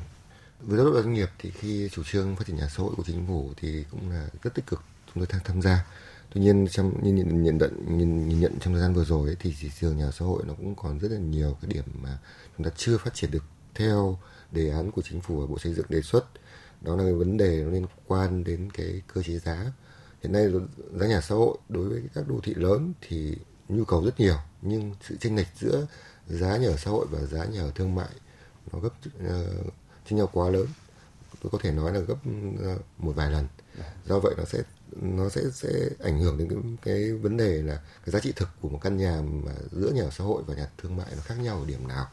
Với 0.62 0.78
góc 0.78 0.94
độ 0.94 1.02
doanh 1.02 1.14
nghiệp 1.14 1.30
thì 1.40 1.52
khi 1.52 1.90
chủ 1.92 2.04
trương 2.04 2.36
phát 2.36 2.48
triển 2.48 2.56
nhà 2.56 2.68
xã 2.70 2.84
hội 2.84 2.94
của 2.98 3.04
chính 3.06 3.26
phủ 3.28 3.52
thì 3.58 3.86
cũng 3.92 4.12
là 4.12 4.28
rất 4.44 4.54
tích 4.54 4.66
cực 4.68 4.82
chúng 5.14 5.26
tôi 5.26 5.42
tham 5.44 5.62
gia 5.62 5.86
tuy 6.36 6.42
nhiên 6.42 6.68
trong 6.72 7.04
nhìn 7.04 7.16
nhận 7.16 7.44
nhận 7.44 7.58
nhận 7.58 7.98
nhìn, 7.98 8.28
nhìn 8.28 8.40
nhận 8.40 8.60
trong 8.60 8.74
thời 8.74 8.82
gian 8.82 8.94
vừa 8.94 9.06
rồi 9.06 9.30
ấy, 9.30 9.36
thì 9.40 9.54
thị 9.62 9.72
trường 9.80 9.98
nhà 9.98 10.12
xã 10.12 10.26
hội 10.26 10.44
nó 10.48 10.54
cũng 10.54 10.76
còn 10.76 11.00
rất 11.00 11.12
là 11.12 11.18
nhiều 11.18 11.58
cái 11.62 11.72
điểm 11.74 11.84
mà 12.02 12.18
chúng 12.58 12.66
ta 12.66 12.72
chưa 12.76 12.98
phát 12.98 13.14
triển 13.14 13.32
được 13.32 13.44
theo 13.76 14.20
đề 14.52 14.70
án 14.70 14.92
của 14.92 15.02
chính 15.02 15.22
phủ 15.22 15.40
và 15.40 15.46
bộ 15.46 15.60
xây 15.60 15.74
dựng 15.74 15.86
đề 15.90 16.02
xuất. 16.02 16.26
Đó 16.82 16.96
là 16.96 17.04
cái 17.04 17.14
vấn 17.14 17.38
đề 17.38 17.64
nó 17.64 17.72
liên 17.72 17.86
quan 18.08 18.44
đến 18.44 18.70
cái 18.72 19.02
cơ 19.14 19.24
chế 19.24 19.40
giá. 19.40 19.72
Hiện 20.24 20.32
nay 20.32 20.48
giá 21.00 21.08
nhà 21.08 21.22
xã 21.22 21.36
hội 21.36 21.58
đối 21.70 21.90
với 21.90 22.04
các 22.14 22.28
đô 22.28 22.40
thị 22.44 22.54
lớn 22.54 22.94
thì 23.02 23.36
nhu 23.70 23.86
cầu 23.86 24.06
rất 24.06 24.20
nhiều 24.20 24.38
nhưng 24.62 24.94
sự 25.02 25.18
chênh 25.20 25.36
lệch 25.36 25.48
giữa 25.60 25.88
giá 26.28 26.58
nhà 26.58 26.68
ở 26.68 26.78
xã 26.78 26.92
hội 26.92 27.06
và 27.10 27.26
giá 27.26 27.46
nhà 27.46 27.62
ở 27.62 27.72
thương 27.76 27.96
mại 27.96 28.10
nó 28.72 28.80
gấp 28.80 28.90
uh, 28.90 29.74
chênh 30.10 30.18
nhau 30.18 30.30
quá 30.34 30.50
lớn 30.50 30.66
tôi 31.42 31.50
có 31.52 31.58
thể 31.62 31.72
nói 31.72 31.94
là 31.94 32.00
gấp 32.00 32.16
ờ, 32.64 32.78
một 32.98 33.14
vài 33.16 33.32
lần. 33.32 33.48
Do 34.06 34.20
vậy 34.20 34.34
nó 34.38 34.46
sẽ 34.46 34.64
nó 35.02 35.30
sẽ 35.30 35.42
sẽ 35.54 35.70
ảnh 36.04 36.20
hưởng 36.20 36.38
đến 36.38 36.48
cái, 36.50 36.60
cái 36.82 37.14
vấn 37.14 37.38
đề 37.38 37.62
là 37.62 37.76
cái 37.76 38.12
giá 38.12 38.20
trị 38.20 38.34
thực 38.36 38.50
của 38.62 38.70
một 38.70 38.80
căn 38.82 38.98
nhà 38.98 39.22
mà 39.22 39.52
giữa 39.72 39.92
nhà 39.92 40.04
ở 40.04 40.10
xã 40.12 40.24
hội 40.24 40.44
và 40.48 40.56
nhà 40.56 40.68
thương 40.78 40.96
mại 40.96 41.08
nó 41.16 41.22
khác 41.22 41.36
nhau 41.36 41.60
ở 41.60 41.66
điểm 41.66 41.88
nào. 41.88 42.08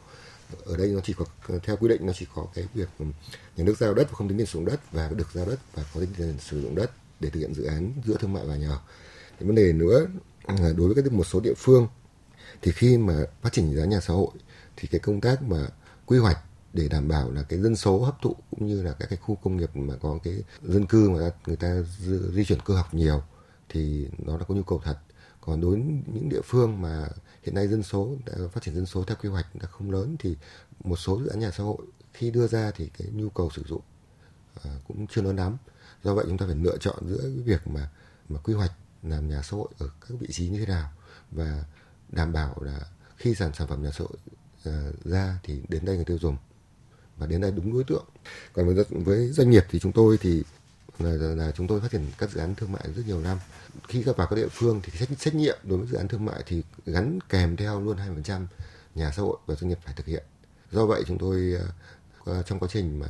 Ở 0.65 0.77
đây 0.77 0.87
nó 0.87 0.99
chỉ 1.03 1.13
có 1.13 1.25
theo 1.63 1.77
quy 1.77 1.87
định 1.87 2.05
nó 2.05 2.13
chỉ 2.15 2.25
có 2.35 2.47
cái 2.53 2.67
việc 2.73 2.89
nhà 3.55 3.63
nước 3.63 3.77
giao 3.77 3.93
đất 3.93 4.07
và 4.11 4.17
không 4.17 4.27
tính 4.27 4.37
tiền 4.37 4.47
sử 4.47 4.53
dụng 4.53 4.65
đất 4.65 4.91
và 4.91 5.09
được 5.09 5.27
giao 5.33 5.45
đất 5.45 5.59
và 5.73 5.85
có 5.93 5.99
tính 5.99 6.13
tiền 6.17 6.37
sử 6.39 6.61
dụng 6.61 6.75
đất 6.75 6.91
để 7.19 7.29
thực 7.29 7.39
hiện 7.39 7.53
dự 7.53 7.63
án 7.63 7.93
giữa 8.05 8.17
thương 8.19 8.33
mại 8.33 8.45
và 8.45 8.55
nhà. 8.55 8.69
Ở 8.69 8.79
cái 9.39 9.47
vấn 9.47 9.55
đề 9.55 9.73
nữa 9.73 10.05
là 10.47 10.73
đối 10.77 10.93
với 10.93 11.03
các 11.03 11.13
một 11.13 11.27
số 11.27 11.39
địa 11.39 11.53
phương 11.57 11.87
thì 12.61 12.71
khi 12.71 12.97
mà 12.97 13.13
phát 13.41 13.53
triển 13.53 13.75
giá 13.75 13.85
nhà 13.85 13.99
xã 13.99 14.13
hội 14.13 14.31
thì 14.75 14.87
cái 14.87 14.99
công 14.99 15.21
tác 15.21 15.43
mà 15.43 15.67
quy 16.05 16.17
hoạch 16.17 16.37
để 16.73 16.87
đảm 16.87 17.07
bảo 17.07 17.31
là 17.31 17.43
cái 17.43 17.59
dân 17.59 17.75
số 17.75 18.03
hấp 18.03 18.21
thụ 18.21 18.35
cũng 18.51 18.67
như 18.67 18.83
là 18.83 18.93
các 18.99 19.09
cái 19.09 19.17
khu 19.17 19.35
công 19.35 19.57
nghiệp 19.57 19.75
mà 19.75 19.95
có 20.01 20.19
cái 20.23 20.43
dân 20.61 20.85
cư 20.85 21.09
mà 21.09 21.31
người 21.47 21.55
ta 21.55 21.81
di 22.33 22.45
chuyển 22.45 22.59
cơ 22.65 22.75
học 22.75 22.93
nhiều 22.93 23.21
thì 23.69 24.07
nó 24.17 24.37
là 24.37 24.45
có 24.47 24.55
nhu 24.55 24.63
cầu 24.63 24.81
thật. 24.83 24.97
Còn 25.41 25.61
đối 25.61 25.71
với 25.71 25.83
những 26.13 26.29
địa 26.29 26.41
phương 26.43 26.81
mà 26.81 27.07
hiện 27.43 27.55
nay 27.55 27.67
dân 27.67 27.83
số 27.83 28.15
phát 28.51 28.63
triển 28.63 28.75
dân 28.75 28.85
số 28.85 29.03
theo 29.03 29.17
quy 29.21 29.29
hoạch 29.29 29.55
đã 29.55 29.67
không 29.67 29.91
lớn 29.91 30.15
thì 30.19 30.35
một 30.83 30.95
số 30.95 31.19
dự 31.19 31.27
án 31.27 31.39
nhà 31.39 31.51
xã 31.51 31.63
hội 31.63 31.77
khi 32.13 32.31
đưa 32.31 32.47
ra 32.47 32.71
thì 32.75 32.89
cái 32.97 33.07
nhu 33.11 33.29
cầu 33.29 33.49
sử 33.55 33.63
dụng 33.67 33.81
à, 34.63 34.71
cũng 34.87 35.07
chưa 35.07 35.21
lớn 35.21 35.35
lắm. 35.35 35.57
Do 36.03 36.13
vậy 36.13 36.25
chúng 36.27 36.37
ta 36.37 36.45
phải 36.45 36.55
lựa 36.55 36.77
chọn 36.77 37.09
giữa 37.09 37.21
cái 37.21 37.43
việc 37.45 37.67
mà 37.67 37.89
mà 38.29 38.39
quy 38.39 38.53
hoạch 38.53 38.71
làm 39.03 39.29
nhà 39.29 39.41
xã 39.41 39.57
hội 39.57 39.67
ở 39.79 39.89
các 40.01 40.19
vị 40.19 40.27
trí 40.31 40.49
như 40.49 40.59
thế 40.59 40.65
nào 40.65 40.91
và 41.31 41.63
đảm 42.09 42.33
bảo 42.33 42.61
là 42.61 42.79
khi 43.17 43.35
sản 43.35 43.51
sản 43.53 43.67
phẩm 43.67 43.83
nhà 43.83 43.91
xã 43.91 44.03
hội 44.03 44.17
à, 44.65 44.91
ra 45.03 45.39
thì 45.43 45.61
đến 45.69 45.85
đây 45.85 45.95
người 45.95 46.05
tiêu 46.05 46.17
dùng 46.21 46.37
và 47.17 47.27
đến 47.27 47.41
đây 47.41 47.51
đúng 47.51 47.73
đối 47.73 47.83
tượng. 47.83 48.05
Còn 48.53 48.75
với, 48.75 48.85
với 48.89 49.27
doanh 49.27 49.49
nghiệp 49.49 49.65
thì 49.69 49.79
chúng 49.79 49.91
tôi 49.91 50.17
thì 50.17 50.43
là, 50.99 51.11
là 51.11 51.51
chúng 51.51 51.67
tôi 51.67 51.81
phát 51.81 51.91
triển 51.91 52.05
các 52.17 52.31
dự 52.31 52.39
án 52.39 52.55
thương 52.55 52.71
mại 52.71 52.83
rất 52.95 53.03
nhiều 53.07 53.19
năm. 53.21 53.37
Khi 53.87 54.03
các 54.03 54.17
vào 54.17 54.27
các 54.27 54.35
địa 54.35 54.47
phương 54.51 54.81
thì 54.83 54.93
trách, 54.99 55.09
trách 55.19 55.35
nhiệm 55.35 55.57
đối 55.63 55.77
với 55.77 55.87
dự 55.87 55.97
án 55.97 56.07
thương 56.07 56.25
mại 56.25 56.43
thì 56.45 56.63
gắn 56.85 57.19
kèm 57.29 57.55
theo 57.55 57.81
luôn 57.81 57.97
20% 58.25 58.45
nhà 58.95 59.11
xã 59.15 59.21
hội 59.21 59.37
và 59.45 59.55
doanh 59.55 59.69
nghiệp 59.69 59.79
phải 59.85 59.93
thực 59.93 60.05
hiện. 60.05 60.23
Do 60.71 60.85
vậy 60.85 61.03
chúng 61.07 61.17
tôi 61.17 61.55
ờ, 62.25 62.43
trong 62.43 62.59
quá 62.59 62.69
trình 62.71 62.99
mà 62.99 63.07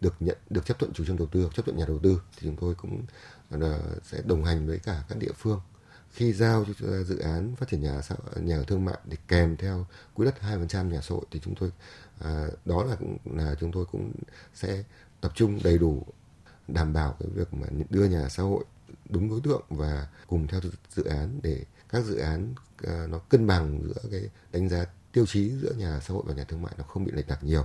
được 0.00 0.14
nhận 0.20 0.36
được 0.50 0.66
chấp 0.66 0.78
thuận 0.78 0.92
chủ 0.92 1.04
trương 1.04 1.16
đầu 1.16 1.28
tư 1.32 1.50
chấp 1.54 1.64
thuận 1.64 1.76
nhà 1.76 1.84
đầu 1.88 1.98
tư 2.02 2.20
thì 2.36 2.46
chúng 2.46 2.56
tôi 2.56 2.74
cũng 2.74 3.02
ờ, 3.50 3.80
sẽ 4.04 4.22
đồng 4.24 4.44
hành 4.44 4.66
với 4.66 4.78
cả 4.78 5.04
các 5.08 5.18
địa 5.18 5.32
phương 5.36 5.60
khi 6.16 6.32
giao 6.32 6.64
cho 6.64 6.86
ờ, 6.88 7.04
dự 7.04 7.18
án 7.18 7.56
phát 7.56 7.68
triển 7.68 7.82
nhà 7.82 8.00
xã 8.02 8.14
nhà 8.36 8.56
ở 8.56 8.64
thương 8.66 8.84
mại 8.84 8.98
để 9.04 9.16
kèm 9.28 9.56
theo 9.56 9.86
quỹ 10.14 10.24
đất 10.24 10.34
2% 10.42 10.88
nhà 10.88 11.00
xã 11.00 11.14
hội 11.14 11.24
thì 11.30 11.40
chúng 11.44 11.54
tôi 11.54 11.70
à, 12.20 12.46
đó 12.64 12.84
là 12.84 12.96
là 13.24 13.54
chúng 13.60 13.72
tôi 13.72 13.84
cũng 13.92 14.12
sẽ 14.54 14.84
tập 15.20 15.32
trung 15.34 15.60
đầy 15.64 15.78
đủ 15.78 16.06
đảm 16.68 16.92
bảo 16.92 17.16
cái 17.20 17.28
việc 17.34 17.54
mà 17.54 17.66
đưa 17.90 18.04
nhà 18.04 18.28
xã 18.28 18.42
hội 18.42 18.64
đúng 19.08 19.30
đối 19.30 19.40
tượng 19.40 19.62
và 19.68 20.08
cùng 20.26 20.46
theo 20.46 20.60
dự 20.94 21.04
án 21.04 21.40
để 21.42 21.64
các 21.88 22.04
dự 22.04 22.18
án 22.18 22.54
à, 22.86 23.06
nó 23.08 23.18
cân 23.18 23.46
bằng 23.46 23.80
giữa 23.84 24.10
cái 24.10 24.22
đánh 24.52 24.68
giá 24.68 24.84
tiêu 25.12 25.26
chí 25.26 25.50
giữa 25.62 25.72
nhà 25.72 26.00
xã 26.02 26.14
hội 26.14 26.22
và 26.26 26.34
nhà 26.34 26.44
thương 26.44 26.62
mại 26.62 26.72
nó 26.78 26.84
không 26.84 27.04
bị 27.04 27.12
lệch 27.14 27.28
lạc 27.28 27.44
nhiều. 27.44 27.64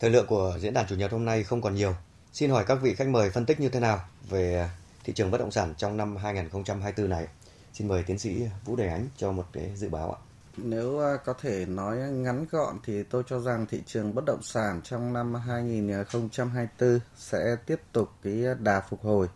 Thời 0.00 0.10
lượng 0.10 0.26
của 0.26 0.58
diễn 0.60 0.74
đàn 0.74 0.86
chủ 0.88 0.94
nhật 0.94 1.12
hôm 1.12 1.24
nay 1.24 1.44
không 1.44 1.62
còn 1.62 1.74
nhiều. 1.74 1.94
Xin 2.32 2.50
hỏi 2.50 2.64
các 2.68 2.74
vị 2.82 2.94
khách 2.94 3.08
mời 3.08 3.30
phân 3.30 3.46
tích 3.46 3.60
như 3.60 3.68
thế 3.68 3.80
nào 3.80 4.08
về 4.28 4.70
thị 5.04 5.12
trường 5.12 5.30
bất 5.30 5.38
động 5.38 5.50
sản 5.50 5.74
trong 5.76 5.96
năm 5.96 6.16
2024 6.16 7.10
này. 7.10 7.26
Xin 7.74 7.88
mời 7.88 8.02
tiến 8.02 8.18
sĩ 8.18 8.46
Vũ 8.64 8.76
Đề 8.76 8.88
Ánh 8.88 9.08
cho 9.16 9.32
một 9.32 9.46
cái 9.52 9.72
dự 9.76 9.88
báo 9.88 10.12
ạ. 10.12 10.18
Nếu 10.56 11.00
à, 11.00 11.16
có 11.24 11.34
thể 11.40 11.66
nói 11.66 11.96
ngắn 11.96 12.46
gọn 12.50 12.78
thì 12.84 13.02
tôi 13.02 13.22
cho 13.26 13.40
rằng 13.40 13.66
thị 13.66 13.82
trường 13.86 14.14
bất 14.14 14.24
động 14.26 14.42
sản 14.42 14.80
trong 14.84 15.12
năm 15.12 15.34
2024 15.34 17.00
sẽ 17.16 17.56
tiếp 17.66 17.80
tục 17.92 18.08
cái 18.22 18.44
đà 18.58 18.80
phục 18.80 19.04
hồi 19.04 19.28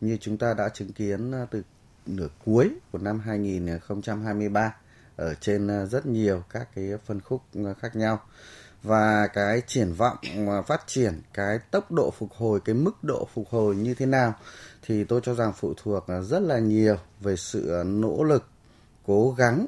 như 0.00 0.16
chúng 0.20 0.38
ta 0.38 0.54
đã 0.54 0.68
chứng 0.68 0.92
kiến 0.92 1.32
à, 1.32 1.46
từ 1.50 1.62
nửa 2.06 2.28
cuối 2.44 2.70
của 2.92 2.98
năm 2.98 3.20
2023 3.20 4.74
ở 5.16 5.34
trên 5.34 5.68
à, 5.68 5.86
rất 5.86 6.06
nhiều 6.06 6.42
các 6.50 6.68
cái 6.74 6.90
phân 7.06 7.20
khúc 7.20 7.42
khác 7.80 7.96
nhau 7.96 8.20
và 8.82 9.26
cái 9.26 9.62
triển 9.66 9.92
vọng 9.92 10.16
phát 10.66 10.82
triển, 10.86 11.20
cái 11.34 11.58
tốc 11.70 11.92
độ 11.92 12.10
phục 12.18 12.32
hồi, 12.32 12.60
cái 12.64 12.74
mức 12.74 13.04
độ 13.04 13.28
phục 13.34 13.48
hồi 13.50 13.76
như 13.76 13.94
thế 13.94 14.06
nào 14.06 14.34
thì 14.86 15.04
tôi 15.04 15.20
cho 15.24 15.34
rằng 15.34 15.52
phụ 15.56 15.74
thuộc 15.76 16.06
à, 16.06 16.20
rất 16.20 16.42
là 16.42 16.58
nhiều 16.58 16.96
về 17.20 17.36
sự 17.36 17.80
à, 17.80 17.82
nỗ 17.84 18.24
lực 18.24 18.44
cố 19.06 19.34
gắng 19.38 19.66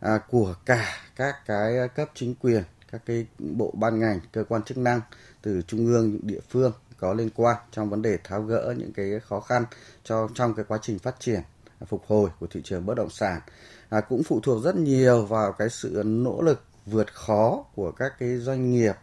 à, 0.00 0.18
của 0.30 0.54
cả 0.66 0.84
các 1.16 1.34
cái 1.46 1.88
cấp 1.94 2.10
chính 2.14 2.34
quyền 2.34 2.62
các 2.92 3.00
cái 3.06 3.26
bộ 3.38 3.72
ban 3.74 4.00
ngành 4.00 4.20
cơ 4.32 4.44
quan 4.44 4.62
chức 4.62 4.78
năng 4.78 5.00
từ 5.42 5.62
trung 5.62 5.86
ương 5.86 6.18
địa 6.22 6.40
phương 6.48 6.72
có 6.98 7.14
liên 7.14 7.30
quan 7.34 7.56
trong 7.72 7.90
vấn 7.90 8.02
đề 8.02 8.18
tháo 8.24 8.42
gỡ 8.42 8.74
những 8.78 8.92
cái 8.92 9.20
khó 9.28 9.40
khăn 9.40 9.64
cho 10.04 10.28
trong 10.34 10.54
cái 10.54 10.64
quá 10.68 10.78
trình 10.82 10.98
phát 10.98 11.20
triển 11.20 11.40
phục 11.86 12.02
hồi 12.06 12.30
của 12.40 12.46
thị 12.46 12.60
trường 12.64 12.86
bất 12.86 12.94
động 12.94 13.10
sản. 13.10 13.40
À, 13.88 14.00
cũng 14.00 14.22
phụ 14.22 14.40
thuộc 14.42 14.64
rất 14.64 14.76
nhiều 14.76 15.24
vào 15.24 15.52
cái 15.52 15.68
sự 15.70 16.02
nỗ 16.04 16.42
lực 16.42 16.62
vượt 16.86 17.14
khó 17.14 17.64
của 17.74 17.90
các 17.90 18.12
cái 18.18 18.36
doanh 18.36 18.70
nghiệp 18.70 18.94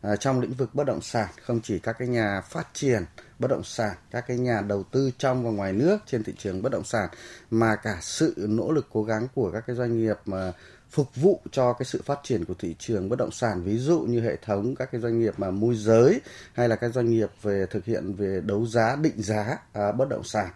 à, 0.00 0.16
trong 0.16 0.40
lĩnh 0.40 0.52
vực 0.52 0.74
bất 0.74 0.86
động 0.86 1.00
sản 1.02 1.28
không 1.42 1.60
chỉ 1.62 1.78
các 1.78 1.96
cái 1.98 2.08
nhà 2.08 2.40
phát 2.40 2.68
triển 2.72 3.04
bất 3.40 3.48
động 3.48 3.64
sản. 3.64 3.96
Các 4.10 4.24
cái 4.26 4.38
nhà 4.38 4.60
đầu 4.60 4.82
tư 4.82 5.10
trong 5.18 5.44
và 5.44 5.50
ngoài 5.50 5.72
nước 5.72 5.98
trên 6.06 6.24
thị 6.24 6.32
trường 6.38 6.62
bất 6.62 6.72
động 6.72 6.84
sản 6.84 7.08
mà 7.50 7.76
cả 7.76 7.98
sự 8.00 8.34
nỗ 8.36 8.72
lực 8.72 8.86
cố 8.92 9.04
gắng 9.04 9.28
của 9.34 9.50
các 9.52 9.64
cái 9.66 9.76
doanh 9.76 9.98
nghiệp 9.98 10.16
mà 10.26 10.52
phục 10.90 11.16
vụ 11.16 11.40
cho 11.52 11.72
cái 11.72 11.86
sự 11.86 12.02
phát 12.04 12.18
triển 12.22 12.44
của 12.44 12.54
thị 12.58 12.74
trường 12.78 13.08
bất 13.08 13.18
động 13.18 13.30
sản 13.30 13.62
ví 13.62 13.78
dụ 13.78 14.00
như 14.00 14.20
hệ 14.20 14.36
thống 14.36 14.74
các 14.74 14.88
cái 14.92 15.00
doanh 15.00 15.20
nghiệp 15.20 15.34
mà 15.36 15.50
môi 15.50 15.74
giới 15.76 16.20
hay 16.52 16.68
là 16.68 16.76
các 16.76 16.94
doanh 16.94 17.10
nghiệp 17.10 17.30
về 17.42 17.66
thực 17.70 17.84
hiện 17.84 18.14
về 18.14 18.40
đấu 18.44 18.66
giá 18.66 18.96
định 18.96 19.22
giá 19.22 19.58
à, 19.72 19.92
bất 19.92 20.08
động 20.08 20.24
sản. 20.24 20.50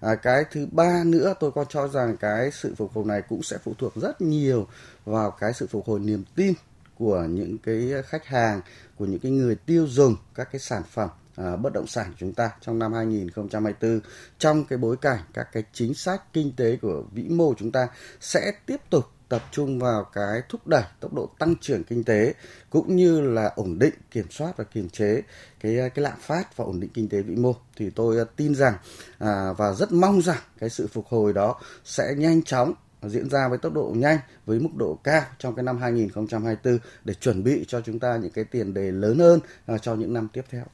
À, 0.00 0.14
cái 0.14 0.44
thứ 0.52 0.66
ba 0.72 1.02
nữa 1.04 1.34
tôi 1.40 1.50
có 1.50 1.64
cho 1.64 1.88
rằng 1.88 2.16
cái 2.16 2.50
sự 2.50 2.74
phục 2.74 2.92
hồi 2.92 3.04
này 3.04 3.22
cũng 3.22 3.42
sẽ 3.42 3.58
phụ 3.64 3.74
thuộc 3.78 3.92
rất 3.96 4.20
nhiều 4.20 4.66
vào 5.04 5.30
cái 5.30 5.52
sự 5.52 5.66
phục 5.66 5.86
hồi 5.86 6.00
niềm 6.00 6.24
tin 6.34 6.54
của 6.98 7.26
những 7.28 7.58
cái 7.58 7.92
khách 8.04 8.26
hàng 8.26 8.60
của 8.96 9.04
những 9.04 9.20
cái 9.20 9.32
người 9.32 9.54
tiêu 9.54 9.86
dùng 9.88 10.16
các 10.34 10.48
cái 10.52 10.60
sản 10.60 10.82
phẩm 10.90 11.08
à, 11.38 11.56
bất 11.56 11.72
động 11.72 11.86
sản 11.86 12.12
chúng 12.18 12.32
ta 12.32 12.50
trong 12.60 12.78
năm 12.78 12.92
2024 12.92 14.00
trong 14.38 14.64
cái 14.64 14.78
bối 14.78 14.96
cảnh 14.96 15.18
các 15.34 15.48
cái 15.52 15.62
chính 15.72 15.94
sách 15.94 16.22
kinh 16.32 16.52
tế 16.56 16.76
của 16.82 17.04
vĩ 17.12 17.22
mô 17.22 17.54
chúng 17.58 17.72
ta 17.72 17.88
sẽ 18.20 18.52
tiếp 18.66 18.80
tục 18.90 19.04
tập 19.28 19.42
trung 19.50 19.78
vào 19.78 20.04
cái 20.12 20.42
thúc 20.48 20.66
đẩy 20.66 20.82
tốc 21.00 21.14
độ 21.14 21.30
tăng 21.38 21.54
trưởng 21.60 21.84
kinh 21.84 22.04
tế 22.04 22.34
cũng 22.70 22.96
như 22.96 23.20
là 23.20 23.52
ổn 23.56 23.78
định 23.78 23.94
kiểm 24.10 24.26
soát 24.30 24.56
và 24.56 24.64
kiềm 24.64 24.88
chế 24.88 25.22
cái 25.60 25.90
cái 25.94 26.02
lạm 26.02 26.18
phát 26.20 26.56
và 26.56 26.64
ổn 26.64 26.80
định 26.80 26.90
kinh 26.94 27.08
tế 27.08 27.22
vĩ 27.22 27.36
mô 27.36 27.54
thì 27.76 27.90
tôi 27.90 28.24
tin 28.36 28.54
rằng 28.54 28.74
à, 29.18 29.52
và 29.52 29.72
rất 29.72 29.92
mong 29.92 30.22
rằng 30.22 30.42
cái 30.58 30.70
sự 30.70 30.86
phục 30.86 31.06
hồi 31.06 31.32
đó 31.32 31.60
sẽ 31.84 32.14
nhanh 32.16 32.42
chóng 32.42 32.74
diễn 33.02 33.30
ra 33.30 33.48
với 33.48 33.58
tốc 33.58 33.72
độ 33.72 33.92
nhanh 33.96 34.18
với 34.46 34.60
mức 34.60 34.70
độ 34.76 34.98
cao 35.04 35.22
trong 35.38 35.54
cái 35.54 35.62
năm 35.62 35.78
2024 35.78 36.78
để 37.04 37.14
chuẩn 37.14 37.44
bị 37.44 37.64
cho 37.68 37.80
chúng 37.80 37.98
ta 37.98 38.16
những 38.16 38.30
cái 38.30 38.44
tiền 38.44 38.74
đề 38.74 38.92
lớn 38.92 39.18
hơn 39.18 39.40
à, 39.66 39.78
cho 39.78 39.94
những 39.94 40.14
năm 40.14 40.28
tiếp 40.32 40.44
theo. 40.50 40.64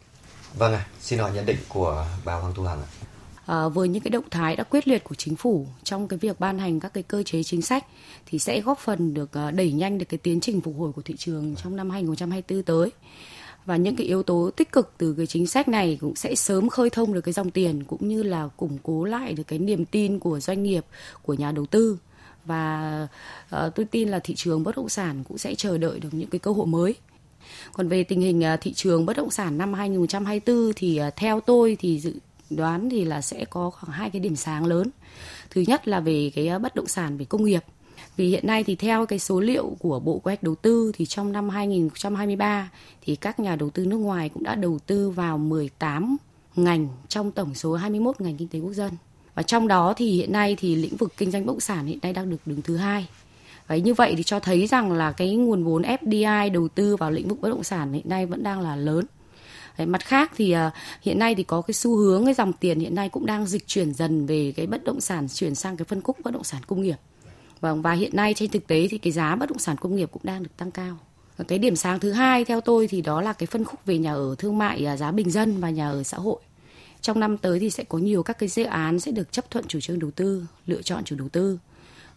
Vâng 0.59 0.73
ạ, 0.73 0.79
à, 0.79 0.89
xin 1.01 1.19
hỏi 1.19 1.31
nhận 1.35 1.47
định 1.47 1.59
của 1.69 2.07
bà 2.25 2.35
Hoàng 2.35 2.55
Thu 2.55 2.63
Hằng 2.63 2.81
ạ. 2.81 2.89
À, 3.47 3.69
với 3.69 3.89
những 3.89 4.03
cái 4.03 4.11
động 4.11 4.31
thái 4.31 4.57
đã 4.57 4.65
quyết 4.65 4.89
liệt 4.89 5.05
của 5.05 5.15
chính 5.15 5.37
phủ 5.37 5.67
trong 5.83 6.09
cái 6.09 6.19
việc 6.19 6.41
ban 6.41 6.59
hành 6.59 6.81
các 6.81 6.95
cái 6.95 7.03
cơ 7.03 7.23
chế 7.23 7.43
chính 7.43 7.63
sách 7.63 7.85
thì 8.27 8.39
sẽ 8.39 8.61
góp 8.61 8.79
phần 8.79 9.15
được 9.15 9.33
à, 9.33 9.51
đẩy 9.51 9.73
nhanh 9.73 9.99
được 9.99 10.07
cái 10.09 10.19
tiến 10.19 10.41
trình 10.41 10.61
phục 10.61 10.75
hồi 10.79 10.93
của 10.93 11.03
thị 11.03 11.15
trường 11.19 11.55
trong 11.57 11.77
năm 11.77 11.91
2024 11.91 12.63
tới 12.63 12.91
và 13.65 13.77
những 13.77 13.97
cái 13.97 14.07
yếu 14.07 14.23
tố 14.23 14.51
tích 14.57 14.73
cực 14.73 14.93
từ 14.99 15.15
cái 15.17 15.27
chính 15.27 15.47
sách 15.47 15.69
này 15.69 15.99
cũng 16.01 16.17
sẽ 16.17 16.35
sớm 16.35 16.69
khơi 16.69 16.91
thông 16.91 17.15
được 17.15 17.21
cái 17.21 17.33
dòng 17.33 17.51
tiền 17.51 17.85
cũng 17.85 18.09
như 18.09 18.23
là 18.23 18.49
củng 18.57 18.79
cố 18.83 19.05
lại 19.05 19.33
được 19.33 19.45
cái 19.47 19.59
niềm 19.59 19.85
tin 19.85 20.19
của 20.19 20.41
doanh 20.41 20.63
nghiệp 20.63 20.85
của 21.23 21.35
nhà 21.35 21.53
đầu 21.53 21.67
tư 21.67 21.99
và 22.45 23.09
uh, 23.57 23.75
tôi 23.75 23.87
tin 23.87 24.09
là 24.09 24.19
thị 24.19 24.35
trường 24.37 24.65
bất 24.65 24.77
động 24.77 24.89
sản 24.89 25.25
cũng 25.29 25.39
sẽ 25.39 25.55
chờ 25.55 25.79
đợi 25.79 26.01
được 26.01 26.09
những 26.13 26.31
cái 26.31 26.39
cơ 26.39 26.51
hội 26.51 26.67
mới. 26.67 26.95
Còn 27.73 27.89
về 27.89 28.05
tình 28.05 28.21
hình 28.21 28.45
à, 28.45 28.57
thị 28.57 28.73
trường 28.73 29.07
bất 29.07 29.17
động 29.17 29.31
sản 29.31 29.59
năm 29.59 29.75
2024 29.75 30.73
thì 30.77 30.97
à, 30.97 31.11
theo 31.11 31.41
tôi 31.41 31.77
thì 31.81 32.01
dự 32.01 32.15
đoán 32.51 32.91
thì 32.91 33.05
là 33.05 33.21
sẽ 33.21 33.45
có 33.45 33.71
khoảng 33.71 33.93
hai 33.93 34.11
cái 34.11 34.21
điểm 34.21 34.37
sáng 34.37 34.67
lớn. 34.67 34.91
Thứ 35.51 35.65
nhất 35.67 35.89
là 35.89 36.01
về 36.01 36.31
cái 36.35 36.49
à, 36.49 36.59
bất 36.59 36.75
động 36.75 36.87
sản, 36.87 37.19
về 37.19 37.25
công 37.25 37.45
nghiệp. 37.45 37.65
Vì 38.17 38.29
hiện 38.29 38.47
nay 38.47 38.65
thì 38.65 38.75
theo 38.75 39.07
cái 39.07 39.19
số 39.19 39.41
liệu 39.41 39.77
của 39.79 40.01
Bộ 40.01 40.15
Kế 40.15 40.21
hoạch 40.25 40.43
Đầu 40.43 40.55
tư 40.55 40.93
thì 40.95 41.07
trong 41.07 41.33
năm 41.33 41.49
2023 41.49 42.71
thì 43.03 43.17
các 43.17 43.41
nhà 43.41 43.57
đầu 43.57 43.71
tư 43.71 43.87
nước 43.87 43.97
ngoài 43.97 44.29
cũng 44.29 44.43
đã 44.43 44.55
đầu 44.55 44.79
tư 44.87 45.11
vào 45.11 45.39
18 45.39 46.17
ngành 46.57 46.89
trong 47.09 47.33
tổng 47.33 47.55
số 47.55 47.75
21 47.75 48.21
ngành 48.21 48.37
kinh 48.37 48.49
tế 48.49 48.59
quốc 48.59 48.73
dân 48.73 48.93
và 49.35 49.43
trong 49.43 49.69
đó 49.69 49.95
thì 49.97 50.11
hiện 50.11 50.33
nay 50.33 50.57
thì 50.61 50.75
lĩnh 50.75 50.97
vực 50.97 51.13
kinh 51.17 51.31
doanh 51.31 51.47
bất 51.47 51.53
động 51.53 51.61
sản 51.61 51.87
hiện 51.87 51.99
nay 52.03 52.13
đang 52.13 52.31
được 52.31 52.47
đứng 52.47 52.63
thứ 52.63 52.77
hai 52.77 53.09
Vậy 53.67 53.81
như 53.81 53.95
vậy 53.95 54.15
thì 54.17 54.23
cho 54.23 54.41
thấy 54.41 54.67
rằng 54.67 54.93
là 54.93 55.13
cái 55.13 55.35
nguồn 55.35 55.65
vốn 55.65 55.83
FDI 55.83 56.53
đầu 56.53 56.69
tư 56.69 56.97
vào 56.97 57.11
lĩnh 57.11 57.29
vực 57.29 57.41
bất 57.41 57.49
động 57.49 57.65
sản 57.65 57.93
hiện 57.93 58.09
nay 58.09 58.27
vẫn 58.27 58.43
đang 58.43 58.61
là 58.61 58.77
lớn. 58.77 59.07
Đấy, 59.79 59.87
mặt 59.87 60.05
khác 60.05 60.33
thì 60.37 60.55
uh, 60.55 60.73
hiện 61.03 61.19
nay 61.19 61.35
thì 61.35 61.43
có 61.43 61.61
cái 61.61 61.75
xu 61.75 61.97
hướng 61.97 62.25
cái 62.25 62.35
dòng 62.35 62.53
tiền 62.53 62.81
hiện 62.81 62.95
nay 62.95 63.09
cũng 63.09 63.27
đang 63.27 63.47
dịch 63.47 63.67
chuyển 63.67 63.95
dần 63.95 64.27
về 64.27 64.53
cái 64.57 64.67
bất 64.67 64.85
động 64.85 65.01
sản 65.01 65.29
chuyển 65.29 65.55
sang 65.55 65.77
cái 65.77 65.85
phân 65.85 66.03
khúc 66.03 66.17
bất 66.25 66.31
động 66.31 66.45
sản 66.45 66.63
công 66.67 66.83
nghiệp. 66.83 66.97
Vâng 67.61 67.83
và 67.83 67.93
hiện 67.93 68.17
nay 68.17 68.35
trên 68.35 68.51
thực 68.51 68.67
tế 68.67 68.89
thì 68.91 68.99
cái 68.99 69.13
giá 69.13 69.37
bất 69.37 69.49
động 69.49 69.59
sản 69.59 69.77
công 69.77 69.97
nghiệp 69.97 70.09
cũng 70.13 70.23
đang 70.25 70.43
được 70.43 70.57
tăng 70.57 70.71
cao. 70.71 70.99
Và 71.37 71.45
cái 71.49 71.59
điểm 71.59 71.77
sáng 71.77 72.01
thứ 72.01 72.13
hai 72.13 72.45
theo 72.45 72.61
tôi 72.61 72.87
thì 72.87 73.01
đó 73.01 73.21
là 73.21 73.33
cái 73.33 73.47
phân 73.47 73.65
khúc 73.65 73.87
về 73.87 73.99
nhà 73.99 74.13
ở 74.13 74.35
thương 74.39 74.59
mại 74.59 74.87
à, 74.87 74.97
giá 74.97 75.13
bình 75.13 75.31
dân 75.31 75.61
và 75.61 75.71
nhà 75.71 75.89
ở 75.89 76.03
xã 76.03 76.17
hội 76.19 76.41
trong 77.05 77.21
năm 77.21 77.39
tới 77.39 77.59
thì 77.59 77.71
sẽ 77.71 77.85
có 77.85 77.99
nhiều 77.99 78.23
các 78.23 78.39
cái 78.39 78.49
dự 78.49 78.65
án 78.65 79.01
sẽ 79.01 79.13
được 79.13 79.33
chấp 79.33 79.51
thuận 79.51 79.65
chủ 79.69 79.81
trương 79.81 79.99
đầu 79.99 80.11
tư, 80.11 80.47
lựa 80.67 80.83
chọn 80.83 81.05
chủ 81.05 81.17
đầu 81.17 81.29
tư 81.29 81.59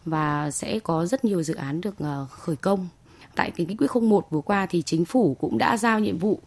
và 0.04 0.50
sẽ 0.50 0.78
có 0.78 1.06
rất 1.06 1.24
nhiều 1.24 1.42
dự 1.42 1.54
án 1.54 1.80
được 1.80 1.98
ờ, 1.98 2.26
khởi 2.30 2.56
công. 2.56 2.88
Tại 3.34 3.50
cái 3.50 3.66
nghị 3.66 3.76
quyết 3.76 3.90
01 4.02 4.26
vừa 4.30 4.40
qua 4.40 4.66
thì 4.66 4.82
chính 4.82 5.04
phủ 5.04 5.36
cũng 5.40 5.58
đã 5.58 5.76
giao 5.76 6.00
nhiệm 6.00 6.18
vụ 6.18 6.40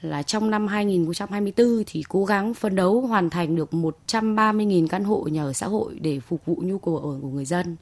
là 0.00 0.22
trong 0.22 0.50
năm 0.50 0.66
2024 0.66 1.82
thì 1.86 2.04
cố 2.08 2.24
gắng 2.24 2.54
phấn 2.54 2.76
đấu 2.76 3.00
hoàn 3.00 3.30
thành 3.30 3.56
được 3.56 3.70
130.000 3.72 4.88
căn 4.88 5.04
hộ 5.04 5.28
nhà 5.32 5.42
ở 5.42 5.52
xã 5.52 5.66
hội 5.66 5.98
để 6.00 6.20
phục 6.20 6.44
vụ 6.46 6.62
nhu 6.64 6.78
cầu 6.78 6.96
ở 6.96 7.18
của 7.22 7.28
người 7.28 7.44
dân. 7.44 7.76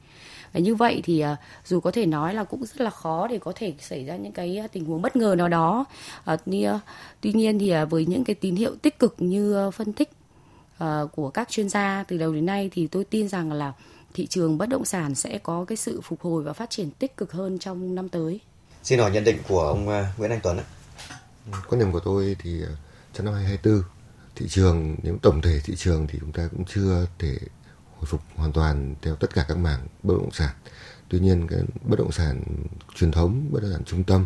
Và 0.53 0.61
như 0.61 0.75
vậy 0.75 1.01
thì 1.05 1.21
ờ, 1.21 1.37
dù 1.65 1.81
có 1.81 1.91
thể 1.91 2.07
nói 2.07 2.35
là 2.35 2.45
cũng 2.45 2.65
rất 2.65 2.81
là 2.81 2.91
khó 2.91 3.29
để 3.29 3.39
có 3.39 3.53
thể 3.57 3.75
xảy 3.79 4.05
ra 4.05 4.17
những 4.17 4.33
cái 4.33 4.63
tình 4.73 4.85
huống 4.85 5.03
bất 5.03 5.17
ngờ 5.17 5.35
nào 5.39 5.49
đó. 5.49 5.85
Ờ, 6.25 6.37
tuy 7.21 7.33
nhiên 7.33 7.59
thì 7.59 7.73
với 7.91 8.07
những 8.07 8.25
cái 8.25 8.35
tín 8.35 8.57
hiệu 8.57 8.75
tích 8.83 8.99
cực 8.99 9.15
như 9.19 9.71
phân 9.71 9.93
tích 9.93 10.11
của 11.13 11.31
các 11.31 11.49
chuyên 11.49 11.69
gia 11.69 12.05
từ 12.09 12.19
đầu 12.19 12.33
đến 12.33 12.47
nay 12.47 12.71
thì 12.73 12.87
tôi 12.87 13.05
tin 13.05 13.29
rằng 13.29 13.53
là 13.53 13.73
thị 14.15 14.27
trường 14.27 14.59
bất 14.59 14.69
động 14.69 14.85
sản 14.85 15.15
sẽ 15.15 15.39
có 15.39 15.65
cái 15.65 15.77
sự 15.77 16.01
phục 16.05 16.21
hồi 16.21 16.43
và 16.43 16.53
phát 16.53 16.71
triển 16.71 16.91
tích 16.91 17.17
cực 17.17 17.33
hơn 17.33 17.59
trong 17.59 17.95
năm 17.95 18.09
tới. 18.09 18.41
Xin 18.83 18.99
hỏi 18.99 19.11
nhận 19.11 19.25
định 19.25 19.39
của 19.49 19.61
ông 19.61 19.89
uh, 19.89 20.19
Nguyễn 20.19 20.31
Anh 20.31 20.41
Tuấn 20.43 20.59
ạ. 20.59 20.65
Quan 21.69 21.79
điểm 21.79 21.93
của 21.93 22.01
tôi 22.01 22.37
thì 22.39 22.61
trong 23.15 23.25
năm 23.25 23.35
2024 23.35 23.83
thị 24.37 24.49
trường 24.49 24.97
nếu 25.03 25.17
tổng 25.23 25.43
thể 25.43 25.61
thị 25.65 25.75
trường 25.77 26.07
thì 26.07 26.19
chúng 26.21 26.33
ta 26.33 26.49
cũng 26.51 26.65
chưa 26.65 27.07
thể 27.19 27.39
hồi 27.97 28.07
phục 28.07 28.21
hoàn 28.37 28.53
toàn 28.53 28.95
theo 29.03 29.17
tất 29.17 29.35
cả 29.35 29.45
các 29.49 29.59
mảng 29.59 29.87
bất 30.03 30.15
động 30.15 30.31
sản. 30.33 30.55
Tuy 31.09 31.21
nhiên 31.21 31.47
cái 31.51 31.61
bất 31.85 31.99
động 31.99 32.13
sản 32.13 32.43
truyền 32.95 33.13
thống, 33.13 33.47
bất 33.51 33.61
động 33.63 33.73
sản 33.73 33.85
trung 33.85 34.05
tâm 34.05 34.25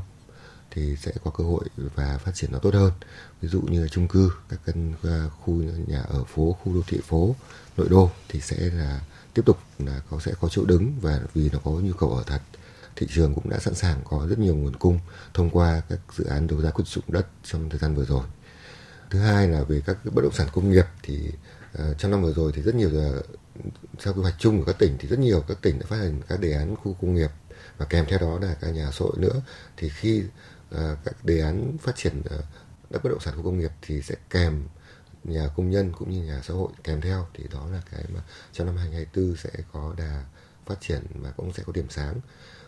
thì 0.70 0.96
sẽ 0.96 1.12
có 1.24 1.30
cơ 1.30 1.44
hội 1.44 1.64
và 1.76 2.18
phát 2.18 2.32
triển 2.34 2.52
nó 2.52 2.58
tốt 2.58 2.74
hơn. 2.74 2.92
Ví 3.40 3.48
dụ 3.48 3.60
như 3.60 3.82
là 3.82 3.88
chung 3.88 4.08
cư, 4.08 4.32
các 4.48 4.60
căn 4.66 4.94
khu 5.40 5.54
nhà 5.86 6.02
ở 6.02 6.24
phố, 6.24 6.56
khu 6.62 6.74
đô 6.74 6.80
thị 6.86 7.00
phố, 7.06 7.34
nội 7.76 7.88
đô 7.90 8.10
thì 8.28 8.40
sẽ 8.40 8.56
là 8.56 9.00
tiếp 9.34 9.42
tục 9.46 9.58
là 9.78 10.00
có 10.10 10.20
sẽ 10.20 10.32
có 10.40 10.48
chỗ 10.48 10.64
đứng 10.64 10.92
và 11.00 11.20
vì 11.34 11.50
nó 11.52 11.58
có 11.64 11.70
nhu 11.70 11.92
cầu 11.92 12.10
ở 12.10 12.22
thật 12.26 12.40
thị 12.96 13.06
trường 13.10 13.34
cũng 13.34 13.50
đã 13.50 13.58
sẵn 13.58 13.74
sàng 13.74 14.00
có 14.04 14.26
rất 14.28 14.38
nhiều 14.38 14.54
nguồn 14.54 14.76
cung 14.76 14.98
thông 15.34 15.50
qua 15.50 15.82
các 15.88 15.98
dự 16.16 16.24
án 16.24 16.46
đấu 16.46 16.60
giá 16.62 16.70
quyền 16.70 16.86
sử 16.86 17.00
dụng 17.00 17.12
đất 17.12 17.26
trong 17.44 17.70
thời 17.70 17.78
gian 17.78 17.94
vừa 17.94 18.04
rồi. 18.04 18.24
Thứ 19.10 19.18
hai 19.18 19.48
là 19.48 19.62
về 19.62 19.82
các 19.86 19.96
bất 20.04 20.22
động 20.22 20.32
sản 20.32 20.48
công 20.52 20.70
nghiệp 20.70 20.86
thì 21.02 21.30
uh, 21.78 21.98
trong 21.98 22.10
năm 22.10 22.22
vừa 22.22 22.32
rồi 22.32 22.52
thì 22.54 22.62
rất 22.62 22.74
nhiều 22.74 22.90
ờ, 22.94 23.22
theo 24.02 24.14
quy 24.14 24.22
hoạch 24.22 24.34
chung 24.38 24.58
của 24.58 24.64
các 24.64 24.78
tỉnh 24.78 24.96
thì 24.98 25.08
rất 25.08 25.18
nhiều 25.18 25.44
các 25.48 25.58
tỉnh 25.62 25.78
đã 25.78 25.86
phát 25.86 25.96
hành 25.96 26.20
các 26.28 26.40
đề 26.40 26.52
án 26.52 26.76
khu 26.76 26.96
công 27.00 27.14
nghiệp 27.14 27.30
và 27.78 27.86
kèm 27.86 28.04
theo 28.08 28.18
đó 28.18 28.38
là 28.42 28.54
các 28.60 28.70
nhà 28.70 28.90
xã 28.92 28.98
hội 28.98 29.16
nữa 29.18 29.42
thì 29.76 29.88
khi 29.88 30.22
uh, 30.74 30.80
các 31.04 31.24
đề 31.24 31.40
án 31.40 31.76
phát 31.78 31.96
triển 31.96 32.20
uh, 32.20 32.44
đất 32.90 33.02
bất 33.04 33.10
động 33.10 33.20
sản 33.20 33.34
khu 33.36 33.42
công 33.42 33.58
nghiệp 33.58 33.72
thì 33.82 34.02
sẽ 34.02 34.14
kèm 34.30 34.62
nhà 35.24 35.48
công 35.56 35.70
nhân 35.70 35.92
cũng 35.92 36.10
như 36.10 36.22
nhà 36.22 36.40
xã 36.44 36.54
hội 36.54 36.72
kèm 36.84 37.00
theo, 37.00 37.26
thì 37.34 37.44
đó 37.52 37.68
là 37.72 37.82
cái 37.90 38.04
mà 38.14 38.20
trong 38.52 38.66
năm 38.66 38.76
2024 38.76 39.36
sẽ 39.36 39.50
có 39.72 39.94
đà 39.96 40.24
phát 40.66 40.80
triển 40.80 41.06
và 41.14 41.30
cũng 41.30 41.52
sẽ 41.52 41.62
có 41.66 41.72
điểm 41.72 41.86
sáng. 41.90 42.20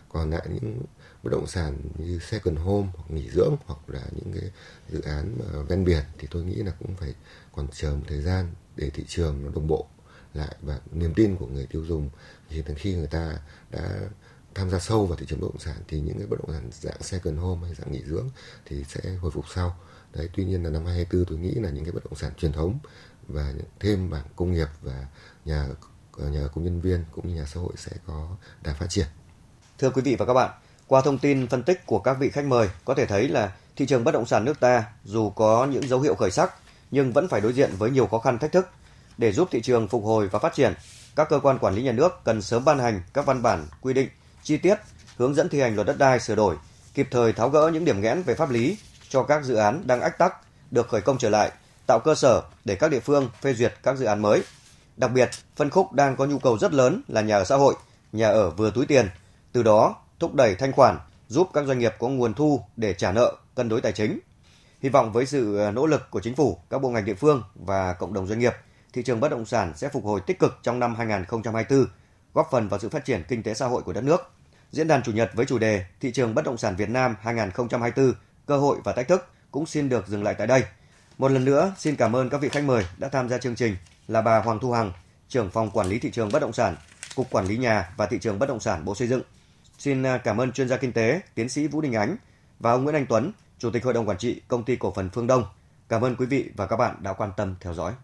Còn 0.09 0.31
lại 0.31 0.47
những 0.49 0.81
bất 1.23 1.31
động 1.31 1.47
sản 1.47 1.81
như 1.97 2.19
second 2.19 2.59
home 2.59 2.87
hoặc 2.95 3.11
nghỉ 3.11 3.29
dưỡng 3.29 3.55
hoặc 3.65 3.79
là 3.89 4.03
những 4.11 4.33
cái 4.33 4.51
dự 4.89 5.01
án 5.01 5.37
ven 5.67 5.85
biển 5.85 6.03
thì 6.17 6.27
tôi 6.31 6.43
nghĩ 6.43 6.55
là 6.55 6.71
cũng 6.79 6.95
phải 6.95 7.13
còn 7.51 7.67
chờ 7.73 7.91
một 7.91 8.05
thời 8.07 8.21
gian 8.21 8.53
để 8.75 8.89
thị 8.89 9.03
trường 9.07 9.45
nó 9.45 9.51
đồng 9.55 9.67
bộ 9.67 9.87
lại 10.33 10.55
và 10.61 10.79
niềm 10.91 11.13
tin 11.13 11.35
của 11.35 11.47
người 11.47 11.65
tiêu 11.65 11.85
dùng. 11.85 12.09
Thì 12.49 12.61
từ 12.61 12.73
khi 12.77 12.95
người 12.95 13.07
ta 13.07 13.39
đã 13.71 13.99
tham 14.57 14.69
gia 14.69 14.79
sâu 14.79 15.05
vào 15.05 15.17
thị 15.17 15.25
trường 15.29 15.39
bất 15.39 15.47
động 15.47 15.59
sản 15.59 15.75
thì 15.87 15.99
những 15.99 16.17
cái 16.17 16.27
bất 16.27 16.37
động 16.39 16.51
sản 16.51 16.69
dạng 16.71 17.01
second 17.01 17.39
home 17.39 17.67
hay 17.67 17.75
dạng 17.75 17.91
nghỉ 17.91 18.01
dưỡng 18.05 18.29
thì 18.65 18.83
sẽ 18.83 19.09
hồi 19.21 19.31
phục 19.31 19.45
sau. 19.55 19.77
Đấy 20.13 20.29
tuy 20.33 20.45
nhiên 20.45 20.63
là 20.63 20.69
năm 20.69 20.85
2024 20.85 21.25
tôi 21.25 21.37
nghĩ 21.37 21.61
là 21.61 21.69
những 21.69 21.85
cái 21.85 21.91
bất 21.91 22.03
động 22.03 22.15
sản 22.15 22.31
truyền 22.37 22.51
thống 22.51 22.79
và 23.27 23.53
thêm 23.79 24.09
bảng 24.09 24.25
công 24.35 24.53
nghiệp 24.53 24.67
và 24.81 25.05
nhà 25.45 25.67
nhà 26.17 26.47
công 26.55 26.63
nhân 26.63 26.81
viên 26.81 27.05
cũng 27.11 27.27
như 27.27 27.35
nhà 27.35 27.45
xã 27.45 27.59
hội 27.59 27.73
sẽ 27.75 27.91
có 28.05 28.27
đà 28.63 28.73
phát 28.73 28.87
triển. 28.89 29.07
Thưa 29.79 29.89
quý 29.89 30.01
vị 30.01 30.15
và 30.15 30.25
các 30.25 30.33
bạn 30.33 30.51
qua 30.87 31.01
thông 31.01 31.17
tin 31.17 31.47
phân 31.47 31.63
tích 31.63 31.85
của 31.85 31.99
các 31.99 32.13
vị 32.19 32.29
khách 32.29 32.45
mời 32.45 32.69
có 32.85 32.93
thể 32.93 33.05
thấy 33.05 33.27
là 33.27 33.51
thị 33.75 33.85
trường 33.85 34.03
bất 34.03 34.11
động 34.11 34.25
sản 34.25 34.45
nước 34.45 34.59
ta 34.59 34.85
dù 35.03 35.29
có 35.29 35.65
những 35.65 35.87
dấu 35.87 36.01
hiệu 36.01 36.15
khởi 36.15 36.31
sắc 36.31 36.53
nhưng 36.91 37.13
vẫn 37.13 37.27
phải 37.27 37.41
đối 37.41 37.53
diện 37.53 37.71
với 37.77 37.91
nhiều 37.91 38.07
khó 38.07 38.19
khăn 38.19 38.39
thách 38.39 38.51
thức. 38.51 38.67
Để 39.17 39.31
giúp 39.31 39.47
thị 39.51 39.61
trường 39.61 39.87
phục 39.87 40.03
hồi 40.03 40.27
và 40.27 40.39
phát 40.39 40.53
triển, 40.53 40.73
các 41.15 41.29
cơ 41.29 41.39
quan 41.39 41.59
quản 41.59 41.75
lý 41.75 41.83
nhà 41.83 41.91
nước 41.91 42.11
cần 42.23 42.41
sớm 42.41 42.65
ban 42.65 42.79
hành 42.79 43.01
các 43.13 43.25
văn 43.25 43.41
bản 43.41 43.67
quy 43.81 43.93
định 43.93 44.09
chi 44.47 44.57
tiết 44.57 44.75
hướng 45.17 45.33
dẫn 45.33 45.49
thi 45.49 45.61
hành 45.61 45.75
luật 45.75 45.87
đất 45.87 45.97
đai 45.97 46.19
sửa 46.19 46.35
đổi, 46.35 46.55
kịp 46.93 47.07
thời 47.11 47.33
tháo 47.33 47.49
gỡ 47.49 47.69
những 47.73 47.85
điểm 47.85 48.01
nghẽn 48.01 48.21
về 48.21 48.35
pháp 48.35 48.49
lý 48.49 48.77
cho 49.09 49.23
các 49.23 49.43
dự 49.43 49.55
án 49.55 49.83
đang 49.87 50.01
ách 50.01 50.17
tắc 50.17 50.33
được 50.71 50.89
khởi 50.89 51.01
công 51.01 51.17
trở 51.17 51.29
lại, 51.29 51.51
tạo 51.87 51.99
cơ 51.99 52.15
sở 52.15 52.41
để 52.65 52.75
các 52.75 52.91
địa 52.91 52.99
phương 52.99 53.29
phê 53.41 53.53
duyệt 53.53 53.73
các 53.83 53.97
dự 53.97 54.05
án 54.05 54.21
mới. 54.21 54.43
Đặc 54.97 55.11
biệt, 55.11 55.29
phân 55.55 55.69
khúc 55.69 55.93
đang 55.93 56.15
có 56.15 56.25
nhu 56.25 56.39
cầu 56.39 56.57
rất 56.57 56.73
lớn 56.73 57.01
là 57.07 57.21
nhà 57.21 57.37
ở 57.37 57.43
xã 57.43 57.55
hội, 57.55 57.75
nhà 58.11 58.29
ở 58.29 58.49
vừa 58.49 58.71
túi 58.71 58.85
tiền, 58.85 59.09
từ 59.51 59.63
đó 59.63 59.95
thúc 60.19 60.33
đẩy 60.33 60.55
thanh 60.55 60.71
khoản, 60.71 60.97
giúp 61.27 61.49
các 61.53 61.65
doanh 61.65 61.79
nghiệp 61.79 61.93
có 61.99 62.07
nguồn 62.07 62.33
thu 62.33 62.61
để 62.75 62.93
trả 62.93 63.11
nợ, 63.11 63.35
cân 63.55 63.69
đối 63.69 63.81
tài 63.81 63.91
chính. 63.91 64.19
Hy 64.81 64.89
vọng 64.89 65.11
với 65.11 65.25
sự 65.25 65.57
ờ, 65.57 65.71
nỗ 65.71 65.85
lực 65.85 66.11
của 66.11 66.19
chính 66.19 66.35
phủ, 66.35 66.57
các 66.69 66.81
bộ 66.81 66.89
ngành 66.89 67.05
địa 67.05 67.13
phương 67.13 67.43
và 67.55 67.93
cộng 67.93 68.13
đồng 68.13 68.27
doanh 68.27 68.39
nghiệp, 68.39 68.53
thị 68.93 69.03
trường 69.03 69.19
bất 69.19 69.31
động 69.31 69.45
sản 69.45 69.73
sẽ 69.75 69.89
phục 69.89 70.03
hồi 70.03 70.21
tích 70.27 70.39
cực 70.39 70.57
trong 70.63 70.79
năm 70.79 70.95
2024, 70.95 71.87
góp 72.33 72.47
phần 72.51 72.67
vào 72.67 72.79
sự 72.79 72.89
phát 72.89 73.05
triển 73.05 73.23
kinh 73.27 73.43
tế 73.43 73.53
xã 73.53 73.67
hội 73.67 73.81
của 73.81 73.93
đất 73.93 74.03
nước. 74.03 74.36
Diễn 74.71 74.87
đàn 74.87 75.03
chủ 75.03 75.11
nhật 75.11 75.31
với 75.33 75.45
chủ 75.45 75.57
đề 75.57 75.85
Thị 75.99 76.11
trường 76.11 76.35
bất 76.35 76.45
động 76.45 76.57
sản 76.57 76.75
Việt 76.75 76.89
Nam 76.89 77.15
2024, 77.21 78.13
cơ 78.45 78.57
hội 78.57 78.77
và 78.83 78.93
thách 78.93 79.07
thức 79.07 79.27
cũng 79.51 79.65
xin 79.65 79.89
được 79.89 80.07
dừng 80.07 80.23
lại 80.23 80.33
tại 80.37 80.47
đây. 80.47 80.63
Một 81.17 81.31
lần 81.31 81.45
nữa, 81.45 81.73
xin 81.77 81.95
cảm 81.95 82.15
ơn 82.15 82.29
các 82.29 82.41
vị 82.41 82.49
khách 82.49 82.63
mời 82.63 82.85
đã 82.97 83.09
tham 83.09 83.29
gia 83.29 83.37
chương 83.37 83.55
trình 83.55 83.75
là 84.07 84.21
bà 84.21 84.39
Hoàng 84.39 84.59
Thu 84.59 84.71
Hằng, 84.71 84.91
trưởng 85.29 85.49
phòng 85.49 85.71
quản 85.71 85.87
lý 85.87 85.99
thị 85.99 86.11
trường 86.11 86.29
bất 86.31 86.39
động 86.39 86.53
sản, 86.53 86.75
Cục 87.15 87.29
Quản 87.31 87.45
lý 87.45 87.57
nhà 87.57 87.93
và 87.97 88.05
thị 88.05 88.19
trường 88.21 88.39
bất 88.39 88.49
động 88.49 88.59
sản 88.59 88.85
Bộ 88.85 88.95
Xây 88.95 89.07
dựng. 89.07 89.21
Xin 89.77 90.03
à, 90.03 90.17
cảm 90.17 90.37
ơn 90.37 90.51
chuyên 90.51 90.69
gia 90.69 90.77
kinh 90.77 90.91
tế, 90.91 91.21
tiến 91.35 91.49
sĩ 91.49 91.67
Vũ 91.67 91.81
Đình 91.81 91.93
Ánh 91.93 92.17
và 92.59 92.71
ông 92.71 92.83
Nguyễn 92.83 92.95
Anh 92.95 93.05
Tuấn, 93.05 93.31
Chủ 93.59 93.69
tịch 93.71 93.83
Hội 93.83 93.93
đồng 93.93 94.09
Quản 94.09 94.17
trị 94.17 94.41
Công 94.47 94.63
ty 94.63 94.75
Cổ 94.75 94.93
phần 94.95 95.09
Phương 95.09 95.27
Đông. 95.27 95.45
Cảm 95.89 96.01
ơn 96.01 96.15
quý 96.15 96.25
vị 96.25 96.49
và 96.55 96.67
các 96.67 96.77
bạn 96.77 96.95
đã 96.99 97.13
quan 97.13 97.31
tâm 97.37 97.55
theo 97.59 97.73
dõi. 97.73 97.93